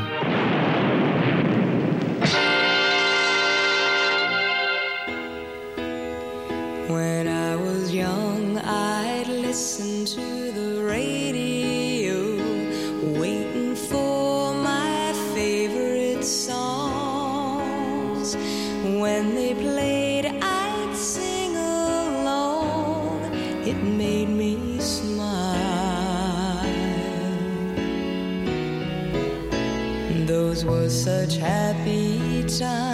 When 6.87 7.27
I 7.27 7.57
was 7.57 7.93
young, 7.93 8.57
I'd 8.57 9.27
listen 9.27 10.05
to 10.05 10.34
such 31.05 31.37
happy 31.37 32.43
times, 32.45 32.94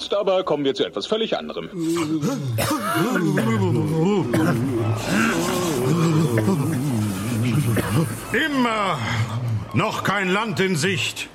Jetzt 0.00 0.14
aber 0.14 0.44
kommen 0.44 0.64
wir 0.64 0.76
zu 0.76 0.84
etwas 0.84 1.06
völlig 1.06 1.36
anderem. 1.36 1.68
Immer 8.32 8.98
noch 9.74 10.04
kein 10.04 10.28
Land 10.28 10.60
in 10.60 10.76
Sicht. 10.76 11.28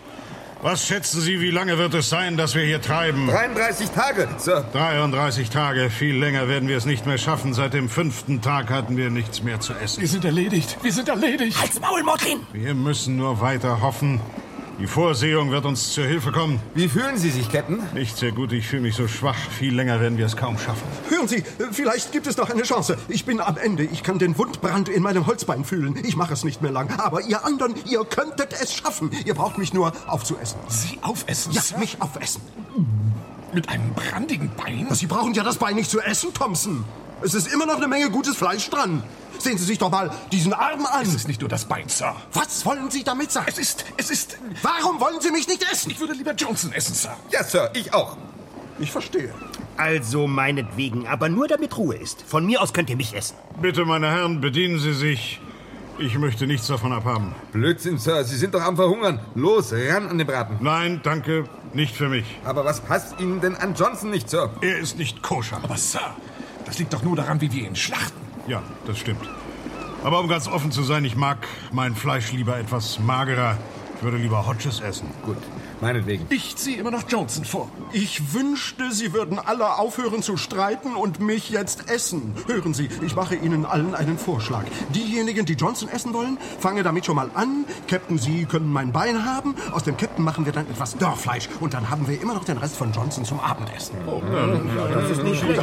Was 0.62 0.88
schätzen 0.88 1.20
Sie, 1.20 1.42
wie 1.42 1.52
lange 1.52 1.78
wird 1.78 1.94
es 1.94 2.10
sein, 2.10 2.38
dass 2.38 2.56
wir 2.56 2.64
hier 2.64 2.82
treiben? 2.82 3.28
33 3.28 3.90
Tage, 3.90 4.30
Sir. 4.38 4.64
33 4.72 5.50
Tage. 5.50 5.90
Viel 5.90 6.16
länger 6.16 6.48
werden 6.48 6.70
wir 6.70 6.78
es 6.78 6.86
nicht 6.86 7.06
mehr 7.06 7.18
schaffen. 7.18 7.54
Seit 7.54 7.74
dem 7.74 7.90
fünften 7.90 8.42
Tag 8.42 8.70
hatten 8.70 8.96
wir 8.96 9.10
nichts 9.10 9.44
mehr 9.44 9.60
zu 9.60 9.74
essen. 9.74 10.00
Wir 10.00 10.08
sind 10.08 10.24
erledigt. 10.24 10.78
Wir 10.82 10.94
sind 10.94 11.10
erledigt. 11.10 11.60
Halt's 11.60 11.82
Maul, 11.82 12.02
Motlin! 12.04 12.40
Wir 12.54 12.74
müssen 12.74 13.18
nur 13.18 13.42
weiter 13.42 13.82
hoffen. 13.82 14.22
Die 14.80 14.88
Vorsehung 14.88 15.52
wird 15.52 15.66
uns 15.66 15.94
zur 15.94 16.06
Hilfe 16.06 16.32
kommen. 16.32 16.60
Wie 16.74 16.90
fühlen 16.90 17.16
Sie 17.18 17.30
sich, 17.30 17.52
Captain? 17.52 17.80
Nicht 17.94 18.18
sehr 18.18 18.32
gut. 18.32 18.52
Ich 18.54 18.68
fühle 18.68 18.82
mich 18.82 18.96
so 18.96 19.08
schwach. 19.08 19.36
Viel 19.36 19.74
länger 19.76 20.02
werden 20.02 20.18
wir 20.18 20.26
es 20.26 20.36
kaum 20.36 20.58
schaffen. 20.58 20.82
Hören 21.10 21.28
Sie, 21.28 21.44
vielleicht 21.72 22.12
gibt 22.12 22.26
es 22.26 22.38
noch 22.38 22.50
eine 22.50 22.64
Chance. 22.64 22.98
Ich 23.08 23.24
bin 23.24 23.40
am 23.40 23.58
Ende. 23.58 23.84
Ich 23.84 24.02
kann 24.02 24.18
den 24.18 24.36
Wundbrand 24.38 24.90
in 24.90 25.04
meinem 25.04 25.28
Holzbein 25.28 25.64
fühlen. 25.64 25.96
Ich 26.04 26.16
mache 26.16 26.34
es 26.34 26.44
nicht 26.44 26.64
mehr 26.64 26.72
lang. 26.72 26.90
Aber 27.00 27.22
ihr 27.22 27.46
anderen, 27.46 27.76
ihr 27.86 28.04
könntet 28.04 28.54
es 28.54 28.74
schaffen. 28.74 29.12
Ihr 29.26 29.36
braucht 29.36 29.60
mich 29.60 29.74
nur 29.74 29.94
aufzuessen. 30.08 30.58
Sie 30.70 30.98
aufessen? 31.04 31.52
Ja, 31.54 31.62
Sir? 31.62 31.78
mich 31.78 32.02
aufessen. 32.02 32.42
Mit 33.54 33.70
einem 33.70 33.94
brandigen 33.94 34.52
Bein? 34.58 34.88
Sie 34.96 35.06
brauchen 35.06 35.36
ja 35.36 35.44
das 35.44 35.58
Bein 35.58 35.76
nicht 35.76 35.92
zu 35.92 36.02
essen, 36.02 36.34
Thompson. 36.34 36.84
Es 37.22 37.36
ist 37.36 37.48
immer 37.54 37.68
noch 37.68 37.78
eine 37.78 37.88
Menge 37.88 38.10
gutes 38.10 38.36
Fleisch 38.36 38.70
dran. 38.72 39.04
Sehen 39.44 39.58
Sie 39.58 39.66
sich 39.66 39.78
doch 39.78 39.92
mal 39.92 40.10
diesen 40.32 40.54
Arm 40.54 40.86
an. 40.86 41.02
Es 41.02 41.14
ist 41.14 41.28
nicht 41.28 41.42
nur 41.42 41.50
das 41.50 41.66
Bein, 41.66 41.90
Sir. 41.90 42.16
Was 42.32 42.66
wollen 42.66 42.90
Sie 42.90 43.04
damit 43.04 43.30
sagen? 43.30 43.48
Es 43.50 43.58
ist, 43.58 43.84
es 43.98 44.10
ist... 44.10 44.38
Warum 44.62 45.02
wollen 45.02 45.20
Sie 45.20 45.32
mich 45.32 45.50
nicht 45.50 45.70
essen? 45.70 45.92
Ich 45.92 46.00
würde 46.00 46.14
lieber 46.14 46.34
Johnson 46.34 46.72
essen, 46.72 46.96
Sir. 46.96 47.14
Ja, 47.30 47.44
Sir, 47.44 47.70
ich 47.74 47.94
auch. 47.94 48.16
Ich 48.80 48.90
verstehe. 48.90 49.34
Also 49.76 50.28
meinetwegen, 50.28 51.08
aber 51.08 51.28
nur 51.28 51.50
damit 51.50 51.78
Ruhe 51.78 51.96
ist. 51.96 52.22
Von 52.22 52.46
mir 52.46 52.62
aus 52.62 52.72
könnt 52.72 52.90
ihr 52.90 52.96
mich 52.96 53.14
essen. 53.14 53.36
Bitte, 53.62 53.84
meine 53.84 54.10
Herren, 54.10 54.40
bedienen 54.40 54.80
Sie 54.80 54.94
sich. 54.94 55.42
Ich 56.00 56.18
möchte 56.18 56.48
nichts 56.48 56.68
davon 56.68 56.94
abhaben. 56.94 57.36
Blödsinn, 57.52 57.98
Sir. 57.98 58.24
Sie 58.24 58.38
sind 58.38 58.54
doch 58.54 58.62
am 58.62 58.78
Verhungern. 58.78 59.20
Los, 59.36 59.74
ran 59.74 60.08
an 60.08 60.20
den 60.20 60.26
Braten. 60.26 60.60
Nein, 60.62 61.02
danke, 61.04 61.50
nicht 61.74 61.98
für 61.98 62.08
mich. 62.08 62.26
Aber 62.46 62.64
was 62.64 62.80
passt 62.80 63.20
Ihnen 63.20 63.42
denn 63.42 63.58
an 63.58 63.76
Johnson 63.76 64.10
nicht, 64.10 64.30
Sir? 64.30 64.52
Er 64.62 64.78
ist 64.78 64.98
nicht 64.98 65.22
koscher. 65.22 65.60
Aber 65.62 65.76
Sir, 65.76 66.16
das 66.66 66.80
liegt 66.80 66.94
doch 66.94 67.04
nur 67.04 67.18
daran, 67.18 67.42
wie 67.42 67.52
wir 67.52 67.68
ihn 67.68 67.76
schlachten. 67.76 68.23
Ja, 68.48 68.62
das 68.86 68.98
stimmt. 68.98 69.28
Aber 70.04 70.20
um 70.20 70.28
ganz 70.28 70.48
offen 70.48 70.72
zu 70.72 70.84
sein, 70.84 71.06
ich 71.06 71.16
mag 71.16 71.48
mein 71.72 71.96
Fleisch 71.96 72.32
lieber 72.34 72.58
etwas 72.58 73.00
magerer. 73.00 73.58
Ich 73.96 74.04
würde 74.04 74.18
lieber 74.18 74.46
Hodges 74.46 74.82
essen. 74.82 75.08
Gut. 75.24 75.38
Meinetwegen. 75.84 76.26
Ich 76.30 76.56
ziehe 76.56 76.78
immer 76.78 76.92
noch 76.92 77.04
Johnson 77.10 77.44
vor. 77.44 77.70
Ich 77.92 78.34
wünschte, 78.34 78.94
Sie 78.94 79.12
würden 79.12 79.38
alle 79.38 79.78
aufhören 79.78 80.22
zu 80.22 80.38
streiten 80.38 80.96
und 80.96 81.20
mich 81.20 81.50
jetzt 81.50 81.90
essen. 81.90 82.34
Hören 82.48 82.74
Sie, 82.74 82.88
ich 83.06 83.18
mache 83.18 83.36
Ihnen 83.36 83.66
allen 83.66 83.94
einen 83.94 84.18
Vorschlag. 84.18 84.64
Diejenigen, 84.96 85.46
die 85.46 85.56
Johnson 85.56 85.90
essen 85.90 86.14
wollen, 86.14 86.38
fange 86.58 86.84
damit 86.84 87.06
schon 87.06 87.18
mal 87.18 87.30
an. 87.34 87.66
Captain, 87.90 88.18
Sie 88.18 88.46
können 88.46 88.72
mein 88.72 88.94
Bein 88.94 89.26
haben. 89.26 89.56
Aus 89.74 89.84
dem 89.84 89.98
Captain 89.98 90.24
machen 90.24 90.46
wir 90.46 90.54
dann 90.54 90.70
etwas 90.70 90.96
Dörrfleisch. 90.98 91.50
Und 91.60 91.74
dann 91.74 91.90
haben 91.90 92.08
wir 92.08 92.22
immer 92.22 92.34
noch 92.34 92.46
den 92.46 92.58
Rest 92.58 92.78
von 92.78 92.94
Johnson 92.94 93.26
zum 93.26 93.42
Abendessen. 93.42 93.98
Oh, 94.08 94.22
das 94.94 95.10
ist 95.12 95.24
nicht 95.24 95.42
schlecht. 95.42 95.62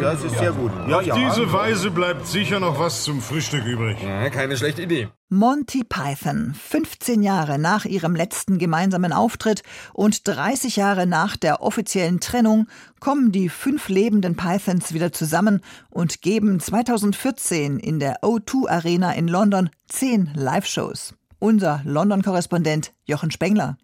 Das 0.00 0.22
ist 0.22 0.38
sehr 0.38 0.52
gut. 0.52 0.70
Auf 0.92 1.02
diese 1.02 1.52
Weise 1.52 1.90
bleibt 1.90 2.28
sicher 2.28 2.60
noch 2.60 2.78
was 2.78 3.02
zum 3.02 3.20
Frühstück 3.20 3.64
übrig. 3.64 3.98
Ja, 4.00 4.30
keine 4.30 4.56
schlechte 4.56 4.82
Idee. 4.82 5.08
Monty 5.28 5.82
Python, 5.82 6.54
15 6.54 7.20
Jahre 7.20 7.58
nach 7.58 7.84
ihrem 7.84 8.14
letzten 8.14 8.58
gemeinsamen 8.58 9.12
Auftritt 9.12 9.64
und 9.92 10.28
30 10.28 10.76
Jahre 10.76 11.08
nach 11.08 11.36
der 11.36 11.62
offiziellen 11.62 12.20
Trennung, 12.20 12.68
kommen 13.00 13.32
die 13.32 13.48
fünf 13.48 13.88
lebenden 13.88 14.36
Pythons 14.36 14.94
wieder 14.94 15.10
zusammen 15.12 15.62
und 15.90 16.22
geben 16.22 16.60
2014 16.60 17.80
in 17.80 17.98
der 17.98 18.22
O2 18.22 18.68
Arena 18.68 19.14
in 19.14 19.26
London 19.26 19.68
zehn 19.88 20.30
Live-Shows. 20.36 21.14
Unser 21.46 21.80
London-Korrespondent 21.84 22.92
Jochen 23.04 23.30
Spengler. 23.30 23.78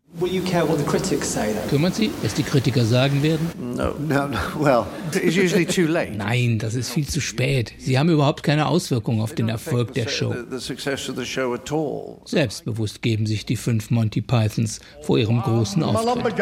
Kümmert 1.70 1.94
Sie, 1.94 2.10
was 2.20 2.34
die 2.34 2.42
Kritiker 2.42 2.84
sagen 2.84 3.22
werden? 3.22 3.48
No, 3.76 3.94
no, 4.00 4.30
well, 4.58 4.84
it's 5.12 5.36
usually 5.36 5.64
too 5.64 5.86
late. 5.86 6.10
Nein, 6.10 6.58
das 6.58 6.74
ist 6.74 6.90
viel 6.90 7.06
zu 7.06 7.20
spät. 7.20 7.72
Sie 7.78 7.96
haben 8.00 8.08
überhaupt 8.08 8.42
keine 8.42 8.66
Auswirkung 8.66 9.20
auf 9.20 9.36
den 9.36 9.48
Erfolg 9.48 9.94
der 9.94 10.08
Show. 10.08 10.34
Selbstbewusst 12.24 13.00
geben 13.00 13.26
sich 13.26 13.46
die 13.46 13.56
fünf 13.56 13.92
Monty 13.92 14.22
Pythons 14.22 14.80
vor 15.02 15.18
ihrem 15.18 15.40
großen 15.40 15.84
I'm 15.84 15.94
a 15.94 15.98
Auftritt. 16.00 16.34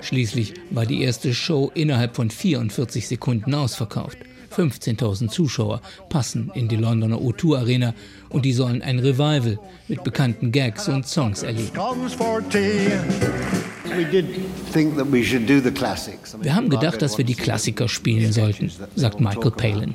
Schließlich 0.00 0.54
war 0.70 0.86
die 0.86 1.02
erste 1.02 1.34
Show 1.34 1.70
innerhalb 1.74 2.16
von 2.16 2.30
44 2.30 3.06
Sekunden 3.06 3.54
ausverkauft. 3.54 4.16
15.000 4.54 5.28
Zuschauer 5.28 5.80
passen 6.08 6.50
in 6.54 6.68
die 6.68 6.76
Londoner 6.76 7.16
O2 7.16 7.58
Arena 7.58 7.94
und 8.28 8.44
die 8.44 8.52
sollen 8.52 8.82
ein 8.82 8.98
Revival 8.98 9.58
mit 9.88 10.04
bekannten 10.04 10.52
Gags 10.52 10.88
und 10.88 11.06
Songs 11.06 11.42
erleben. 11.42 11.72
Wir 16.42 16.54
haben 16.54 16.68
gedacht, 16.68 17.02
dass 17.02 17.18
wir 17.18 17.24
die 17.24 17.34
Klassiker 17.34 17.88
spielen 17.88 18.32
sollten, 18.32 18.70
sagt 18.94 19.20
Michael 19.20 19.50
Palin. 19.50 19.94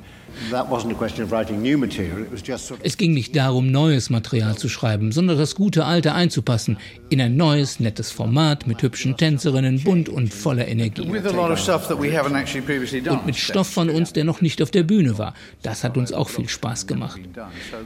That 0.51 0.69
wasn't 0.69 0.91
a 0.91 0.95
question 0.95 1.23
of 1.23 1.31
writing 1.31 1.61
new 1.61 1.77
material. 1.77 2.21
It 2.21 2.31
was 2.31 2.41
just 2.45 2.67
sort 2.67 2.79
of 2.79 2.85
Es 2.85 2.97
ging 2.97 3.13
nicht 3.13 3.35
darum, 3.35 3.71
neues 3.71 4.09
Material 4.09 4.57
zu 4.57 4.69
schreiben, 4.69 5.11
sondern 5.11 5.37
das 5.37 5.55
gute 5.55 5.85
Alte 5.85 6.13
einzupassen 6.13 6.77
in 7.09 7.21
ein 7.21 7.35
neues, 7.35 7.79
nettes 7.79 8.11
Format 8.11 8.67
mit 8.67 8.81
hübschen 8.81 9.17
Tänzerinnen, 9.17 9.83
bunt 9.83 10.09
und 10.09 10.33
voller 10.33 10.67
Energie. 10.67 11.11
With 11.11 11.25
a 11.25 11.31
lot 11.31 11.51
of 11.51 11.59
stuff 11.59 11.87
that 11.87 12.01
we 12.01 12.07
haven't 12.09 12.35
actually 12.39 12.65
previously 12.65 13.01
done. 13.01 13.19
Und 13.19 13.25
mit 13.25 13.35
Stoff 13.35 13.67
von 13.67 13.89
uns, 13.89 14.13
der 14.13 14.23
noch 14.23 14.41
nicht 14.41 14.61
auf 14.61 14.71
der 14.71 14.83
Bühne 14.83 15.17
war. 15.17 15.33
Das 15.61 15.83
hat 15.83 15.97
uns 15.97 16.11
auch 16.11 16.29
viel 16.29 16.49
Spaß 16.49 16.87
gemacht. 16.87 17.19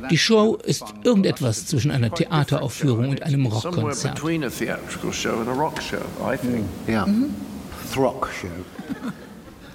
Die 0.10 0.18
Show 0.18 0.56
ist 0.64 0.84
irgendetwas 1.04 1.66
zwischen 1.66 1.92
einer 1.92 2.12
Theateraufführung 2.12 3.10
und 3.10 3.24
einem 3.24 3.50
Somewhere 3.50 3.66
Rockkonzert. 3.66 4.16
between 4.16 4.44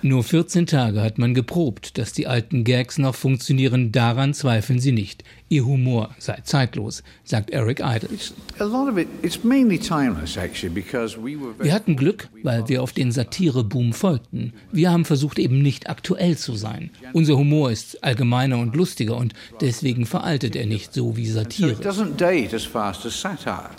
Nur 0.05 0.25
14 0.25 0.67
Tage 0.67 1.01
hat 1.01 1.19
man 1.19 1.33
geprobt, 1.33 1.97
dass 1.97 2.13
die 2.13 2.27
alten 2.27 2.65
Gags 2.65 2.99
noch 2.99 3.15
funktionieren. 3.15 3.93
Daran 3.93 4.35
zweifeln 4.35 4.81
sie 4.81 4.91
nicht. 4.91 5.23
Ihr 5.53 5.67
Humor 5.67 6.15
sei 6.17 6.39
zeitlos, 6.45 7.03
sagt 7.25 7.51
Eric 7.51 7.81
Idle. 7.81 8.09
Wir 11.61 11.75
hatten 11.75 11.97
Glück, 11.97 12.29
weil 12.43 12.69
wir 12.71 12.83
auf 12.83 12.93
den 12.95 13.13
Satireboom 13.13 13.93
folgten. 13.93 14.55
Wir 14.73 14.91
haben 14.91 15.05
versucht, 15.05 15.39
eben 15.39 15.61
nicht 15.61 15.91
aktuell 15.91 16.39
zu 16.39 16.55
sein. 16.55 16.89
Unser 17.13 17.37
Humor 17.37 17.71
ist 17.71 18.03
allgemeiner 18.03 18.61
und 18.61 18.75
lustiger 18.75 19.19
und 19.19 19.35
deswegen 19.61 20.07
veraltet 20.07 20.57
er 20.57 20.65
nicht 20.65 20.95
so 20.95 21.19
wie 21.19 21.27
satire. 21.27 21.77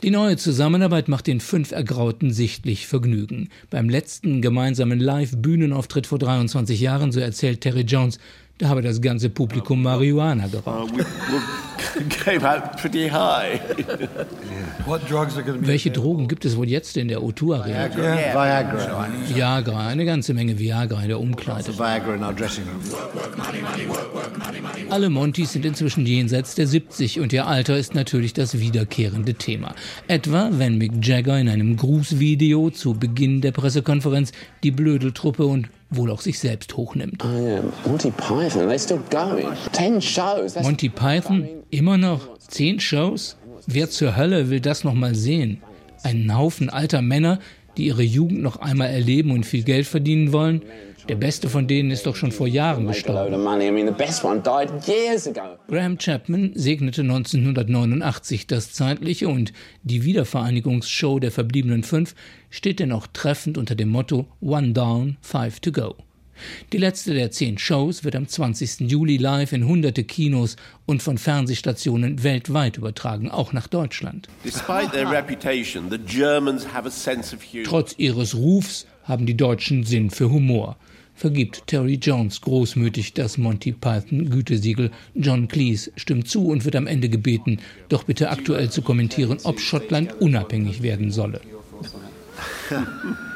Die 0.04 0.12
neue 0.12 0.38
Zusammenarbeit 0.38 1.08
macht 1.08 1.26
den 1.26 1.40
fünf 1.40 1.72
Ergrauten 1.72 2.32
sichtlich 2.32 2.86
Vergnügen. 2.86 3.50
Beim 3.72 3.90
letzten 3.90 4.44
gemeinsamen 4.44 5.00
Live-Bühnenauftritt 5.00 6.06
vor 6.06 6.20
23 6.20 6.80
Jahren, 6.80 7.12
so 7.12 7.20
erzählt 7.20 7.62
Terry 7.62 7.82
Jones, 7.82 8.20
da 8.60 8.70
habe 8.70 8.82
das 8.82 9.02
ganze 9.02 9.30
Publikum 9.30 9.82
Marihuana 9.82 10.48
geraucht. 10.48 10.94
Welche 15.62 15.92
Drogen 15.92 16.28
gibt 16.28 16.46
es 16.46 16.56
wohl 16.56 16.70
jetzt 16.70 16.98
in 16.98 17.08
der 17.08 17.20
O2 17.20 17.60
Arena? 17.60 17.96
Viagra. 17.96 19.08
Viagra, 19.28 19.88
eine 19.88 20.06
ganze 20.06 20.34
Menge 20.34 20.58
Viagra 20.58 21.02
in 21.02 21.08
der 21.08 21.20
Umkleide. 21.20 21.72
Alle 24.90 25.10
Montys 25.10 25.54
sind 25.54 25.66
inzwischen 25.66 26.06
jenseits 26.06 26.56
der 26.56 26.68
70 26.68 27.20
und 27.20 27.34
ihr 27.34 27.48
Alter 27.48 27.78
ist 27.78 27.96
natürlich 27.96 28.34
das 28.34 28.60
wiederkehrende 28.60 29.34
Thema. 29.34 29.74
Etwa, 30.08 30.50
wenn 30.54 30.78
Mick 30.78 31.06
Jagger 31.06 31.40
in 31.40 31.50
einem 31.50 31.76
Grußvideo 31.76 32.70
zu 32.70 32.94
Beginn 32.94 33.42
der 33.42 33.52
Pressekonferenz 33.52 34.32
die 34.64 34.72
Blödeltruppe 34.72 35.46
und 35.46 35.70
wohl 35.96 36.12
auch 36.12 36.22
sich 36.22 36.40
selbst 36.40 36.76
hochnimmt. 36.78 37.24
Monty 37.86 38.12
Python, 38.12 38.68
they 38.68 38.80
still 38.80 39.02
going. 39.10 39.48
Ten 39.72 40.02
shows. 40.02 40.54
That's 40.54 40.66
Monty 40.66 40.90
Python, 40.90 41.48
immer 41.70 41.98
noch 41.98 42.38
zehn 42.40 42.80
Shows? 42.80 43.38
Wer 43.66 43.90
zur 43.90 44.16
Hölle 44.16 44.50
will 44.50 44.60
das 44.60 44.84
noch 44.84 44.94
mal 44.94 45.16
sehen? 45.16 45.62
Einen 46.04 46.36
Haufen 46.36 46.70
alter 46.70 47.02
Männer, 47.02 47.40
die 47.78 47.88
ihre 47.88 48.04
Jugend 48.04 48.42
noch 48.42 48.58
einmal 48.58 48.90
erleben 48.90 49.32
und 49.32 49.46
viel 49.46 49.64
Geld 49.64 49.88
verdienen 49.88 50.32
wollen? 50.32 50.62
Der 51.10 51.16
beste 51.16 51.50
von 51.50 51.68
denen 51.68 51.92
ist 51.92 52.06
doch 52.06 52.16
schon 52.16 52.32
vor 52.32 52.48
Jahren 52.48 52.88
gestorben. 52.88 53.34
Graham 55.68 55.98
Chapman 55.98 56.52
segnete 56.56 57.02
1989 57.02 58.48
das 58.48 58.72
Zeitliche 58.72 59.28
und 59.28 59.52
die 59.84 60.06
Wiedervereinigungsshow 60.06 61.20
der 61.20 61.32
verbliebenen 61.32 61.84
fünf 61.84 62.16
steht 62.50 62.80
dennoch 62.80 63.08
treffend 63.08 63.58
unter 63.58 63.76
dem 63.76 63.90
Motto 63.90 64.28
One 64.40 64.72
Down, 64.72 65.18
Five 65.22 65.60
to 65.60 65.72
Go. 65.74 65.96
Die 66.72 66.78
letzte 66.78 67.14
der 67.14 67.32
zehn 67.32 67.58
Shows 67.58 68.04
wird 68.04 68.16
am 68.16 68.28
20. 68.28 68.82
Juli 68.92 69.18
live 69.18 69.54
in 69.54 69.68
hunderte 69.68 70.04
Kinos 70.04 70.56
und 70.86 71.02
von 71.02 71.18
Fernsehstationen 71.18 72.24
weltweit 72.24 72.78
übertragen, 72.78 73.30
auch 73.32 73.54
nach 73.54 73.68
Deutschland. 73.68 74.28
Despite 74.44 74.92
their 74.92 75.10
reputation, 75.10 75.90
the 75.90 75.98
Germans 75.98 76.66
have 76.74 76.88
a 76.88 76.92
sense 76.92 77.36
of 77.36 77.42
humor. 77.44 77.66
Trotz 77.66 77.96
ihres 77.98 78.36
Rufs 78.36 78.86
haben 79.04 79.26
die 79.26 79.38
Deutschen 79.38 79.84
Sinn 79.84 80.10
für 80.10 80.30
Humor. 80.30 80.78
Vergibt 81.16 81.68
Terry 81.68 82.00
Jones 82.02 82.42
großmütig 82.42 83.14
das 83.14 83.38
Monty 83.38 83.72
Python 83.72 84.30
Gütesiegel. 84.30 84.90
John 85.14 85.48
Cleese 85.48 85.92
stimmt 85.96 86.28
zu 86.28 86.48
und 86.48 86.66
wird 86.66 86.76
am 86.76 86.88
Ende 86.88 87.08
gebeten, 87.08 87.60
doch 87.90 88.04
bitte 88.04 88.30
aktuell 88.30 88.72
zu 88.72 88.82
kommentieren, 88.82 89.38
ob 89.44 89.60
Schottland 89.60 90.20
unabhängig 90.20 90.82
werden 90.82 91.12
solle. 91.12 91.42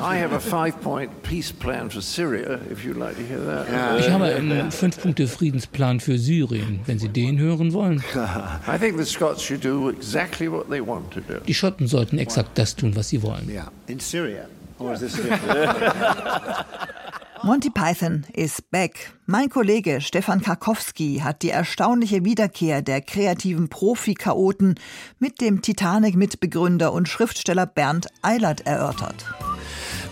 I 0.00 0.16
have 0.16 0.32
a 0.32 0.40
five-point 0.40 1.22
peace 1.22 1.52
plan 1.52 1.90
for 1.90 2.00
Syria, 2.00 2.60
if 2.70 2.84
you'd 2.84 2.96
like 2.96 3.16
to 3.16 3.22
hear 3.22 3.40
that. 3.40 3.66
Ich 3.98 4.10
habe 4.10 4.34
einen 4.34 4.70
Fünf-Punkte-Friedensplan 4.70 6.00
für 6.00 6.18
Syrien, 6.18 6.80
wenn 6.86 6.98
Sie 6.98 7.08
den 7.08 7.38
hören 7.38 7.72
wollen. 7.72 8.02
I 8.14 8.78
think 8.78 8.96
the 8.96 9.04
Scots 9.04 9.42
should 9.42 9.64
do 9.64 9.88
exactly 9.90 10.50
what 10.50 10.68
they 10.70 10.80
want 10.80 11.10
to 11.12 11.20
do. 11.20 11.40
Die 11.46 11.54
Schotten 11.54 11.86
sollten 11.86 12.18
exakt 12.18 12.56
das 12.58 12.76
tun, 12.76 12.94
was 12.94 13.08
sie 13.08 13.22
wollen. 13.22 13.48
Yeah, 13.48 13.70
in 13.86 14.00
Syria. 14.00 14.46
Or 14.78 14.92
is 14.92 15.00
this 15.00 15.16
Monty 17.44 17.68
Python 17.68 18.24
is 18.32 18.62
back. 18.70 19.12
Mein 19.26 19.50
Kollege 19.50 20.00
Stefan 20.00 20.40
Karkowski 20.40 21.20
hat 21.22 21.42
die 21.42 21.50
erstaunliche 21.50 22.24
Wiederkehr 22.24 22.80
der 22.80 23.02
kreativen 23.02 23.68
Profi-Chaoten 23.68 24.76
mit 25.18 25.42
dem 25.42 25.60
Titanic-Mitbegründer 25.60 26.90
und 26.90 27.06
Schriftsteller 27.06 27.66
Bernd 27.66 28.08
Eilert 28.22 28.66
erörtert. 28.66 29.26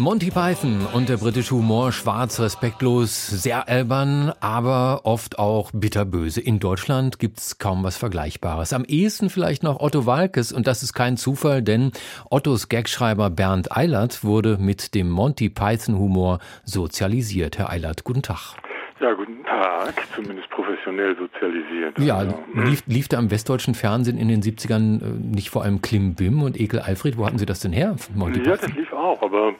Monty 0.03 0.33
Python 0.33 0.85
und 0.93 1.09
der 1.09 1.17
britische 1.17 1.55
Humor 1.55 1.93
schwarz, 1.93 2.41
respektlos, 2.41 3.29
sehr 3.29 3.69
albern, 3.69 4.33
aber 4.41 5.03
oft 5.05 5.39
auch 5.39 5.71
bitterböse. 5.73 6.41
In 6.41 6.59
Deutschland 6.59 7.21
gibt's 7.21 7.59
kaum 7.59 7.85
was 7.85 7.99
Vergleichbares. 7.99 8.73
Am 8.73 8.85
ehesten 8.85 9.31
vielleicht 9.31 9.63
noch 9.63 9.79
Otto 9.79 10.05
Walkes 10.05 10.53
und 10.53 10.67
das 10.67 10.83
ist 10.83 10.93
kein 10.93 11.17
Zufall, 11.17 11.63
denn 11.63 11.93
Ottos 12.31 12.69
Gagschreiber 12.69 13.31
Bernd 13.31 13.71
Eilert 13.71 14.25
wurde 14.25 14.59
mit 14.59 14.97
dem 14.97 15.09
Monty 15.09 15.49
Python 15.49 15.97
Humor 15.97 16.41
sozialisiert. 16.65 17.59
Herr 17.59 17.71
Eilert, 17.71 18.03
guten 18.03 18.23
Tag. 18.23 18.57
Ja, 19.01 19.13
guten 19.13 19.42
Tag, 19.53 19.95
zumindest 20.15 20.49
professionell 20.51 21.17
sozialisiert. 21.17 21.99
Ja, 21.99 22.17
Also, 22.17 22.39
lief, 22.55 22.83
lief 22.87 23.09
da 23.09 23.19
im 23.19 23.31
westdeutschen 23.31 23.75
Fernsehen 23.75 24.17
in 24.19 24.29
den 24.29 24.41
70ern 24.43 25.03
äh, 25.03 25.37
nicht 25.37 25.51
vor 25.51 25.63
allem 25.63 25.83
Klim 25.83 26.15
Bim 26.15 26.43
und 26.43 26.59
Ekel 26.59 26.81
Alfred? 26.81 27.19
Wo 27.19 27.27
hatten 27.27 27.39
Sie 27.39 27.47
das 27.47 27.61
denn 27.61 27.73
her, 27.73 27.97
Monty 28.15 28.39
ja, 28.41 28.53
Python? 28.53 28.69
das 28.69 28.77
lief 28.77 28.93
auch, 28.93 29.21
aber 29.23 29.55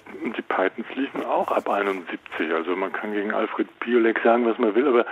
die 0.53 0.83
Pythons 0.83 0.87
liefen 0.97 1.25
auch 1.25 1.51
ab 1.51 1.69
71. 1.69 2.53
Also 2.53 2.77
man 2.77 2.93
kann 2.93 3.13
gegen 3.13 3.33
Alfred 3.33 3.69
Biolek 3.81 4.21
sagen, 4.23 4.47
was 4.47 4.59
man 4.59 4.75
will, 4.75 4.87
aber 4.89 5.07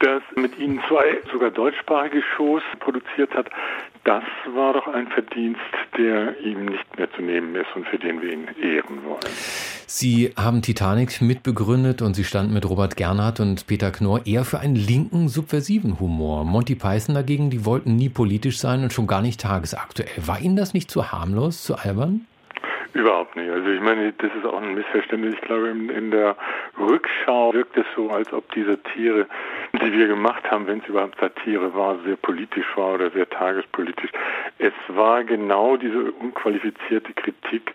dass 0.00 0.22
mit 0.36 0.58
ihnen 0.58 0.80
zwei 0.88 1.20
sogar 1.30 1.50
deutschsprachige 1.50 2.22
Shows 2.36 2.62
produziert 2.80 3.34
hat, 3.34 3.48
das 4.04 4.24
war 4.54 4.72
doch 4.72 4.88
ein 4.88 5.06
Verdienst, 5.08 5.60
der 5.96 6.38
ihm 6.40 6.66
nicht 6.66 6.98
mehr 6.98 7.10
zu 7.12 7.22
nehmen 7.22 7.54
ist 7.54 7.68
und 7.76 7.86
für 7.86 7.98
den 7.98 8.20
wir 8.20 8.32
ihn 8.32 8.48
ehren 8.60 9.04
wollen. 9.04 9.20
Sie 9.86 10.32
haben 10.36 10.62
Titanic 10.62 11.20
mitbegründet 11.20 12.02
und 12.02 12.14
Sie 12.14 12.24
standen 12.24 12.54
mit 12.54 12.68
Robert 12.68 12.96
Gernhardt 12.96 13.40
und 13.40 13.66
Peter 13.66 13.90
Knorr 13.90 14.22
eher 14.24 14.44
für 14.44 14.58
einen 14.58 14.74
linken, 14.74 15.28
subversiven 15.28 16.00
Humor. 16.00 16.44
Monty 16.44 16.74
Python 16.74 17.14
dagegen, 17.14 17.50
die 17.50 17.64
wollten 17.64 17.94
nie 17.94 18.08
politisch 18.08 18.58
sein 18.58 18.82
und 18.82 18.92
schon 18.92 19.06
gar 19.06 19.22
nicht 19.22 19.40
tagesaktuell. 19.40 20.26
War 20.26 20.40
Ihnen 20.40 20.56
das 20.56 20.74
nicht 20.74 20.90
zu 20.90 21.12
harmlos, 21.12 21.62
zu 21.62 21.76
albern? 21.76 22.26
Überhaupt 22.94 23.36
nicht. 23.36 23.50
Also 23.50 23.70
ich 23.70 23.80
meine, 23.80 24.12
das 24.12 24.30
ist 24.34 24.44
auch 24.44 24.60
ein 24.60 24.74
Missverständnis. 24.74 25.34
Ich 25.34 25.40
glaube, 25.40 25.68
in, 25.68 26.10
der 26.10 26.36
Rückschau 26.78 27.54
wirkt 27.54 27.74
es 27.78 27.86
so, 27.96 28.10
als 28.10 28.30
ob 28.34 28.52
diese 28.52 28.82
Tiere, 28.82 29.26
die 29.72 29.92
wir 29.92 30.08
gemacht 30.08 30.50
haben, 30.50 30.66
wenn 30.66 30.80
es 30.80 30.86
überhaupt 30.86 31.18
Satire 31.18 31.74
war, 31.74 31.98
sehr 32.04 32.16
politisch 32.16 32.66
war 32.76 32.94
oder 32.94 33.10
sehr 33.10 33.28
tagespolitisch. 33.30 34.10
Es 34.58 34.74
war 34.88 35.24
genau 35.24 35.78
diese 35.78 36.12
unqualifizierte 36.12 37.14
Kritik, 37.14 37.72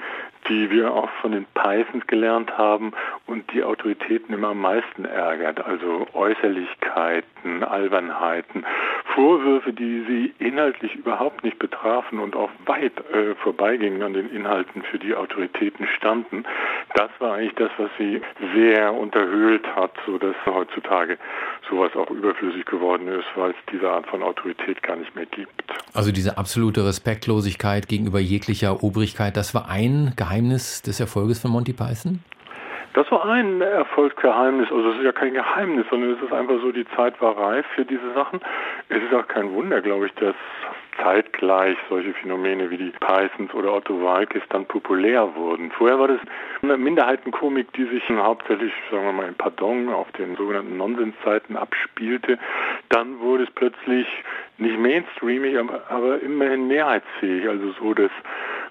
die 0.49 0.69
wir 0.69 0.93
auch 0.93 1.09
von 1.21 1.31
den 1.31 1.45
Pythons 1.53 2.07
gelernt 2.07 2.57
haben 2.57 2.93
und 3.25 3.51
die 3.53 3.63
Autoritäten 3.63 4.33
immer 4.33 4.49
am 4.49 4.61
meisten 4.61 5.05
ärgert. 5.05 5.65
Also 5.65 6.07
Äußerlichkeiten, 6.13 7.63
Albernheiten, 7.63 8.65
Vorwürfe, 9.13 9.73
die 9.73 10.05
sie 10.07 10.33
inhaltlich 10.43 10.95
überhaupt 10.95 11.43
nicht 11.43 11.59
betrafen 11.59 12.19
und 12.19 12.35
auch 12.35 12.49
weit 12.65 12.93
äh, 13.11 13.35
vorbeigingen 13.35 14.01
an 14.03 14.13
den 14.13 14.29
Inhalten, 14.29 14.83
für 14.83 14.99
die 14.99 15.15
Autoritäten 15.15 15.87
standen. 15.97 16.43
Das 16.93 17.09
war 17.19 17.35
eigentlich 17.35 17.55
das, 17.55 17.71
was 17.77 17.89
sie 17.97 18.21
sehr 18.55 18.93
unterhöhlt 18.93 19.65
hat, 19.75 19.91
sodass 20.05 20.35
heutzutage 20.45 21.17
sowas 21.69 21.91
auch 21.95 22.09
überflüssig 22.11 22.65
geworden 22.65 23.07
ist, 23.07 23.25
weil 23.35 23.51
es 23.51 23.57
diese 23.71 23.89
Art 23.89 24.07
von 24.07 24.23
Autorität 24.23 24.81
gar 24.83 24.95
nicht 24.95 25.15
mehr 25.15 25.25
gibt. 25.25 25.63
Also 25.93 26.11
diese 26.11 26.37
absolute 26.37 26.85
Respektlosigkeit 26.85 27.87
gegenüber 27.87 28.19
jeglicher 28.19 28.83
Obrigkeit, 28.83 29.35
das 29.35 29.53
war 29.53 29.67
ein 29.69 30.13
Geheimnis 30.15 30.36
des 30.41 30.99
Erfolges 30.99 31.39
von 31.39 31.51
Monty 31.51 31.73
Python? 31.73 32.19
Das 32.93 33.11
war 33.11 33.25
ein 33.25 33.61
Erfolgsgeheimnis. 33.61 34.71
Also 34.71 34.89
es 34.89 34.97
ist 34.97 35.03
ja 35.03 35.11
kein 35.11 35.33
Geheimnis, 35.33 35.85
sondern 35.89 36.13
es 36.13 36.21
ist 36.21 36.33
einfach 36.33 36.59
so, 36.61 36.71
die 36.71 36.87
Zeit 36.95 37.21
war 37.21 37.37
reif 37.37 37.65
für 37.75 37.85
diese 37.85 38.13
Sachen. 38.13 38.39
Es 38.89 39.03
ist 39.03 39.13
auch 39.13 39.27
kein 39.27 39.51
Wunder, 39.53 39.81
glaube 39.81 40.07
ich, 40.07 40.13
dass 40.13 40.35
zeitgleich 41.01 41.77
solche 41.89 42.13
Phänomene 42.13 42.69
wie 42.69 42.77
die 42.77 42.91
Pythons 42.99 43.53
oder 43.53 43.73
Otto 43.73 44.01
Walkes 44.01 44.41
dann 44.49 44.65
populär 44.65 45.35
wurden. 45.35 45.71
Vorher 45.71 45.99
war 45.99 46.07
das 46.07 46.19
eine 46.61 46.77
Minderheitenkomik, 46.77 47.71
die 47.73 47.85
sich 47.85 48.03
hauptsächlich, 48.09 48.73
sagen 48.89 49.05
wir 49.05 49.11
mal, 49.13 49.27
in 49.27 49.35
Pardon 49.35 49.89
auf 49.89 50.11
den 50.13 50.35
sogenannten 50.35 50.77
Nonsenszeiten 50.77 51.55
abspielte. 51.55 52.39
Dann 52.89 53.19
wurde 53.19 53.43
es 53.43 53.51
plötzlich 53.51 54.07
nicht 54.57 54.79
mainstreamig, 54.79 55.55
aber 55.89 56.19
immerhin 56.21 56.67
mehrheitsfähig. 56.67 57.47
Also 57.47 57.73
so, 57.79 57.93
dass 57.93 58.11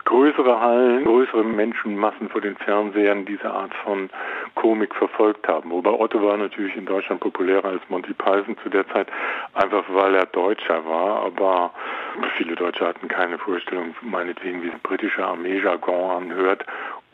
größere 0.06 0.60
Hallen, 0.60 1.04
größere 1.04 1.44
Menschenmassen 1.44 2.30
vor 2.30 2.40
den 2.40 2.56
Fernsehern 2.56 3.26
diese 3.26 3.50
Art 3.50 3.74
von 3.84 4.08
Komik 4.54 4.94
verfolgt 4.94 5.46
haben. 5.46 5.70
Wobei 5.70 5.90
Otto 5.90 6.22
war 6.22 6.36
natürlich 6.38 6.74
in 6.76 6.86
Deutschland 6.86 7.20
populärer 7.20 7.66
als 7.66 7.82
Monty 7.88 8.14
Python 8.14 8.56
zu 8.62 8.70
der 8.70 8.88
Zeit, 8.88 9.08
einfach 9.52 9.84
weil 9.90 10.14
er 10.14 10.26
Deutscher 10.26 10.86
war. 10.86 11.26
Aber 11.26 11.72
viele 12.36 12.54
Deutsche 12.54 12.86
hatten 12.86 13.08
keine 13.08 13.36
Vorstellung, 13.36 13.94
meinetwegen, 14.00 14.62
wie 14.62 14.70
ein 14.70 14.80
britischer 14.80 15.26
Armeejargon 15.26 16.22
anhört 16.22 16.64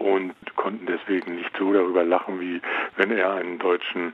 und 0.03 0.35
konnten 0.57 0.87
deswegen 0.87 1.37
nicht 1.37 1.51
so 1.59 1.73
darüber 1.73 2.05
lachen, 2.05 2.41
wie 2.41 2.61
wenn 2.97 3.11
er 3.11 3.35
einen 3.35 3.59
deutschen 3.59 4.13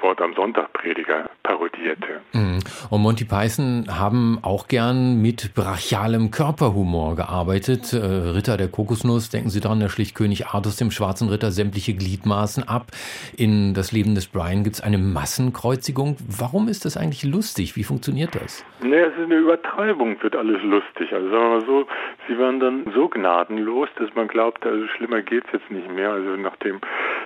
Wort 0.00 0.20
am 0.20 0.34
Sonntag 0.34 0.72
Prediger 0.72 1.30
parodierte. 1.42 2.20
Mhm. 2.32 2.58
Und 2.90 3.02
Monty 3.02 3.24
Python 3.24 3.86
haben 3.88 4.38
auch 4.42 4.68
gern 4.68 5.22
mit 5.22 5.54
brachialem 5.54 6.30
Körperhumor 6.30 7.16
gearbeitet. 7.16 7.92
Äh, 7.92 7.96
Ritter 7.96 8.56
der 8.56 8.68
Kokosnuss, 8.68 9.30
denken 9.30 9.48
Sie 9.48 9.60
daran, 9.60 9.80
der 9.80 9.88
schlicht 9.88 10.14
König 10.14 10.48
Artus 10.48 10.76
dem 10.76 10.90
schwarzen 10.90 11.28
Ritter 11.28 11.50
sämtliche 11.50 11.94
Gliedmaßen 11.94 12.68
ab. 12.68 12.88
In 13.36 13.74
das 13.74 13.92
Leben 13.92 14.14
des 14.14 14.26
Brian 14.26 14.64
gibt 14.64 14.76
es 14.76 14.82
eine 14.82 14.98
Massenkreuzigung. 14.98 16.16
Warum 16.28 16.68
ist 16.68 16.84
das 16.84 16.96
eigentlich 16.96 17.24
lustig? 17.24 17.76
Wie 17.76 17.84
funktioniert 17.84 18.34
das? 18.34 18.64
Nee, 18.82 18.96
es 18.96 19.12
ist 19.14 19.24
eine 19.24 19.36
Übertreibung, 19.36 20.22
wird 20.22 20.36
alles 20.36 20.62
lustig. 20.62 21.12
Also 21.12 21.30
sagen 21.30 21.42
wir 21.42 21.58
mal 21.58 21.66
so, 21.66 21.86
sie 22.28 22.38
waren 22.38 22.60
dann 22.60 22.84
so 22.94 23.08
gnadenlos, 23.08 23.88
dass 23.96 24.14
man 24.14 24.28
glaubte, 24.28 24.68
also 24.68 24.86
schlimmer 24.88 25.22
geht's 25.22 25.48
jetzt 25.52 25.70
nicht 25.70 25.90
mehr. 25.90 26.10
Also 26.10 26.36
nachdem 26.36 26.80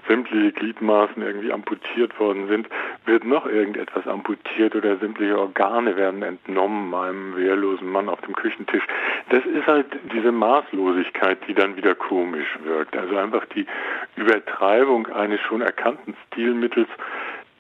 sämtliche 0.09 0.53
Gliedmaßen 0.53 1.23
irgendwie 1.23 1.53
amputiert 1.53 2.19
worden 2.19 2.49
sind, 2.49 2.69
wird 3.07 3.25
noch 3.25 3.47
irgendetwas 3.47 4.07
amputiert 4.07 4.75
oder 4.75 4.97
sämtliche 4.97 5.39
Organe 5.39 5.97
werden 5.97 6.23
entnommen 6.23 6.95
einem 6.95 7.37
wehrlosen 7.37 7.91
Mann 7.91 8.09
auf 8.09 8.21
dem 8.23 8.35
Küchentisch. 8.35 8.85
Das 9.31 9.45
ist 9.45 9.67
halt 9.67 9.87
diese 10.13 10.33
Maßlosigkeit, 10.33 11.39
die 11.47 11.55
dann 11.55 11.77
wieder 11.77 11.95
komisch 11.95 12.59
wirkt. 12.65 12.97
Also 12.97 13.17
einfach 13.17 13.45
die 13.47 13.67
Übertreibung 14.17 15.07
eines 15.09 15.41
schon 15.41 15.61
erkannten 15.61 16.17
Stilmittels, 16.27 16.89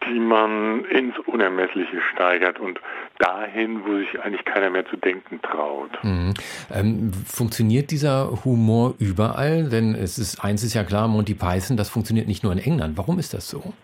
die 0.07 0.19
man 0.19 0.85
ins 0.87 1.19
Unermessliche 1.27 2.01
steigert 2.13 2.59
und 2.59 2.81
dahin, 3.19 3.85
wo 3.85 3.97
sich 3.99 4.21
eigentlich 4.21 4.45
keiner 4.45 4.71
mehr 4.71 4.87
zu 4.87 4.97
denken 4.97 5.41
traut. 5.43 5.91
Mhm. 6.03 6.35
Ähm, 6.73 7.13
funktioniert 7.27 7.91
dieser 7.91 8.45
Humor 8.45 8.95
überall? 8.99 9.69
Denn 9.69 9.95
es 9.95 10.19
ist 10.19 10.43
eins 10.43 10.63
ist 10.63 10.75
ja 10.75 10.85
klar, 10.85 11.09
Monty 11.09 11.35
Python, 11.35 11.77
das 11.77 11.91
funktioniert 11.91 12.29
nicht 12.29 12.43
nur 12.43 12.53
in 12.53 12.59
England. 12.59 12.97
Warum 12.97 13.19
ist 13.19 13.35
das 13.35 13.49
so? 13.49 13.75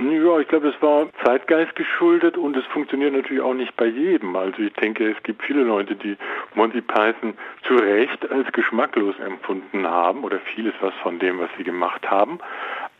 Ja, 0.00 0.38
ich 0.38 0.48
glaube, 0.48 0.68
es 0.68 0.80
war 0.80 1.08
Zeitgeist 1.24 1.76
geschuldet 1.76 2.38
und 2.38 2.56
es 2.56 2.64
funktioniert 2.66 3.12
natürlich 3.12 3.42
auch 3.42 3.52
nicht 3.52 3.76
bei 3.76 3.84
jedem. 3.84 4.34
Also 4.34 4.62
ich 4.62 4.72
denke, 4.74 5.10
es 5.10 5.22
gibt 5.24 5.42
viele 5.42 5.62
Leute, 5.62 5.94
die 5.94 6.16
Monty 6.54 6.80
Python 6.80 7.34
zu 7.64 7.74
Recht 7.74 8.30
als 8.30 8.50
geschmacklos 8.52 9.18
empfunden 9.18 9.86
haben 9.86 10.24
oder 10.24 10.38
vieles 10.38 10.72
was 10.80 10.94
von 11.02 11.18
dem, 11.18 11.38
was 11.38 11.50
sie 11.58 11.64
gemacht 11.64 12.10
haben. 12.10 12.38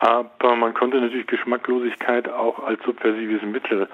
Aber 0.01 0.57
man 0.57 0.73
konnte 0.73 0.99
natürlich 0.99 1.27
Geschmacklosigkeit 1.27 2.27
auch 2.27 2.65
als 2.65 2.83
subversives 2.85 3.43
Mittel 3.43 3.87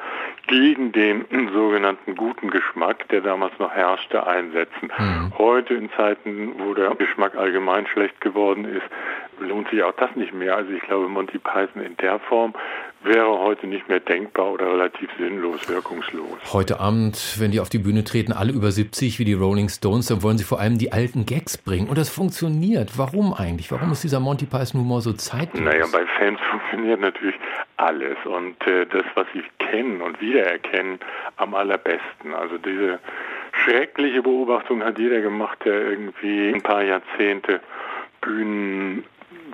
gegen 0.47 0.93
den 0.93 1.25
sogenannten 1.53 2.15
guten 2.15 2.49
Geschmack, 2.49 3.09
der 3.09 3.23
damals 3.23 3.59
noch 3.59 3.73
herrschte, 3.73 4.25
einsetzen. 4.25 4.93
Mhm. 4.97 5.33
Heute 5.37 5.75
in 5.75 5.91
Zeiten, 5.97 6.55
wo 6.59 6.75
der 6.75 6.95
Geschmack 6.95 7.35
allgemein 7.37 7.89
schlecht 7.89 8.21
geworden 8.21 8.65
ist, 8.67 8.87
lohnt 9.41 9.69
sich 9.69 9.83
auch 9.83 9.95
das 9.97 10.15
nicht 10.15 10.33
mehr. 10.33 10.55
Also 10.55 10.71
ich 10.71 10.83
glaube, 10.83 11.09
Monty 11.09 11.39
Python 11.39 11.83
in 11.83 11.97
der 11.97 12.21
Form 12.21 12.55
wäre 13.07 13.39
heute 13.39 13.67
nicht 13.67 13.89
mehr 13.89 14.01
denkbar 14.01 14.53
oder 14.53 14.67
relativ 14.73 15.09
sinnlos, 15.19 15.69
wirkungslos. 15.69 16.53
Heute 16.53 16.81
Abend, 16.81 17.37
wenn 17.39 17.51
die 17.51 17.61
auf 17.61 17.69
die 17.69 17.79
Bühne 17.79 18.05
treten, 18.05 18.33
alle 18.33 18.53
über 18.53 18.71
70 18.71 19.19
wie 19.19 19.25
die 19.25 19.33
Rolling 19.33 19.69
Stones, 19.69 20.07
dann 20.07 20.23
wollen 20.23 20.39
sie 20.39 20.45
vor 20.45 20.61
allem 20.61 20.79
die 20.79 20.93
alten 20.93 21.25
Gags 21.27 21.57
bringen. 21.57 21.89
Und 21.89 21.99
das 21.99 22.11
funktioniert. 22.11 22.99
Warum 22.99 23.33
eigentlich? 23.33 23.71
Warum 23.71 23.93
ist 23.93 24.03
dieser 24.03 24.21
Monty 24.21 24.47
Python 24.47 24.81
Humor 24.81 25.01
so 25.01 25.13
zeitlos? 25.13 25.63
Naja, 25.63 25.87
bei 25.91 26.05
Fans 26.19 26.39
funktioniert 26.51 27.01
natürlich 27.01 27.37
alles. 27.77 28.17
Und 28.25 28.61
äh, 28.67 28.87
das, 28.87 29.05
was 29.15 29.27
sie 29.33 29.43
kennen 29.59 30.03
und 30.03 30.21
wiedererkennen, 30.21 30.99
am 31.37 31.55
allerbesten. 31.55 32.35
Also 32.35 32.59
diese 32.59 32.99
schreckliche 33.65 34.23
Beobachtung 34.23 34.83
hat 34.83 34.99
jeder 34.99 35.21
gemacht, 35.21 35.59
der 35.65 35.91
irgendwie 35.91 36.53
ein 36.55 36.63
paar 36.63 36.83
Jahrzehnte 36.83 37.61
Bühnen 38.21 39.05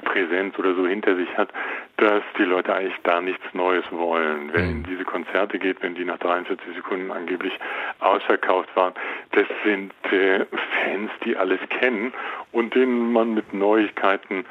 Präsenz 0.03 0.59
oder 0.59 0.75
so 0.75 0.87
hinter 0.87 1.17
sich 1.17 1.29
hat, 1.37 1.49
dass 1.97 2.23
die 2.39 2.45
Leute 2.45 2.75
eigentlich 2.75 2.97
da 3.05 3.21
nichts 3.21 3.45
Neues 3.53 3.85
wollen. 3.91 4.53
Wenn 4.53 4.79
mhm. 4.79 4.83
diese 4.85 5.05
Konzerte 5.05 5.59
geht, 5.59 5.83
wenn 5.83 5.95
die 5.95 6.05
nach 6.05 6.19
43 6.19 6.75
Sekunden 6.75 7.11
angeblich 7.11 7.53
ausverkauft 8.01 8.69
waren, 8.75 8.95
das 9.33 9.47
sind 9.65 9.93
äh, 10.11 10.45
Fans, 10.85 11.11
die 11.25 11.37
alles 11.37 11.61
kennen 11.69 12.13
und 12.53 12.75
denen 12.75 13.13
man 13.13 13.35
mit 13.35 13.53
Neuigkeiten 13.55 14.45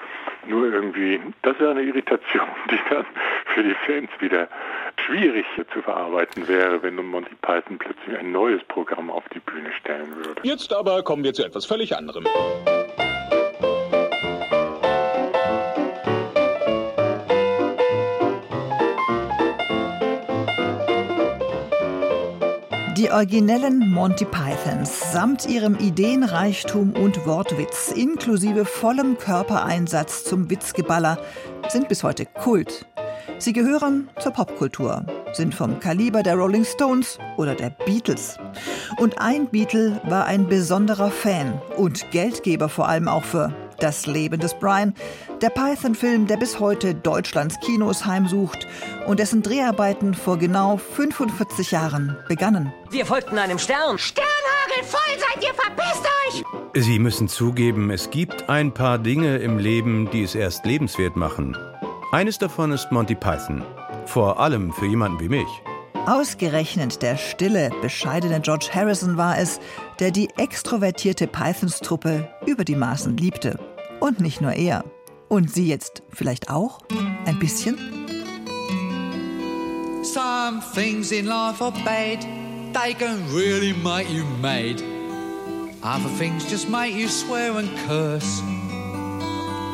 nur 0.48 0.72
irgendwie, 0.72 1.20
das 1.44 1.56
ist 1.58 1.66
eine 1.66 1.84
Irritation, 1.84 2.48
die 2.72 2.80
dann 2.90 3.06
für 3.54 3.64
die 3.64 3.76
Fans 3.86 4.10
wieder 4.20 4.48
schwierig 5.06 5.46
zu 5.74 5.82
verarbeiten 5.82 6.48
wäre, 6.48 6.82
wenn 6.84 6.96
Monty 6.96 7.36
Python 7.42 7.78
plötzlich 7.78 8.18
ein 8.18 8.32
neues 8.32 8.64
Programm 8.66 9.10
auf 9.10 9.24
die 9.34 9.40
Bühne 9.40 9.72
stellen 9.80 10.16
würde. 10.16 10.42
Jetzt 10.44 10.74
aber 10.74 11.04
kommen 11.04 11.24
wir 11.24 11.34
zu 11.34 11.44
etwas 11.44 11.66
völlig 11.66 11.96
anderem. 11.96 12.26
Die 23.02 23.10
originellen 23.10 23.90
Monty 23.90 24.26
Pythons 24.26 25.12
samt 25.12 25.50
ihrem 25.50 25.76
Ideenreichtum 25.80 26.92
und 26.92 27.26
Wortwitz 27.26 27.92
inklusive 27.92 28.64
vollem 28.64 29.18
Körpereinsatz 29.18 30.24
zum 30.24 30.52
Witzgeballer 30.52 31.18
sind 31.68 31.88
bis 31.88 32.04
heute 32.04 32.28
Kult. 32.28 32.86
Sie 33.40 33.54
gehören 33.54 34.08
zur 34.20 34.34
Popkultur, 34.34 35.04
sind 35.34 35.56
vom 35.56 35.80
Kaliber 35.80 36.22
der 36.22 36.36
Rolling 36.36 36.64
Stones 36.64 37.18
oder 37.38 37.56
der 37.56 37.72
Beatles. 37.72 38.38
Und 38.98 39.20
ein 39.20 39.50
Beatle 39.50 40.00
war 40.04 40.26
ein 40.26 40.46
besonderer 40.46 41.10
Fan 41.10 41.60
und 41.78 42.12
Geldgeber 42.12 42.70
vor 42.70 42.88
allem 42.88 43.08
auch 43.08 43.24
für 43.24 43.52
Das 43.82 44.06
Leben 44.06 44.40
des 44.40 44.54
Brian, 44.54 44.94
der 45.42 45.50
Python-Film, 45.50 46.28
der 46.28 46.38
bis 46.38 46.60
heute 46.60 46.94
Deutschlands 46.94 47.60
Kinos 47.62 48.06
heimsucht 48.06 48.68
und 49.08 49.20
dessen 49.20 49.42
Dreharbeiten 49.42 50.14
vor 50.14 50.38
genau 50.38 50.78
45 50.78 51.72
Jahren 51.72 52.16
begannen. 52.28 52.72
Wir 52.92 53.08
folgten 53.08 53.40
einem 53.40 53.58
Stern. 53.58 53.98
Sternhagel 53.98 54.84
voll 54.84 55.18
seid 55.18 55.44
ihr, 55.44 55.54
verpisst 55.56 56.06
euch! 56.28 56.84
Sie 56.84 57.00
müssen 57.00 57.28
zugeben, 57.28 57.90
es 57.90 58.12
gibt 58.12 58.50
ein 58.50 58.72
paar 58.72 59.00
Dinge 59.00 59.38
im 59.38 59.58
Leben, 59.58 60.12
die 60.12 60.24
es 60.24 60.36
erst 60.36 60.64
lebenswert 60.64 61.16
machen. 61.16 61.58
Eines 62.12 62.38
davon 62.38 62.72
ist 62.72 62.92
Monty 62.92 63.16
Python. 63.16 63.64
Vor 64.06 64.40
allem 64.40 64.72
für 64.74 64.86
jemanden 64.86 65.20
wie 65.20 65.30
mich. 65.30 65.48
Ausgerechnet 66.06 67.02
der 67.02 67.18
stille, 67.18 67.72
bescheidene 67.82 68.42
George 68.42 68.70
Harrison 68.74 69.18
war 69.18 69.38
es, 69.38 69.60
der 70.00 70.12
die 70.12 70.30
extrovertierte 70.38 71.28
Pythons-Truppe 71.28 72.28
über 72.46 72.64
die 72.64 72.76
Maßen 72.76 73.18
liebte. 73.18 73.60
Und 74.02 74.20
nicht 74.20 74.42
nur 74.42 74.54
er. 74.54 74.84
Und 75.30 75.54
Sie 75.54 75.68
jetzt 75.68 76.04
vielleicht 76.10 76.50
auch? 76.50 76.80
Ein 77.26 77.40
bisschen? 77.40 77.78
Some 80.04 80.62
things 80.74 81.12
in 81.12 81.28
life 81.28 81.64
are 81.64 81.72
bad. 81.86 82.26
They 82.74 82.94
can 82.94 83.24
really 83.32 83.74
make 83.74 84.10
you 84.10 84.26
mad. 84.42 84.82
Other 85.84 86.10
things 86.18 86.50
just 86.50 86.68
make 86.68 86.94
you 86.94 87.08
swear 87.08 87.58
and 87.58 87.70
curse. 87.88 88.42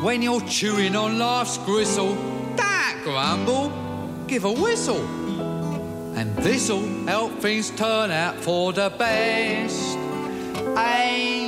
When 0.02 0.22
you're 0.22 0.44
chewing 0.46 0.94
on 0.94 1.18
life's 1.18 1.58
gristle, 1.64 2.14
don't 2.56 3.02
grumble, 3.04 3.72
give 4.26 4.44
a 4.44 4.52
whistle. 4.52 5.02
And 6.16 6.36
this'll 6.36 6.86
help 7.06 7.32
things 7.40 7.70
turn 7.70 8.10
out 8.10 8.36
for 8.36 8.72
the 8.72 8.90
best. 8.98 9.96
And 10.76 11.47